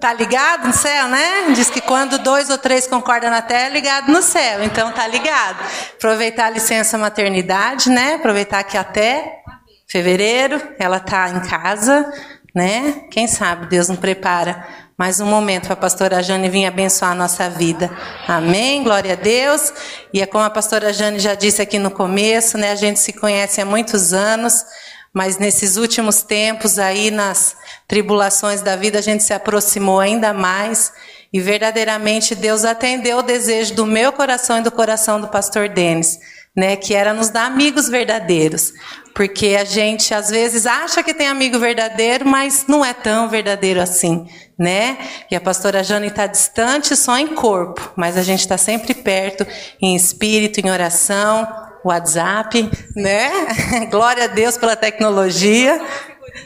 Tá 0.00 0.12
ligado 0.12 0.66
no 0.66 0.72
céu, 0.72 1.08
né? 1.08 1.52
Diz 1.54 1.70
que 1.70 1.80
quando 1.80 2.18
dois 2.18 2.50
ou 2.50 2.58
três 2.58 2.86
concordam 2.86 3.30
na 3.30 3.42
terra, 3.42 3.66
é 3.66 3.70
ligado 3.70 4.12
no 4.12 4.22
céu. 4.22 4.62
Então 4.62 4.92
tá 4.92 5.06
ligado. 5.06 5.58
Aproveitar 5.96 6.46
a 6.46 6.50
licença 6.50 6.96
maternidade, 6.96 7.90
né? 7.90 8.14
Aproveitar 8.14 8.62
que 8.64 8.76
até 8.76 9.40
fevereiro 9.86 10.60
ela 10.78 11.00
tá 11.00 11.28
em 11.30 11.40
casa, 11.40 12.10
né? 12.54 13.06
Quem 13.10 13.26
sabe 13.26 13.66
Deus 13.66 13.88
não 13.88 13.96
prepara 13.96 14.66
mais 14.98 15.20
um 15.20 15.26
momento 15.26 15.66
para 15.66 15.74
a 15.74 15.76
pastora 15.76 16.22
Jane 16.24 16.48
vir 16.48 16.66
abençoar 16.66 17.12
a 17.12 17.14
nossa 17.14 17.48
vida. 17.48 17.88
Amém? 18.26 18.82
Glória 18.82 19.12
a 19.12 19.16
Deus. 19.16 19.72
E 20.12 20.20
é 20.20 20.26
como 20.26 20.42
a 20.42 20.50
pastora 20.50 20.92
Jane 20.92 21.20
já 21.20 21.34
disse 21.34 21.62
aqui 21.62 21.78
no 21.78 21.90
começo, 21.90 22.58
né? 22.58 22.72
A 22.72 22.74
gente 22.74 22.98
se 22.98 23.12
conhece 23.12 23.60
há 23.60 23.64
muitos 23.64 24.12
anos. 24.12 24.64
Mas 25.12 25.38
nesses 25.38 25.76
últimos 25.76 26.22
tempos 26.22 26.78
aí, 26.78 27.10
nas 27.10 27.56
tribulações 27.86 28.60
da 28.60 28.76
vida, 28.76 28.98
a 28.98 29.02
gente 29.02 29.22
se 29.22 29.32
aproximou 29.32 30.00
ainda 30.00 30.32
mais 30.32 30.92
e 31.32 31.40
verdadeiramente 31.40 32.34
Deus 32.34 32.64
atendeu 32.64 33.18
o 33.18 33.22
desejo 33.22 33.74
do 33.74 33.86
meu 33.86 34.12
coração 34.12 34.58
e 34.58 34.62
do 34.62 34.70
coração 34.70 35.20
do 35.20 35.28
pastor 35.28 35.68
Denis, 35.68 36.18
né, 36.56 36.74
que 36.74 36.94
era 36.94 37.12
nos 37.12 37.28
dar 37.28 37.46
amigos 37.46 37.88
verdadeiros. 37.88 38.72
Porque 39.14 39.56
a 39.60 39.64
gente 39.64 40.14
às 40.14 40.30
vezes 40.30 40.64
acha 40.64 41.02
que 41.02 41.12
tem 41.12 41.28
amigo 41.28 41.58
verdadeiro, 41.58 42.24
mas 42.26 42.64
não 42.68 42.84
é 42.84 42.94
tão 42.94 43.28
verdadeiro 43.28 43.80
assim, 43.80 44.26
né? 44.56 44.96
E 45.30 45.34
a 45.34 45.40
pastora 45.40 45.82
Jane 45.82 46.06
está 46.06 46.26
distante 46.26 46.94
só 46.94 47.18
em 47.18 47.34
corpo, 47.34 47.92
mas 47.96 48.16
a 48.16 48.22
gente 48.22 48.40
está 48.40 48.56
sempre 48.56 48.94
perto 48.94 49.44
em 49.80 49.96
espírito, 49.96 50.60
em 50.60 50.70
oração, 50.70 51.48
WhatsApp, 51.84 52.70
né? 52.96 53.30
Glória 53.90 54.24
a 54.24 54.28
Deus 54.28 54.56
pela 54.56 54.76
tecnologia. 54.76 55.80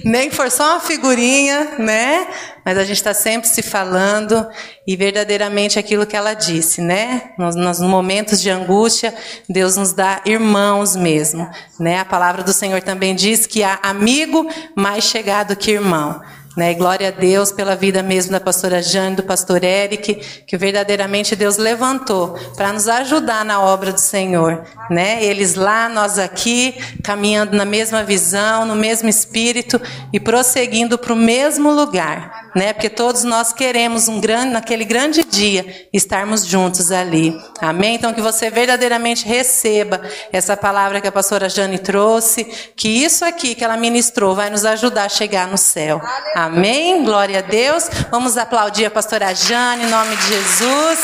Nem 0.05 0.31
for 0.31 0.51
só 0.51 0.73
uma 0.73 0.81
figurinha, 0.81 1.77
né? 1.79 2.27
Mas 2.65 2.79
a 2.79 2.85
gente 2.85 2.97
está 2.97 3.13
sempre 3.13 3.49
se 3.49 3.63
falando 3.63 4.49
e 4.87 4.97
verdadeiramente 4.97 5.79
aquilo 5.79 6.07
que 6.07 6.17
ela 6.17 6.35
disse, 6.35 6.81
né? 6.81 7.33
Nos, 7.39 7.55
nos, 7.55 7.81
momentos 7.81 8.41
de 8.41 8.51
angústia, 8.51 9.15
Deus 9.49 9.77
nos 9.77 9.93
dá 9.93 10.21
irmãos 10.25 10.97
mesmo, 10.97 11.49
né? 11.79 12.01
A 12.01 12.05
palavra 12.05 12.43
do 12.43 12.53
Senhor 12.53 12.81
também 12.83 13.15
diz 13.15 13.47
que 13.47 13.63
há 13.63 13.79
amigo 13.83 14.49
mais 14.75 15.05
chegado 15.05 15.57
que 15.57 15.73
irmão. 15.73 16.21
Né? 16.57 16.75
Glória 16.75 17.09
a 17.09 17.11
Deus 17.11 17.51
pela 17.51 17.75
vida 17.75 18.03
mesmo 18.03 18.33
da 18.33 18.41
pastora 18.41 18.83
Jane, 18.83 19.17
do 19.17 19.23
pastor 19.23 19.65
Eric, 19.65 20.15
que 20.47 20.57
verdadeiramente 20.57 21.35
Deus 21.35 21.57
levantou 21.57 22.39
para 22.57 22.73
nos 22.73 22.89
ajudar 22.89 23.45
na 23.45 23.61
obra 23.61 23.93
do 23.93 24.01
Senhor. 24.01 24.63
Né? 24.91 25.25
Eles 25.25 25.55
lá, 25.55 25.89
nós 25.89 26.19
aqui, 26.19 26.75
caminhando 27.03 27.57
na 27.57 27.65
mesma 27.65 28.03
visão, 28.03 28.67
no 28.67 28.75
mesmo 28.75 29.09
espírito 29.09 29.81
e 30.13 30.21
prosseguindo 30.21 30.99
para 30.99 31.13
o 31.13 31.17
mesmo 31.17 31.71
lugar. 31.71 32.42
Né? 32.55 32.73
Porque 32.73 32.91
todos 32.91 33.25
nós 33.25 33.53
queremos 33.53 34.09
um 34.09 34.21
grande, 34.21 34.53
naquele 34.53 34.85
grande 34.85 35.25
dia 35.25 35.89
estarmos 35.93 36.47
juntos 36.47 36.93
ali. 36.93 37.41
Amém? 37.61 37.95
Então 37.95 38.13
que 38.13 38.21
você 38.21 38.51
verdadeiramente 38.51 39.27
receba 39.27 40.01
essa 40.33 40.57
palavra 40.57 41.01
que 41.01 41.09
a 41.09 41.13
pastora 41.13 41.49
Jane 41.49 41.79
trouxe, 41.79 42.45
que 42.77 42.89
isso 42.89 43.25
aqui 43.25 43.55
que 43.55 43.65
ela 43.65 43.77
ministrou 43.77 44.35
vai 44.35 44.51
nos 44.51 44.65
ajudar 44.65 45.05
a 45.05 45.09
chegar 45.09 45.47
no 45.47 45.57
céu. 45.57 46.01
Amém? 46.35 47.05
Glória 47.05 47.39
a 47.39 47.43
Deus. 47.43 47.89
Vamos 48.11 48.37
aplaudir 48.37 48.87
a 48.87 48.91
pastora 48.91 49.35
Jane 49.35 49.85
em 49.85 49.89
nome 49.89 50.17
de 50.17 50.27
Jesus. 50.27 50.99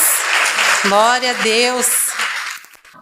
Glória 0.85 1.31
a 1.31 1.43
Deus. 1.43 2.08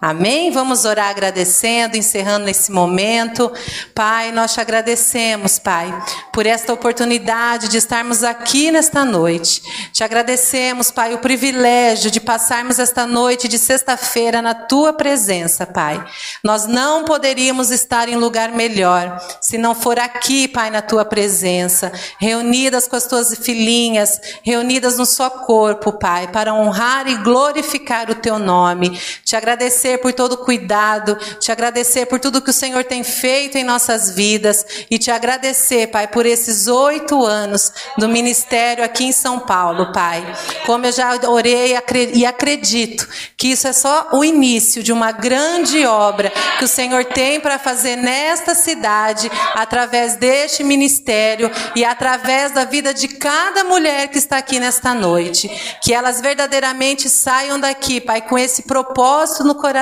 Amém? 0.00 0.50
Vamos 0.50 0.84
orar 0.84 1.08
agradecendo, 1.08 1.96
encerrando 1.96 2.44
nesse 2.44 2.70
momento. 2.70 3.50
Pai, 3.94 4.30
nós 4.30 4.52
te 4.52 4.60
agradecemos, 4.60 5.58
Pai, 5.58 5.92
por 6.32 6.44
esta 6.44 6.72
oportunidade 6.72 7.68
de 7.68 7.78
estarmos 7.78 8.22
aqui 8.22 8.70
nesta 8.70 9.06
noite. 9.06 9.62
Te 9.92 10.04
agradecemos, 10.04 10.90
Pai, 10.90 11.14
o 11.14 11.18
privilégio 11.18 12.10
de 12.10 12.20
passarmos 12.20 12.78
esta 12.78 13.06
noite 13.06 13.48
de 13.48 13.58
sexta-feira 13.58 14.42
na 14.42 14.54
tua 14.54 14.92
presença, 14.92 15.66
Pai. 15.66 16.04
Nós 16.44 16.66
não 16.66 17.04
poderíamos 17.04 17.70
estar 17.70 18.06
em 18.06 18.16
lugar 18.16 18.52
melhor 18.52 19.18
se 19.40 19.56
não 19.56 19.74
for 19.74 19.98
aqui, 19.98 20.46
Pai, 20.46 20.70
na 20.70 20.82
tua 20.82 21.06
presença, 21.06 21.90
reunidas 22.18 22.86
com 22.86 22.96
as 22.96 23.06
tuas 23.06 23.34
filhinhas, 23.38 24.20
reunidas 24.42 24.98
no 24.98 25.06
só 25.06 25.30
corpo, 25.30 25.92
Pai, 25.92 26.28
para 26.28 26.52
honrar 26.52 27.08
e 27.08 27.16
glorificar 27.16 28.10
o 28.10 28.14
teu 28.14 28.38
nome. 28.38 28.90
Te 29.24 29.34
agradecemos 29.34 29.85
agradecer 29.86 29.98
por 29.98 30.12
todo 30.12 30.32
o 30.32 30.38
cuidado, 30.38 31.16
te 31.38 31.52
agradecer 31.52 32.06
por 32.06 32.18
tudo 32.18 32.42
que 32.42 32.50
o 32.50 32.52
Senhor 32.52 32.84
tem 32.84 33.04
feito 33.04 33.56
em 33.56 33.64
nossas 33.64 34.10
vidas 34.10 34.66
e 34.90 34.98
te 34.98 35.10
agradecer, 35.10 35.88
Pai, 35.88 36.08
por 36.08 36.26
esses 36.26 36.66
oito 36.66 37.24
anos 37.24 37.72
do 37.96 38.08
ministério 38.08 38.84
aqui 38.84 39.04
em 39.04 39.12
São 39.12 39.38
Paulo, 39.40 39.92
Pai. 39.92 40.24
Como 40.64 40.86
eu 40.86 40.92
já 40.92 41.12
orei 41.28 41.76
e 42.14 42.26
acredito 42.26 43.08
que 43.36 43.48
isso 43.48 43.68
é 43.68 43.72
só 43.72 44.08
o 44.12 44.24
início 44.24 44.82
de 44.82 44.92
uma 44.92 45.12
grande 45.12 45.86
obra 45.86 46.32
que 46.58 46.64
o 46.64 46.68
Senhor 46.68 47.04
tem 47.04 47.38
para 47.38 47.58
fazer 47.58 47.96
nesta 47.96 48.54
cidade, 48.54 49.30
através 49.54 50.16
deste 50.16 50.64
ministério 50.64 51.50
e 51.74 51.84
através 51.84 52.52
da 52.52 52.64
vida 52.64 52.92
de 52.92 53.08
cada 53.08 53.62
mulher 53.64 54.08
que 54.08 54.18
está 54.18 54.38
aqui 54.38 54.58
nesta 54.58 54.92
noite. 54.94 55.48
Que 55.82 55.94
elas 55.94 56.20
verdadeiramente 56.20 57.08
saiam 57.08 57.60
daqui, 57.60 58.00
Pai, 58.00 58.22
com 58.22 58.38
esse 58.38 58.62
propósito 58.62 59.44
no 59.44 59.54
coração 59.54 59.75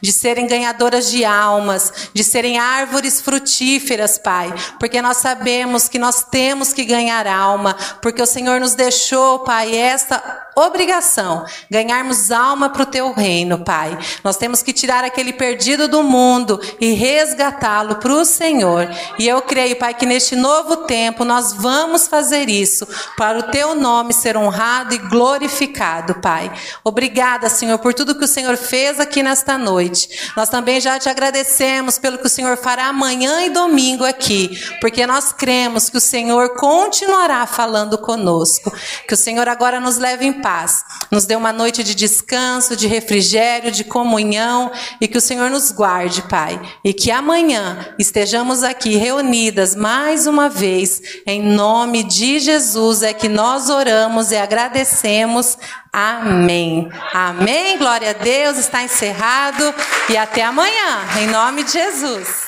de 0.00 0.12
serem 0.12 0.46
ganhadoras 0.46 1.10
de 1.10 1.24
almas, 1.24 2.10
de 2.12 2.22
serem 2.22 2.58
árvores 2.58 3.20
frutíferas, 3.20 4.18
Pai, 4.18 4.52
porque 4.78 5.00
nós 5.00 5.18
sabemos 5.18 5.88
que 5.88 5.98
nós 5.98 6.24
temos 6.24 6.72
que 6.72 6.84
ganhar 6.84 7.26
alma, 7.26 7.74
porque 8.02 8.20
o 8.20 8.26
Senhor 8.26 8.60
nos 8.60 8.74
deixou, 8.74 9.40
Pai, 9.40 9.74
esta 9.76 10.43
obrigação, 10.56 11.44
ganharmos 11.70 12.30
alma 12.30 12.70
para 12.70 12.82
o 12.82 12.86
teu 12.86 13.12
reino, 13.12 13.58
Pai. 13.58 13.98
Nós 14.22 14.36
temos 14.36 14.62
que 14.62 14.72
tirar 14.72 15.04
aquele 15.04 15.32
perdido 15.32 15.88
do 15.88 16.02
mundo 16.02 16.60
e 16.80 16.92
resgatá-lo 16.92 17.96
para 17.96 18.12
o 18.12 18.24
Senhor. 18.24 18.88
E 19.18 19.26
eu 19.26 19.42
creio, 19.42 19.76
Pai, 19.76 19.94
que 19.94 20.06
neste 20.06 20.36
novo 20.36 20.78
tempo 20.78 21.24
nós 21.24 21.52
vamos 21.52 22.06
fazer 22.06 22.48
isso 22.48 22.86
para 23.16 23.38
o 23.38 23.42
teu 23.44 23.74
nome 23.74 24.12
ser 24.12 24.36
honrado 24.36 24.94
e 24.94 24.98
glorificado, 24.98 26.14
Pai. 26.16 26.52
Obrigada, 26.82 27.48
Senhor, 27.48 27.78
por 27.78 27.94
tudo 27.94 28.14
que 28.14 28.24
o 28.24 28.28
Senhor 28.28 28.56
fez 28.56 29.00
aqui 29.00 29.22
nesta 29.22 29.58
noite. 29.58 30.32
Nós 30.36 30.48
também 30.48 30.80
já 30.80 30.98
te 30.98 31.08
agradecemos 31.08 31.98
pelo 31.98 32.18
que 32.18 32.26
o 32.26 32.30
Senhor 32.30 32.56
fará 32.56 32.86
amanhã 32.86 33.44
e 33.44 33.50
domingo 33.50 34.04
aqui, 34.04 34.58
porque 34.80 35.06
nós 35.06 35.32
cremos 35.32 35.90
que 35.90 35.96
o 35.96 36.00
Senhor 36.00 36.56
continuará 36.56 37.46
falando 37.46 37.98
conosco. 37.98 38.72
Que 39.06 39.14
o 39.14 39.16
Senhor 39.16 39.48
agora 39.48 39.80
nos 39.80 39.98
leve 39.98 40.26
em 40.26 40.32
paz, 40.44 40.84
nos 41.10 41.24
dê 41.24 41.34
uma 41.34 41.54
noite 41.54 41.82
de 41.82 41.94
descanso, 41.94 42.76
de 42.76 42.86
refrigério, 42.86 43.72
de 43.72 43.82
comunhão 43.82 44.70
e 45.00 45.08
que 45.08 45.16
o 45.16 45.20
Senhor 45.22 45.48
nos 45.48 45.72
guarde, 45.72 46.20
Pai, 46.20 46.60
e 46.84 46.92
que 46.92 47.10
amanhã 47.10 47.94
estejamos 47.98 48.62
aqui 48.62 48.94
reunidas 48.96 49.74
mais 49.74 50.26
uma 50.26 50.50
vez 50.50 51.00
em 51.26 51.42
nome 51.42 52.02
de 52.02 52.38
Jesus 52.40 53.02
é 53.02 53.14
que 53.14 53.26
nós 53.26 53.70
oramos 53.70 54.32
e 54.32 54.36
agradecemos. 54.36 55.56
Amém. 55.90 56.90
Amém. 57.14 57.78
Glória 57.78 58.10
a 58.10 58.12
Deus. 58.12 58.58
Está 58.58 58.82
encerrado. 58.82 59.74
E 60.10 60.16
até 60.16 60.42
amanhã, 60.42 61.00
em 61.20 61.28
nome 61.28 61.64
de 61.64 61.72
Jesus. 61.72 62.43